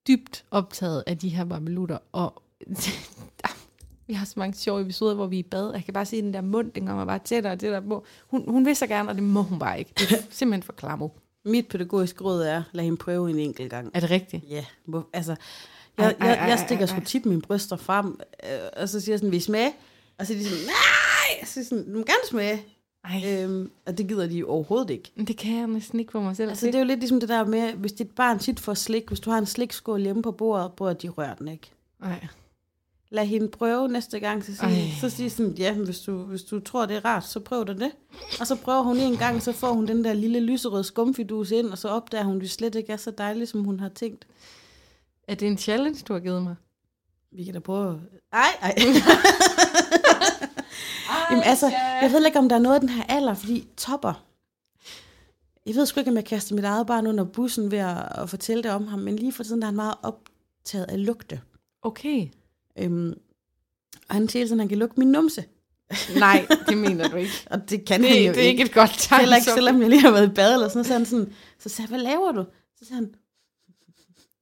dybt 0.07 0.45
optaget 0.51 1.03
af 1.07 1.17
de 1.17 1.29
her 1.29 1.45
babelutter, 1.45 1.97
og 2.11 2.43
vi 4.07 4.13
har 4.13 4.25
så 4.25 4.33
mange 4.37 4.57
sjove 4.57 4.81
episoder, 4.81 5.15
hvor 5.15 5.27
vi 5.27 5.35
er 5.35 5.43
i 5.43 5.43
bad. 5.43 5.73
Jeg 5.73 5.85
kan 5.85 5.93
bare 5.93 6.05
se 6.05 6.21
den 6.21 6.33
der 6.33 6.41
mund, 6.41 6.71
den 6.71 6.85
kommer 6.85 7.05
bare 7.05 7.19
tættere 7.19 7.53
og 7.53 7.59
tættere 7.59 7.81
på. 7.81 8.05
Hun, 8.27 8.49
hun 8.49 8.65
vil 8.65 8.75
så 8.75 8.87
gerne, 8.87 9.09
og 9.09 9.15
det 9.15 9.23
må 9.23 9.41
hun 9.41 9.59
bare 9.59 9.79
ikke. 9.79 9.91
Det 9.97 10.11
er 10.11 10.23
simpelthen 10.39 10.63
for 10.63 10.73
klammer. 10.73 11.09
Mit 11.45 11.67
pædagogiske 11.67 12.23
råd 12.23 12.41
er, 12.43 12.63
lad 12.71 12.83
hende 12.83 12.97
prøve 12.97 13.29
en 13.29 13.39
enkelt 13.39 13.69
gang. 13.69 13.91
Er 13.93 13.99
det 13.99 14.09
rigtigt? 14.09 14.43
Ja, 14.49 14.65
hvor- 14.85 15.07
altså, 15.13 15.35
jeg, 15.97 16.05
Ej, 16.05 16.15
ej, 16.19 16.27
jeg, 16.27 16.49
jeg 16.49 16.59
stikker 16.59 16.85
sgu 16.85 16.99
tit 16.99 17.25
mine 17.25 17.41
bryster 17.41 17.75
frem, 17.75 18.19
øh, 18.43 18.59
og 18.77 18.89
så 18.89 18.99
siger 18.99 19.13
jeg 19.13 19.19
sådan, 19.19 19.31
vil 19.31 19.37
I 19.37 19.41
smage? 19.41 19.73
Og 20.17 20.27
så 20.27 20.33
er 20.33 20.37
de 20.37 20.43
sådan, 20.43 20.65
nej! 20.65 21.45
Så 21.45 21.63
sådan, 21.65 21.85
du 21.91 21.97
må 21.97 22.03
gerne 22.03 22.27
smage. 22.29 22.61
Ej, 23.05 23.21
Øhm, 23.43 23.71
og 23.85 23.97
det 23.97 24.07
gider 24.07 24.27
de 24.27 24.43
overhovedet 24.45 24.89
ikke. 24.89 25.11
men 25.15 25.27
det 25.27 25.37
kan 25.37 25.55
jeg 25.57 25.67
næsten 25.67 25.99
ikke 25.99 26.11
for 26.11 26.21
mig 26.21 26.35
selv. 26.35 26.49
Altså, 26.49 26.65
det 26.65 26.75
er 26.75 26.79
jo 26.79 26.85
lidt 26.85 26.99
ligesom 26.99 27.19
det 27.19 27.29
der 27.29 27.45
med, 27.45 27.73
hvis 27.73 27.91
dit 27.91 28.09
barn 28.11 28.39
tit 28.39 28.59
får 28.59 28.73
slik, 28.73 29.07
hvis 29.07 29.19
du 29.19 29.29
har 29.29 29.37
en 29.37 29.45
slikskål 29.45 30.01
hjemme 30.01 30.21
på 30.21 30.31
bordet, 30.31 30.71
burde 30.73 30.93
de 31.01 31.09
røre 31.09 31.35
den 31.39 31.47
ikke. 31.47 31.71
Nej. 32.01 32.27
Lad 33.11 33.25
hende 33.25 33.47
prøve 33.47 33.87
næste 33.87 34.19
gang, 34.19 34.45
så 34.45 34.51
Ej. 34.61 34.71
sig, 34.71 34.97
så 35.01 35.09
sig 35.09 35.31
sådan, 35.31 35.51
ja, 35.51 35.73
hvis 35.73 35.99
du, 35.99 36.23
hvis 36.23 36.43
du 36.43 36.59
tror, 36.59 36.85
det 36.85 36.95
er 36.95 37.05
rart, 37.05 37.25
så 37.25 37.39
prøv 37.39 37.65
da 37.67 37.73
det. 37.73 37.91
Og 38.39 38.47
så 38.47 38.55
prøver 38.55 38.81
hun 38.81 38.97
en 38.97 39.17
gang, 39.17 39.41
så 39.41 39.51
får 39.51 39.73
hun 39.73 39.87
den 39.87 40.03
der 40.03 40.13
lille 40.13 40.39
lyserøde 40.39 40.83
skumfidus 40.83 41.51
ind, 41.51 41.67
og 41.67 41.77
så 41.77 41.89
opdager 41.89 42.23
hun, 42.23 42.35
at 42.35 42.41
det 42.41 42.51
slet 42.51 42.75
ikke 42.75 42.93
er 42.93 42.97
så 42.97 43.11
dejligt, 43.11 43.49
som 43.49 43.63
hun 43.63 43.79
har 43.79 43.89
tænkt. 43.89 44.27
Er 45.27 45.35
det 45.35 45.47
en 45.47 45.57
challenge, 45.57 46.03
du 46.07 46.13
har 46.13 46.19
givet 46.19 46.43
mig? 46.43 46.55
Vi 47.31 47.43
kan 47.43 47.53
da 47.53 47.59
prøve... 47.59 48.01
Ej, 48.33 48.49
ej. 48.61 48.75
Jamen 51.31 51.43
altså, 51.43 51.67
jeg 52.01 52.11
ved 52.11 52.25
ikke, 52.25 52.39
om 52.39 52.49
der 52.49 52.55
er 52.55 52.59
noget 52.59 52.75
af 52.75 52.81
den 52.81 52.89
her 52.89 53.03
alder, 53.03 53.33
fordi 53.33 53.67
topper. 53.77 54.25
Jeg 55.65 55.75
ved 55.75 55.85
sgu 55.85 55.99
ikke, 55.99 56.11
om 56.11 56.17
jeg 56.17 56.25
kaster 56.25 56.55
mit 56.55 56.63
eget 56.63 56.87
barn 56.87 57.07
under 57.07 57.23
bussen 57.23 57.71
ved 57.71 57.77
at, 57.77 58.21
at 58.21 58.29
fortælle 58.29 58.63
det 58.63 58.71
om 58.71 58.87
ham, 58.87 58.99
men 58.99 59.15
lige 59.15 59.31
for 59.31 59.43
tiden 59.43 59.61
der 59.61 59.65
er 59.65 59.71
han 59.71 59.75
meget 59.75 59.95
optaget 60.03 60.85
af 60.85 61.05
lugte. 61.05 61.41
Okay. 61.81 62.27
Øhm, 62.77 63.13
og 64.09 64.15
han 64.15 64.29
siger 64.29 64.45
sådan, 64.45 64.59
han 64.59 64.69
kan 64.69 64.77
lugte 64.77 64.99
min 64.99 65.07
numse. 65.11 65.43
Nej, 66.19 66.47
det 66.69 66.77
mener 66.77 67.07
du 67.07 67.15
ikke. 67.15 67.31
Og 67.51 67.69
det 67.69 67.85
kan 67.85 68.01
Det, 68.01 68.09
han 68.09 68.17
jo 68.23 68.33
det 68.33 68.43
er 68.43 68.47
ikke 68.47 68.63
et 68.63 68.73
godt 68.73 68.91
tegn. 68.97 69.19
Heller 69.19 69.35
ikke, 69.35 69.51
selvom 69.51 69.81
jeg 69.81 69.89
lige 69.89 70.01
har 70.01 70.11
været 70.11 70.29
i 70.31 70.33
bad 70.33 70.53
eller 70.53 70.67
sådan 70.67 70.77
noget. 70.77 70.87
Så, 70.87 70.93
han 70.93 71.05
sådan, 71.05 71.33
så 71.59 71.69
sagde 71.69 71.91
jeg, 71.91 71.97
hvad 71.97 72.05
laver 72.11 72.31
du? 72.31 72.45
Så 72.79 72.85
sagde 72.85 72.95
han, 72.95 73.09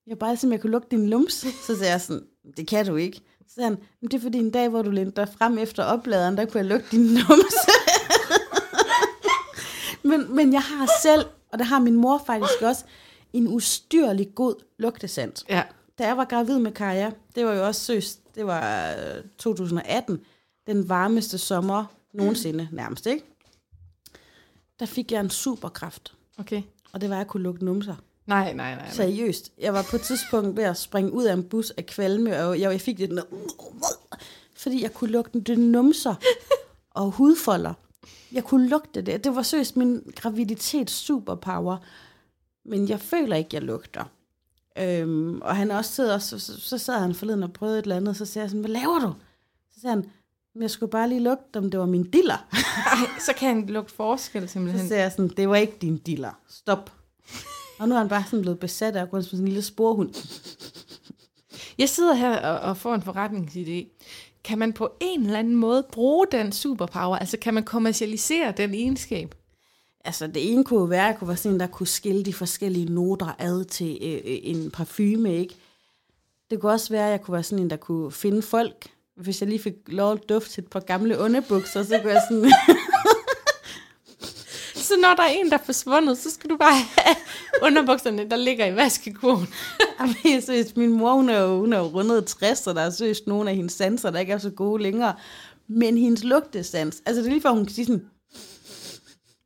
jeg 0.07 0.11
er 0.13 0.15
bare 0.17 0.37
som 0.37 0.51
jeg 0.51 0.61
kunne 0.61 0.71
lugte 0.71 0.95
din 0.95 1.09
lums. 1.09 1.33
Så 1.33 1.77
sagde 1.77 1.91
jeg 1.91 2.01
sådan, 2.01 2.23
det 2.57 2.67
kan 2.67 2.85
du 2.85 2.95
ikke. 2.95 3.21
Så 3.47 3.53
sagde 3.55 3.69
han, 3.69 3.77
"Men 4.01 4.11
det 4.11 4.17
er 4.17 4.21
fordi 4.21 4.37
en 4.37 4.51
dag, 4.51 4.69
hvor 4.69 4.81
du 4.81 4.89
lænte 4.89 5.21
dig 5.21 5.29
frem 5.37 5.57
efter 5.57 5.83
opladeren, 5.83 6.37
der 6.37 6.45
kunne 6.45 6.57
jeg 6.57 6.65
lugte 6.65 6.87
din 6.91 7.01
numse. 7.01 7.71
men, 10.09 10.35
men 10.35 10.53
jeg 10.53 10.61
har 10.61 10.89
selv, 11.03 11.25
og 11.53 11.59
det 11.59 11.67
har 11.67 11.79
min 11.79 11.95
mor 11.95 12.23
faktisk 12.25 12.61
også, 12.61 12.83
en 13.33 13.47
ustyrlig 13.47 14.35
god 14.35 14.55
lugtesans. 14.79 15.45
Ja. 15.49 15.63
Da 15.97 16.07
jeg 16.07 16.17
var 16.17 16.25
gravid 16.25 16.59
med 16.59 16.71
Kaja, 16.71 17.11
det 17.35 17.45
var 17.45 17.53
jo 17.53 17.65
også 17.67 17.81
søst, 17.81 18.35
det 18.35 18.45
var 18.47 18.91
øh, 18.91 19.23
2018, 19.37 20.19
den 20.67 20.89
varmeste 20.89 21.37
sommer 21.37 21.85
nogensinde 22.13 22.67
nærmest, 22.71 23.05
ikke? 23.05 23.23
Der 24.79 24.85
fik 24.85 25.11
jeg 25.11 25.19
en 25.19 25.29
superkraft, 25.29 26.13
Okay. 26.39 26.61
og 26.93 27.01
det 27.01 27.09
var, 27.09 27.15
at 27.15 27.19
jeg 27.19 27.27
kunne 27.27 27.43
lugte 27.43 27.65
numser. 27.65 27.95
Nej, 28.25 28.53
nej, 28.53 28.75
nej. 28.75 28.75
nej. 28.75 28.89
Seriøst. 28.91 29.51
Jeg 29.57 29.73
var 29.73 29.85
på 29.89 29.95
et 29.95 30.01
tidspunkt 30.01 30.57
ved 30.57 30.63
at 30.63 30.77
springe 30.77 31.11
ud 31.13 31.23
af 31.25 31.33
en 31.33 31.43
bus 31.43 31.69
af 31.71 31.85
kvalme, 31.85 32.43
og 32.43 32.59
jeg, 32.59 32.71
jeg 32.71 32.81
fik 32.81 32.97
det 32.97 33.09
noget, 33.09 33.27
fordi 34.57 34.83
jeg 34.83 34.93
kunne 34.93 35.09
lugte 35.11 35.39
det 35.41 35.59
numser 35.59 36.15
og 36.91 37.11
hudfolder. 37.11 37.73
Jeg 38.31 38.43
kunne 38.43 38.69
lugte 38.69 39.01
det. 39.01 39.23
Det 39.23 39.35
var 39.35 39.41
seriøst 39.41 39.77
min 39.77 40.13
graviditets 40.15 40.93
superpower. 40.93 41.77
Men 42.65 42.89
jeg 42.89 42.99
føler 42.99 43.35
ikke, 43.35 43.49
jeg 43.53 43.61
lugter. 43.61 44.03
Øhm, 44.81 45.41
og 45.41 45.55
han 45.55 45.71
også 45.71 45.91
sidder, 45.91 46.19
så, 46.19 46.39
så, 46.39 46.61
så 46.61 46.77
sad 46.77 46.99
han 46.99 47.15
forleden 47.15 47.43
og 47.43 47.53
prøvede 47.53 47.79
et 47.79 47.83
eller 47.83 47.95
andet, 47.95 48.17
så 48.17 48.25
sagde 48.25 48.43
jeg 48.43 48.49
sådan, 48.49 48.61
hvad 48.61 48.71
laver 48.71 48.99
du? 48.99 49.13
Så 49.75 49.81
sagde 49.81 49.95
han, 49.95 50.05
"Men 50.55 50.61
jeg 50.61 50.71
skulle 50.71 50.89
bare 50.89 51.09
lige 51.09 51.23
lugte, 51.23 51.57
om 51.57 51.71
det 51.71 51.79
var 51.79 51.85
min 51.85 52.03
diller. 52.11 52.47
Ej, 52.51 52.97
så 53.25 53.33
kan 53.37 53.47
han 53.55 53.65
lugte 53.67 53.93
forskel 53.93 54.41
Så 54.47 54.53
simpelthen. 54.53 54.87
sagde 54.87 55.03
jeg 55.03 55.11
sådan, 55.11 55.31
det 55.37 55.49
var 55.49 55.55
ikke 55.55 55.77
din 55.81 55.97
diller. 55.97 56.31
Stop. 56.49 56.91
Og 57.79 57.89
nu 57.89 57.95
er 57.95 57.99
han 57.99 58.09
bare 58.09 58.23
sådan 58.25 58.41
blevet 58.41 58.59
besat 58.59 58.95
af 58.95 59.01
at 59.01 59.11
gå 59.11 59.21
sådan 59.21 59.39
en 59.39 59.45
lille 59.45 59.61
sporhund. 59.61 60.13
Jeg 61.77 61.89
sidder 61.89 62.13
her 62.13 62.39
og, 62.39 62.59
og 62.59 62.77
får 62.77 62.95
en 62.95 63.01
forretningsidé. 63.01 64.03
Kan 64.43 64.57
man 64.59 64.73
på 64.73 64.89
en 65.01 65.25
eller 65.25 65.39
anden 65.39 65.55
måde 65.55 65.85
bruge 65.91 66.25
den 66.31 66.51
superpower? 66.51 67.17
Altså 67.17 67.37
kan 67.37 67.53
man 67.53 67.63
kommercialisere 67.63 68.53
den 68.57 68.73
egenskab? 68.73 69.35
Altså, 70.07 70.27
det 70.27 70.51
ene 70.51 70.63
kunne 70.63 70.79
jo 70.79 70.85
være, 70.85 71.01
at 71.01 71.07
jeg 71.07 71.17
kunne 71.19 71.27
være 71.27 71.37
sådan 71.37 71.53
en, 71.53 71.59
der 71.59 71.67
kunne 71.67 71.87
skille 71.87 72.23
de 72.23 72.33
forskellige 72.33 72.93
noter 72.93 73.35
ad 73.39 73.65
til 73.65 73.97
øh, 74.01 74.13
øh, 74.13 74.39
en 74.43 74.71
parfume, 74.71 75.35
ikke? 75.35 75.55
Det 76.49 76.59
kunne 76.59 76.71
også 76.71 76.89
være, 76.89 77.05
at 77.05 77.11
jeg 77.11 77.21
kunne 77.21 77.33
være 77.33 77.43
sådan 77.43 77.63
en, 77.63 77.69
der 77.69 77.75
kunne 77.75 78.11
finde 78.11 78.41
folk. 78.41 78.87
Hvis 79.15 79.41
jeg 79.41 79.49
lige 79.49 79.59
fik 79.59 79.73
lov 79.87 80.13
at 80.13 80.29
dufte 80.29 80.51
til 80.51 80.63
et 80.63 80.69
par 80.69 80.79
gamle 80.79 81.19
underbukser, 81.19 81.83
så 81.83 81.99
kunne 82.01 82.13
jeg 82.13 82.21
sådan... 82.29 82.51
Så 84.87 84.93
når 85.01 85.13
der 85.15 85.23
er 85.23 85.27
en, 85.27 85.49
der 85.49 85.57
er 85.57 85.63
forsvundet, 85.65 86.17
så 86.17 86.31
skal 86.31 86.49
du 86.49 86.57
bare 86.57 86.75
have 86.97 87.15
underbukserne, 87.61 88.29
der 88.29 88.35
ligger 88.35 88.65
i 88.65 88.75
vaskekurven. 88.75 89.47
Jamen, 89.99 90.41
synes, 90.41 90.75
min 90.75 90.91
mor, 90.91 91.13
hun 91.13 91.29
er, 91.29 91.39
jo, 91.39 91.59
hun 91.59 91.73
er 91.73 91.77
jo 91.77 91.85
rundet 91.85 92.25
60, 92.25 92.67
og 92.67 92.75
der 92.75 92.81
er 92.81 92.89
seriøst 92.89 93.27
nogle 93.27 93.49
af 93.49 93.55
hendes 93.55 93.73
sanser, 93.73 94.09
der 94.11 94.19
ikke 94.19 94.33
er 94.33 94.37
så 94.37 94.49
gode 94.49 94.83
længere. 94.83 95.13
Men 95.67 95.97
hendes 95.97 96.23
lugtesans, 96.23 97.01
altså 97.05 97.21
det 97.21 97.27
er 97.27 97.31
lige 97.31 97.41
for, 97.41 97.49
hun 97.49 97.65
kan 97.65 97.75
sige 97.75 97.85
sådan, 97.85 98.05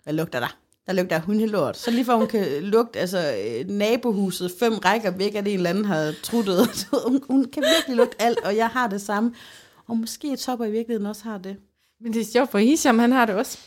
hvad 0.03 0.13
lugter 0.13 0.39
der? 0.39 0.57
Der 0.87 0.93
lugter 0.93 1.19
hundelort. 1.19 1.77
Så 1.77 1.91
lige 1.91 2.05
for, 2.05 2.15
hun 2.15 2.27
kan 2.27 2.63
lugte, 2.63 2.99
altså 2.99 3.35
øh, 3.45 3.69
nabohuset 3.69 4.51
fem 4.59 4.73
rækker 4.73 5.11
væk, 5.11 5.35
at 5.35 5.47
en 5.47 5.53
eller 5.53 5.69
anden 5.69 5.85
har 5.85 6.13
truttet. 6.23 6.87
hun, 7.07 7.21
hun 7.29 7.45
kan 7.45 7.63
virkelig 7.77 7.97
lugte 7.97 8.21
alt, 8.21 8.39
og 8.43 8.55
jeg 8.55 8.67
har 8.67 8.87
det 8.87 9.01
samme. 9.01 9.33
Og 9.87 9.97
måske 9.97 10.35
Topper 10.35 10.65
i 10.65 10.71
virkeligheden 10.71 11.05
også 11.05 11.23
har 11.23 11.37
det. 11.37 11.57
Men 11.99 12.13
det 12.13 12.21
er 12.21 12.25
sjovt, 12.25 12.51
for 12.51 12.57
Hisham, 12.57 12.99
han 12.99 13.11
har 13.11 13.25
det 13.25 13.35
også. 13.35 13.59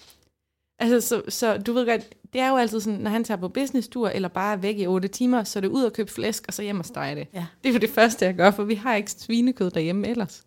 Altså, 0.78 1.08
så, 1.08 1.22
så 1.28 1.58
du 1.58 1.72
ved 1.72 1.86
godt, 1.86 2.14
det 2.32 2.40
er 2.40 2.48
jo 2.48 2.56
altid 2.56 2.80
sådan, 2.80 2.98
når 2.98 3.10
han 3.10 3.24
tager 3.24 3.40
på 3.40 3.48
business-tur, 3.48 4.08
eller 4.08 4.28
bare 4.28 4.52
er 4.52 4.56
væk 4.56 4.78
i 4.78 4.86
8 4.86 5.08
timer, 5.08 5.44
så 5.44 5.58
er 5.58 5.60
det 5.60 5.68
ud 5.68 5.82
og 5.82 5.92
købe 5.92 6.10
flæsk, 6.10 6.44
og 6.48 6.54
så 6.54 6.62
hjem 6.62 6.78
og 6.78 6.86
stege 6.86 7.14
det. 7.14 7.26
Ja. 7.34 7.46
Det 7.62 7.68
er 7.68 7.72
jo 7.72 7.78
det 7.78 7.90
første, 7.90 8.24
jeg 8.24 8.34
gør, 8.34 8.50
for 8.50 8.64
vi 8.64 8.74
har 8.74 8.94
ikke 8.94 9.10
svinekød 9.10 9.70
derhjemme 9.70 10.08
ellers. 10.08 10.44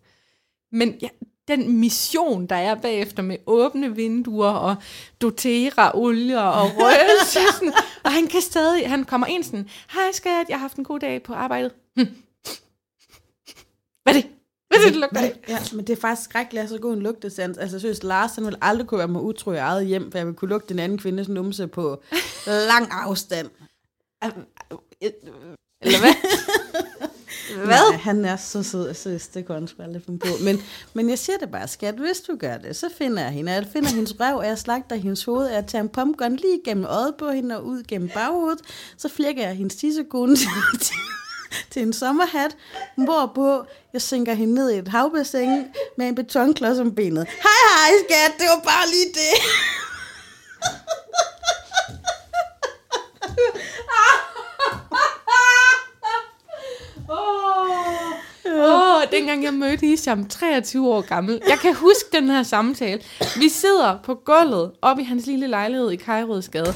Men 0.72 0.94
ja, 1.02 1.08
den 1.48 1.78
mission, 1.78 2.46
der 2.46 2.56
er 2.56 2.74
bagefter 2.74 3.22
med 3.22 3.36
åbne 3.46 3.96
vinduer 3.96 4.50
og 4.50 4.76
doTERA, 5.20 5.98
olier 5.98 6.40
og 6.40 6.70
røgelse, 6.76 7.40
sådan, 7.52 7.72
og 8.04 8.12
han 8.12 8.26
kan 8.26 8.40
stadig, 8.40 8.88
han 8.88 9.04
kommer 9.04 9.26
ind 9.26 9.44
sådan, 9.44 9.68
hej 9.90 10.12
skat, 10.12 10.48
jeg 10.48 10.56
har 10.56 10.60
haft 10.60 10.76
en 10.76 10.84
god 10.84 11.00
dag 11.00 11.22
på 11.22 11.34
arbejdet. 11.34 11.72
Hm. 11.96 12.06
Hvad 14.02 14.14
er 14.14 14.20
det? 14.20 14.30
Hvad 14.68 14.78
er 14.78 14.82
det, 14.82 14.92
det 14.92 15.00
lugter 15.00 15.20
af? 15.20 15.38
Ja, 15.48 15.58
men 15.72 15.86
det 15.86 15.92
er 15.92 16.00
faktisk 16.00 16.30
skrækkeligt 16.30 16.62
at 16.62 16.68
så 16.68 16.78
god 16.78 16.94
en 16.94 17.02
lugtesans. 17.02 17.58
Altså, 17.58 17.76
jeg 17.76 17.80
synes, 17.80 18.02
Lars 18.02 18.34
han 18.34 18.44
ville 18.44 18.58
aldrig 18.62 18.86
kunne 18.86 18.98
være 18.98 19.08
mig 19.08 19.22
utro 19.22 19.52
i 19.52 19.56
eget 19.56 19.86
hjem, 19.86 20.10
for 20.10 20.18
jeg 20.18 20.26
ville 20.26 20.36
kunne 20.36 20.48
lugte 20.48 20.68
den 20.68 20.78
anden 20.78 20.98
kvindes 20.98 21.28
numse 21.28 21.66
på 21.66 22.02
lang 22.70 22.88
afstand. 22.90 23.50
Eller 25.82 25.98
hvad? 26.00 26.14
Hvad? 27.56 27.66
Nej, 27.66 27.96
han 27.96 28.24
er 28.24 28.36
så 28.36 28.62
sød, 28.62 28.86
jeg 28.86 28.96
synes, 28.96 29.28
det 29.28 29.46
kunne 29.46 29.58
han 29.58 29.68
sgu 29.68 29.82
aldrig 29.82 30.02
finde 30.06 30.18
på. 30.18 30.26
Men, 30.44 30.62
men 30.94 31.10
jeg 31.10 31.18
siger 31.18 31.38
det 31.38 31.50
bare, 31.50 31.68
skat, 31.68 31.94
hvis 31.94 32.20
du 32.20 32.36
gør 32.36 32.56
det, 32.56 32.76
så 32.76 32.88
finder 32.98 33.22
jeg 33.22 33.32
hende. 33.32 33.52
Jeg 33.52 33.66
finder 33.72 33.88
hendes 33.88 34.20
røv, 34.20 34.36
og 34.36 34.46
jeg 34.46 34.58
slagter 34.58 34.96
hendes 34.96 35.24
hoved, 35.24 35.46
og 35.46 35.52
jeg 35.52 35.66
tager 35.66 35.82
en 35.82 35.88
pumpgun 35.88 36.36
lige 36.36 36.60
gennem 36.64 36.84
øjet 36.84 37.14
på 37.18 37.30
hende 37.30 37.56
og 37.56 37.66
ud 37.66 37.82
gennem 37.82 38.08
baghovedet. 38.08 38.60
Så 38.96 39.08
flækker 39.08 39.42
jeg 39.42 39.56
hendes 39.56 39.76
tissekone 39.76 40.36
til, 40.36 40.48
til, 40.80 40.96
til 41.70 41.82
en 41.82 41.92
sommerhat, 41.92 42.56
hvorpå 42.96 43.64
jeg 43.92 44.02
sænker 44.02 44.34
hende 44.34 44.54
ned 44.54 44.70
i 44.70 44.78
et 44.78 44.88
havbassin 44.88 45.64
med 45.98 46.08
en 46.08 46.14
betonklods 46.14 46.78
om 46.78 46.94
benet. 46.94 47.26
Hej, 47.26 47.60
hej, 47.68 47.90
skat, 48.08 48.38
det 48.38 48.46
var 48.56 48.62
bare 48.64 48.88
lige 48.88 49.08
det. 49.14 49.34
Åh, 58.60 58.96
oh, 58.96 58.97
dengang 59.12 59.44
jeg 59.44 59.54
mødte 59.54 59.86
Hisham, 59.86 60.28
23 60.28 60.88
år 60.88 61.00
gammel. 61.00 61.40
Jeg 61.48 61.58
kan 61.62 61.74
huske 61.74 62.08
den 62.12 62.28
her 62.30 62.42
samtale. 62.42 63.02
Vi 63.40 63.48
sidder 63.48 63.98
på 64.04 64.14
gulvet 64.14 64.72
oppe 64.82 65.02
i 65.02 65.04
hans 65.04 65.26
lille 65.26 65.46
lejlighed 65.46 65.90
i 65.90 65.96
Kajrødsgade. 65.96 66.74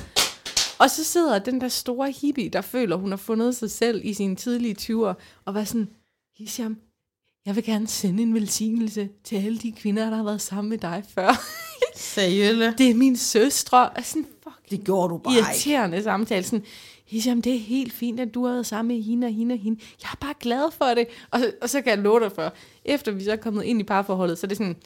Og 0.78 0.90
så 0.90 1.04
sidder 1.04 1.38
den 1.38 1.60
der 1.60 1.68
store 1.68 2.10
hippie, 2.10 2.48
der 2.48 2.60
føler, 2.60 2.96
hun 2.96 3.10
har 3.10 3.16
fundet 3.16 3.56
sig 3.56 3.70
selv 3.70 4.00
i 4.04 4.14
sine 4.14 4.36
tidlige 4.36 4.76
20'er, 4.80 5.14
og 5.44 5.54
var 5.54 5.64
sådan, 5.64 5.88
Hisham, 6.38 6.76
jeg 7.46 7.56
vil 7.56 7.64
gerne 7.64 7.88
sende 7.88 8.22
en 8.22 8.34
velsignelse 8.34 9.08
til 9.24 9.36
alle 9.36 9.58
de 9.58 9.72
kvinder, 9.72 10.10
der 10.10 10.16
har 10.16 10.24
været 10.24 10.40
sammen 10.40 10.68
med 10.70 10.78
dig 10.78 11.04
før. 11.14 11.44
Seriølle. 11.96 12.74
Det 12.78 12.90
er 12.90 12.94
min 12.94 13.16
søstre. 13.16 13.88
Og 13.88 14.04
sådan, 14.04 14.26
fuck, 14.42 14.70
Det 14.70 14.84
gjorde 14.84 15.08
du 15.12 15.18
bare 15.18 15.34
ikke. 15.36 15.48
irriterende 15.48 16.02
samtale. 16.02 16.44
Sådan, 16.44 16.64
Hisham, 17.12 17.42
det 17.42 17.54
er 17.54 17.58
helt 17.58 17.92
fint, 17.92 18.20
at 18.20 18.34
du 18.34 18.44
har 18.46 18.52
været 18.52 18.66
sammen 18.66 18.96
med 18.96 19.04
hende 19.04 19.26
og 19.26 19.32
hende 19.32 19.52
og 19.52 19.58
hende. 19.58 19.80
Jeg 20.02 20.08
er 20.12 20.16
bare 20.20 20.34
glad 20.40 20.70
for 20.72 20.84
det. 20.84 21.06
Og, 21.30 21.40
og 21.62 21.70
så 21.70 21.80
kan 21.82 21.90
jeg 21.90 21.98
love 21.98 22.20
dig 22.20 22.32
for, 22.32 22.52
efter 22.84 23.12
vi 23.12 23.24
så 23.24 23.32
er 23.32 23.36
kommet 23.36 23.64
ind 23.64 23.80
i 23.80 23.84
parforholdet, 23.84 24.38
så 24.38 24.46
er 24.46 24.48
det 24.48 24.56
sådan, 24.56 24.76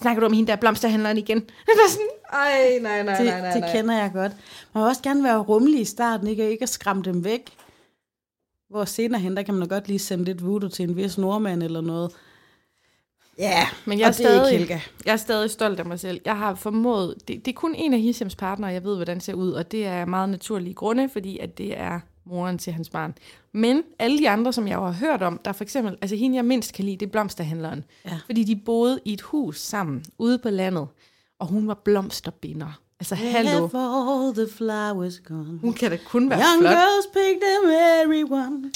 snakker 0.00 0.20
du 0.20 0.26
om 0.26 0.32
hende 0.32 0.48
der 0.50 0.56
blomsterhandleren 0.56 1.18
igen? 1.18 1.40
Det 1.66 1.72
er 1.86 1.90
sådan, 1.90 2.06
ej, 2.32 2.78
nej, 2.82 3.02
nej, 3.02 3.16
Det, 3.16 3.26
nej, 3.26 3.40
nej, 3.40 3.52
det 3.52 3.60
nej. 3.60 3.72
kender 3.72 3.94
jeg 3.98 4.10
godt. 4.14 4.32
Man 4.74 4.82
vil 4.82 4.88
også 4.88 5.02
gerne 5.02 5.24
være 5.24 5.38
rummelig 5.38 5.80
i 5.80 5.84
starten, 5.84 6.26
ikke? 6.26 6.44
Og 6.44 6.50
ikke 6.50 6.62
at 6.62 6.68
skræmme 6.68 7.02
dem 7.02 7.24
væk. 7.24 7.50
Hvor 8.70 8.84
senere 8.84 9.20
hen, 9.20 9.36
der 9.36 9.42
kan 9.42 9.54
man 9.54 9.68
godt 9.68 9.88
lige 9.88 9.98
sende 9.98 10.24
lidt 10.24 10.46
voodoo 10.46 10.68
til 10.68 10.82
en 10.88 10.96
vis 10.96 11.18
nordmand 11.18 11.62
eller 11.62 11.80
noget. 11.80 12.12
Ja, 13.40 13.68
Men 13.84 13.98
jeg 13.98 14.04
er, 14.04 14.08
er 14.08 14.12
stadig, 14.12 14.58
Helga. 14.58 14.80
jeg 15.06 15.12
er 15.12 15.16
stadig 15.16 15.50
stolt 15.50 15.80
af 15.80 15.86
mig 15.86 16.00
selv. 16.00 16.20
Jeg 16.24 16.36
har 16.36 16.54
formået, 16.54 17.14
det, 17.28 17.44
det 17.44 17.48
er 17.48 17.56
kun 17.56 17.74
en 17.74 17.94
af 17.94 18.00
Hishams 18.00 18.36
partnere, 18.36 18.70
jeg 18.72 18.84
ved, 18.84 18.96
hvordan 18.96 19.16
det 19.16 19.24
ser 19.24 19.34
ud, 19.34 19.52
og 19.52 19.72
det 19.72 19.86
er 19.86 20.04
meget 20.04 20.28
naturlige 20.28 20.74
grunde, 20.74 21.08
fordi 21.08 21.38
at 21.38 21.58
det 21.58 21.80
er 21.80 22.00
moren 22.24 22.58
til 22.58 22.72
hans 22.72 22.90
barn. 22.90 23.14
Men 23.52 23.82
alle 23.98 24.18
de 24.18 24.30
andre, 24.30 24.52
som 24.52 24.68
jeg 24.68 24.76
har 24.78 24.90
hørt 24.92 25.22
om, 25.22 25.40
der 25.44 25.48
er 25.48 25.52
for 25.52 25.64
eksempel, 25.64 25.96
altså 26.02 26.16
hende 26.16 26.36
jeg 26.36 26.44
mindst 26.44 26.72
kan 26.74 26.84
lide, 26.84 26.96
det 26.96 27.06
er 27.06 27.10
blomsterhandleren. 27.10 27.84
Ja. 28.06 28.18
Fordi 28.26 28.44
de 28.44 28.56
boede 28.56 29.00
i 29.04 29.12
et 29.12 29.20
hus 29.20 29.60
sammen, 29.60 30.04
ude 30.18 30.38
på 30.38 30.50
landet, 30.50 30.86
og 31.38 31.46
hun 31.46 31.68
var 31.68 31.74
blomsterbinder. 31.74 32.80
Altså, 33.00 33.14
hallo. 33.14 33.68
All 33.74 34.34
the 34.34 34.56
flowers 34.56 35.20
gone. 35.20 35.58
Hun 35.62 35.72
kan 35.72 35.90
da 35.90 35.98
kun 36.06 36.30
være 36.30 36.38
Young 36.38 36.60
flot. 36.60 36.72
girls 36.72 37.06
pick 37.12 37.42
them 37.42 37.72
everyone. 38.04 38.70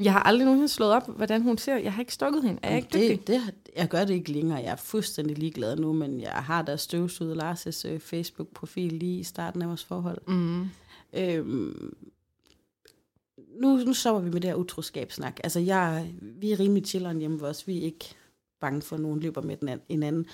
Jeg 0.00 0.12
har 0.12 0.20
aldrig 0.22 0.44
nogensinde 0.44 0.68
slået 0.72 0.92
op, 0.92 1.16
hvordan 1.16 1.42
hun 1.42 1.58
ser. 1.58 1.76
Jeg 1.76 1.92
har 1.92 2.00
ikke 2.02 2.12
stukket 2.14 2.42
hende. 2.42 2.58
Er 2.62 2.68
jeg 2.68 2.76
ikke 2.78 2.88
dygtig? 3.12 3.26
det, 3.26 3.42
jeg 3.76 3.88
gør 3.88 4.04
det 4.04 4.14
ikke 4.14 4.32
længere. 4.32 4.58
Jeg 4.58 4.72
er 4.72 4.76
fuldstændig 4.76 5.38
ligeglad 5.38 5.76
nu, 5.76 5.92
men 5.92 6.20
jeg 6.20 6.32
har 6.32 6.62
da 6.62 6.76
støvsuget 6.76 7.36
Lars' 7.42 7.88
øh, 7.88 8.00
Facebook-profil 8.00 8.92
lige 8.92 9.18
i 9.20 9.22
starten 9.24 9.62
af 9.62 9.68
vores 9.68 9.84
forhold. 9.84 10.18
Mm. 10.28 10.68
Øhm, 11.12 11.96
nu, 13.60 13.76
nu 13.76 13.92
stopper 13.92 14.22
vi 14.22 14.30
med 14.30 14.40
det 14.40 14.50
her 14.50 14.54
utroskabssnak. 14.56 15.40
Altså, 15.44 15.60
jeg, 15.60 16.14
vi 16.22 16.52
er 16.52 16.60
rimelig 16.60 16.86
chilleren 16.86 17.18
hjemme 17.18 17.40
hos 17.40 17.48
os. 17.48 17.66
Vi 17.66 17.78
er 17.78 17.82
ikke 17.82 18.04
bange 18.60 18.82
for, 18.82 18.96
at 18.96 19.02
nogen 19.02 19.20
løber 19.20 19.42
med 19.42 19.56
den 19.56 19.68
an- 19.68 19.80
hinanden. 19.90 20.26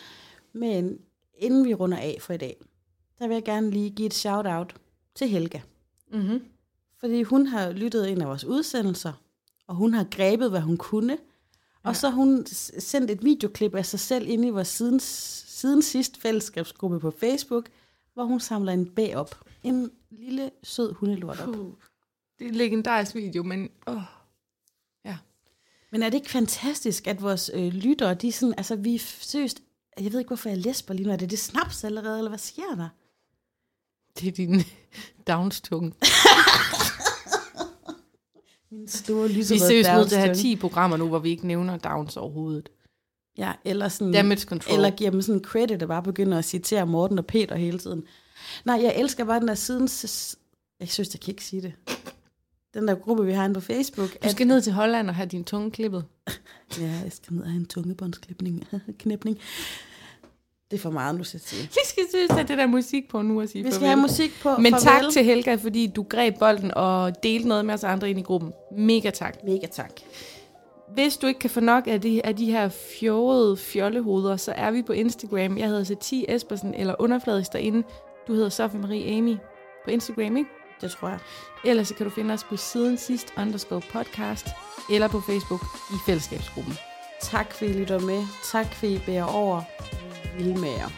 Men 0.53 0.99
inden 1.39 1.65
vi 1.65 1.75
runder 1.75 1.99
af 1.99 2.17
for 2.21 2.33
i 2.33 2.37
dag, 2.37 2.57
der 3.19 3.27
vil 3.29 3.35
jeg 3.35 3.45
gerne 3.45 3.71
lige 3.71 3.91
give 3.91 4.07
et 4.07 4.15
shout-out 4.15 4.75
til 5.15 5.29
Helga. 5.29 5.61
Mm-hmm. 6.13 6.43
Fordi 6.99 7.23
hun 7.23 7.47
har 7.47 7.73
lyttet 7.73 8.11
en 8.11 8.21
af 8.21 8.29
vores 8.29 8.45
udsendelser, 8.45 9.13
og 9.67 9.75
hun 9.75 9.95
har 9.95 10.07
grebet, 10.11 10.51
hvad 10.51 10.61
hun 10.61 10.77
kunne. 10.77 11.19
Ja. 11.85 11.89
Og 11.89 11.97
så 11.97 12.09
har 12.09 12.17
hun 12.17 12.47
sendt 12.79 13.11
et 13.11 13.25
videoklip 13.25 13.75
af 13.75 13.87
sig 13.87 14.01
selv 14.01 14.29
ind 14.29 14.45
i 14.45 14.51
vores 14.51 14.69
siden, 14.69 15.01
siden 15.01 15.83
sidst 15.83 16.21
fællesskabsgruppe 16.21 17.01
på 17.01 17.11
Facebook, 17.11 17.67
hvor 18.15 18.25
hun 18.25 18.41
samler 18.41 18.73
en 18.73 18.91
bag 18.91 19.17
op. 19.17 19.45
En 19.63 19.91
lille, 20.11 20.51
sød 20.63 20.95
hundelort 20.95 21.41
op. 21.41 21.55
Puh. 21.55 21.73
Det 22.39 22.45
er 22.45 22.49
en 22.49 22.55
legendarisk 22.55 23.15
video, 23.15 23.43
men... 23.43 23.69
Åh. 23.87 24.03
Men 25.91 26.03
er 26.03 26.09
det 26.11 26.15
ikke 26.15 26.31
fantastisk, 26.31 27.07
at 27.07 27.23
vores 27.23 27.51
øh, 27.55 27.73
lyttere, 27.73 28.15
de 28.15 28.33
sådan, 28.33 28.55
altså 28.57 28.77
vi 28.77 28.95
er 28.95 28.99
seriøst, 28.99 29.63
jeg 30.01 30.13
ved 30.13 30.19
ikke, 30.19 30.29
hvorfor 30.29 30.49
jeg 30.49 30.59
læsper 30.59 30.95
lige 30.95 31.07
nu. 31.07 31.13
Er 31.13 31.17
det 31.17 31.31
det 31.31 31.39
snaps 31.39 31.85
allerede, 31.85 32.19
eller 32.19 32.29
hvad 32.29 32.39
sker 32.39 32.75
der? 32.77 32.89
Det 34.19 34.29
er 34.29 34.33
din 34.33 34.63
Downs-tunge. 35.29 35.93
Min 38.73 38.89
store 38.89 39.29
Vi 39.29 39.35
lyserøde 39.35 39.63
er 39.63 39.67
seriøst 39.67 39.91
nødt 39.97 40.09
til 40.09 40.15
at 40.15 40.21
have 40.21 40.27
dværgstunge. 40.27 40.57
10 40.57 40.61
programmer 40.61 40.97
nu, 40.97 41.09
hvor 41.09 41.19
vi 41.19 41.31
ikke 41.31 41.47
nævner 41.47 41.77
Downs 41.77 42.17
overhovedet. 42.17 42.69
Ja, 43.39 43.53
eller 43.65 43.89
sådan... 43.89 44.13
Damage 44.13 44.41
control. 44.41 44.75
Eller 44.75 44.91
giver 44.91 45.11
dem 45.11 45.23
sådan 45.23 45.41
en 45.41 45.45
credit, 45.45 45.83
og 45.83 45.89
bare 45.89 46.03
begynder 46.03 46.39
at 46.39 46.45
citere 46.45 46.87
Morten 46.87 47.19
og 47.19 47.27
Peter 47.27 47.57
hele 47.57 47.79
tiden. 47.79 48.03
Nej, 48.65 48.81
jeg 48.83 48.95
elsker 48.97 49.25
bare 49.25 49.41
den 49.41 49.49
der 49.49 49.55
siden... 49.55 49.83
Jeg 50.81 50.89
synes, 50.89 51.15
jeg 51.15 51.21
kan 51.21 51.33
ikke 51.33 51.45
sige 51.45 51.63
det. 51.63 51.73
Den 52.75 52.89
der 52.89 52.95
gruppe, 52.95 53.27
vi 53.27 53.33
har 53.33 53.45
inde 53.45 53.55
på 53.55 53.61
Facebook. 53.61 54.23
Du 54.25 54.29
skal 54.29 54.47
ned 54.47 54.61
til 54.61 54.73
Holland 54.73 55.09
og 55.09 55.15
have 55.15 55.29
din 55.29 55.45
tunge 55.45 55.71
klippet. 55.71 56.05
Ja, 56.79 57.01
jeg 57.05 57.13
skal 57.13 57.35
ned 57.35 57.43
og 57.43 57.49
have 57.49 57.61
en 57.61 57.67
tungebåndsklipning. 57.67 58.69
Knæpning. 58.99 59.39
Det 60.71 60.77
er 60.77 60.81
for 60.81 60.91
meget, 60.91 61.15
nu 61.15 61.25
sige. 61.25 61.63
Vi 61.63 61.79
skal 61.85 62.03
synes 62.15 62.31
have 62.31 62.47
det 62.47 62.59
der 62.59 62.67
musik 62.67 63.09
på 63.11 63.23
nu 63.23 63.41
og 63.41 63.49
sige 63.49 63.65
Vi 63.65 63.71
skal 63.71 63.81
farvel. 63.81 63.89
have 63.89 64.01
musik 64.01 64.31
på. 64.43 64.57
Men 64.57 64.73
Farvel. 64.73 65.03
tak 65.05 65.13
til 65.13 65.25
Helga, 65.25 65.55
fordi 65.55 65.87
du 65.87 66.03
greb 66.03 66.39
bolden 66.39 66.75
og 66.75 67.23
delte 67.23 67.49
noget 67.49 67.65
med 67.65 67.75
os 67.75 67.85
andre 67.85 68.11
ind 68.11 68.19
i 68.19 68.23
gruppen. 68.23 68.53
Mega 68.77 69.11
tak. 69.11 69.37
Mega 69.45 69.67
tak. 69.67 69.91
Hvis 70.95 71.17
du 71.17 71.27
ikke 71.27 71.41
kan 71.41 71.51
få 71.51 71.61
nok 71.61 71.87
af 71.87 72.01
de, 72.01 72.27
af 72.27 72.37
de 72.37 72.51
her 72.51 72.69
fjordede 73.01 73.57
fjollehoveder, 73.57 74.37
så 74.37 74.53
er 74.57 74.71
vi 74.71 74.83
på 74.83 74.93
Instagram. 74.93 75.59
Jeg 75.59 75.69
hedder 75.69 75.85
Satie 75.85 76.35
Espersen, 76.35 76.75
eller 76.75 76.95
underfladisk 76.99 77.53
derinde. 77.53 77.83
Du 78.29 78.33
hedder 78.35 78.49
Sofie 78.49 78.81
Marie 78.81 79.17
Amy 79.19 79.37
på 79.85 79.91
Instagram, 79.91 80.37
ikke? 80.37 80.51
Det 80.81 80.91
tror 80.91 81.09
jeg. 81.09 81.19
Ellers 81.65 81.89
så 81.89 81.95
kan 81.95 82.07
du 82.07 82.11
finde 82.13 82.35
os 82.35 82.45
på 82.45 82.57
siden 82.57 82.97
sidst 82.99 83.33
underscore 83.39 83.81
podcast, 83.93 84.47
eller 84.93 85.09
på 85.09 85.21
Facebook 85.21 85.61
i 85.91 85.95
fællesskabsgruppen. 86.07 86.75
Tak 87.23 87.53
for, 87.53 87.65
I 87.65 87.73
lytter 87.73 87.99
med. 88.01 88.23
Tak 88.53 88.75
for, 88.75 88.87
I 88.87 89.01
bærer 89.07 89.25
over. 89.25 89.63
Vildmager. 90.37 90.89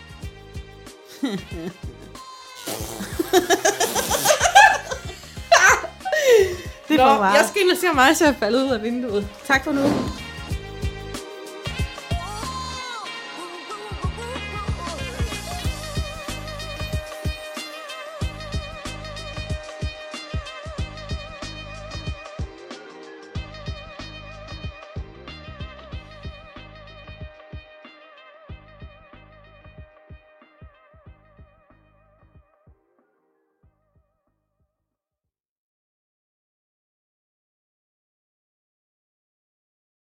det 6.88 7.00
er 7.00 7.14
for 7.14 7.18
meget. 7.18 7.48
skal 7.48 7.62
ind 7.62 7.70
og 7.70 7.76
se 7.76 7.86
mig, 7.94 8.16
så 8.16 8.24
jeg 8.24 8.36
faldet 8.38 8.64
ud 8.64 8.70
af 8.70 8.82
vinduet. 8.82 9.28
Tak 9.46 9.64
for 9.64 9.72
nu. 9.72 9.82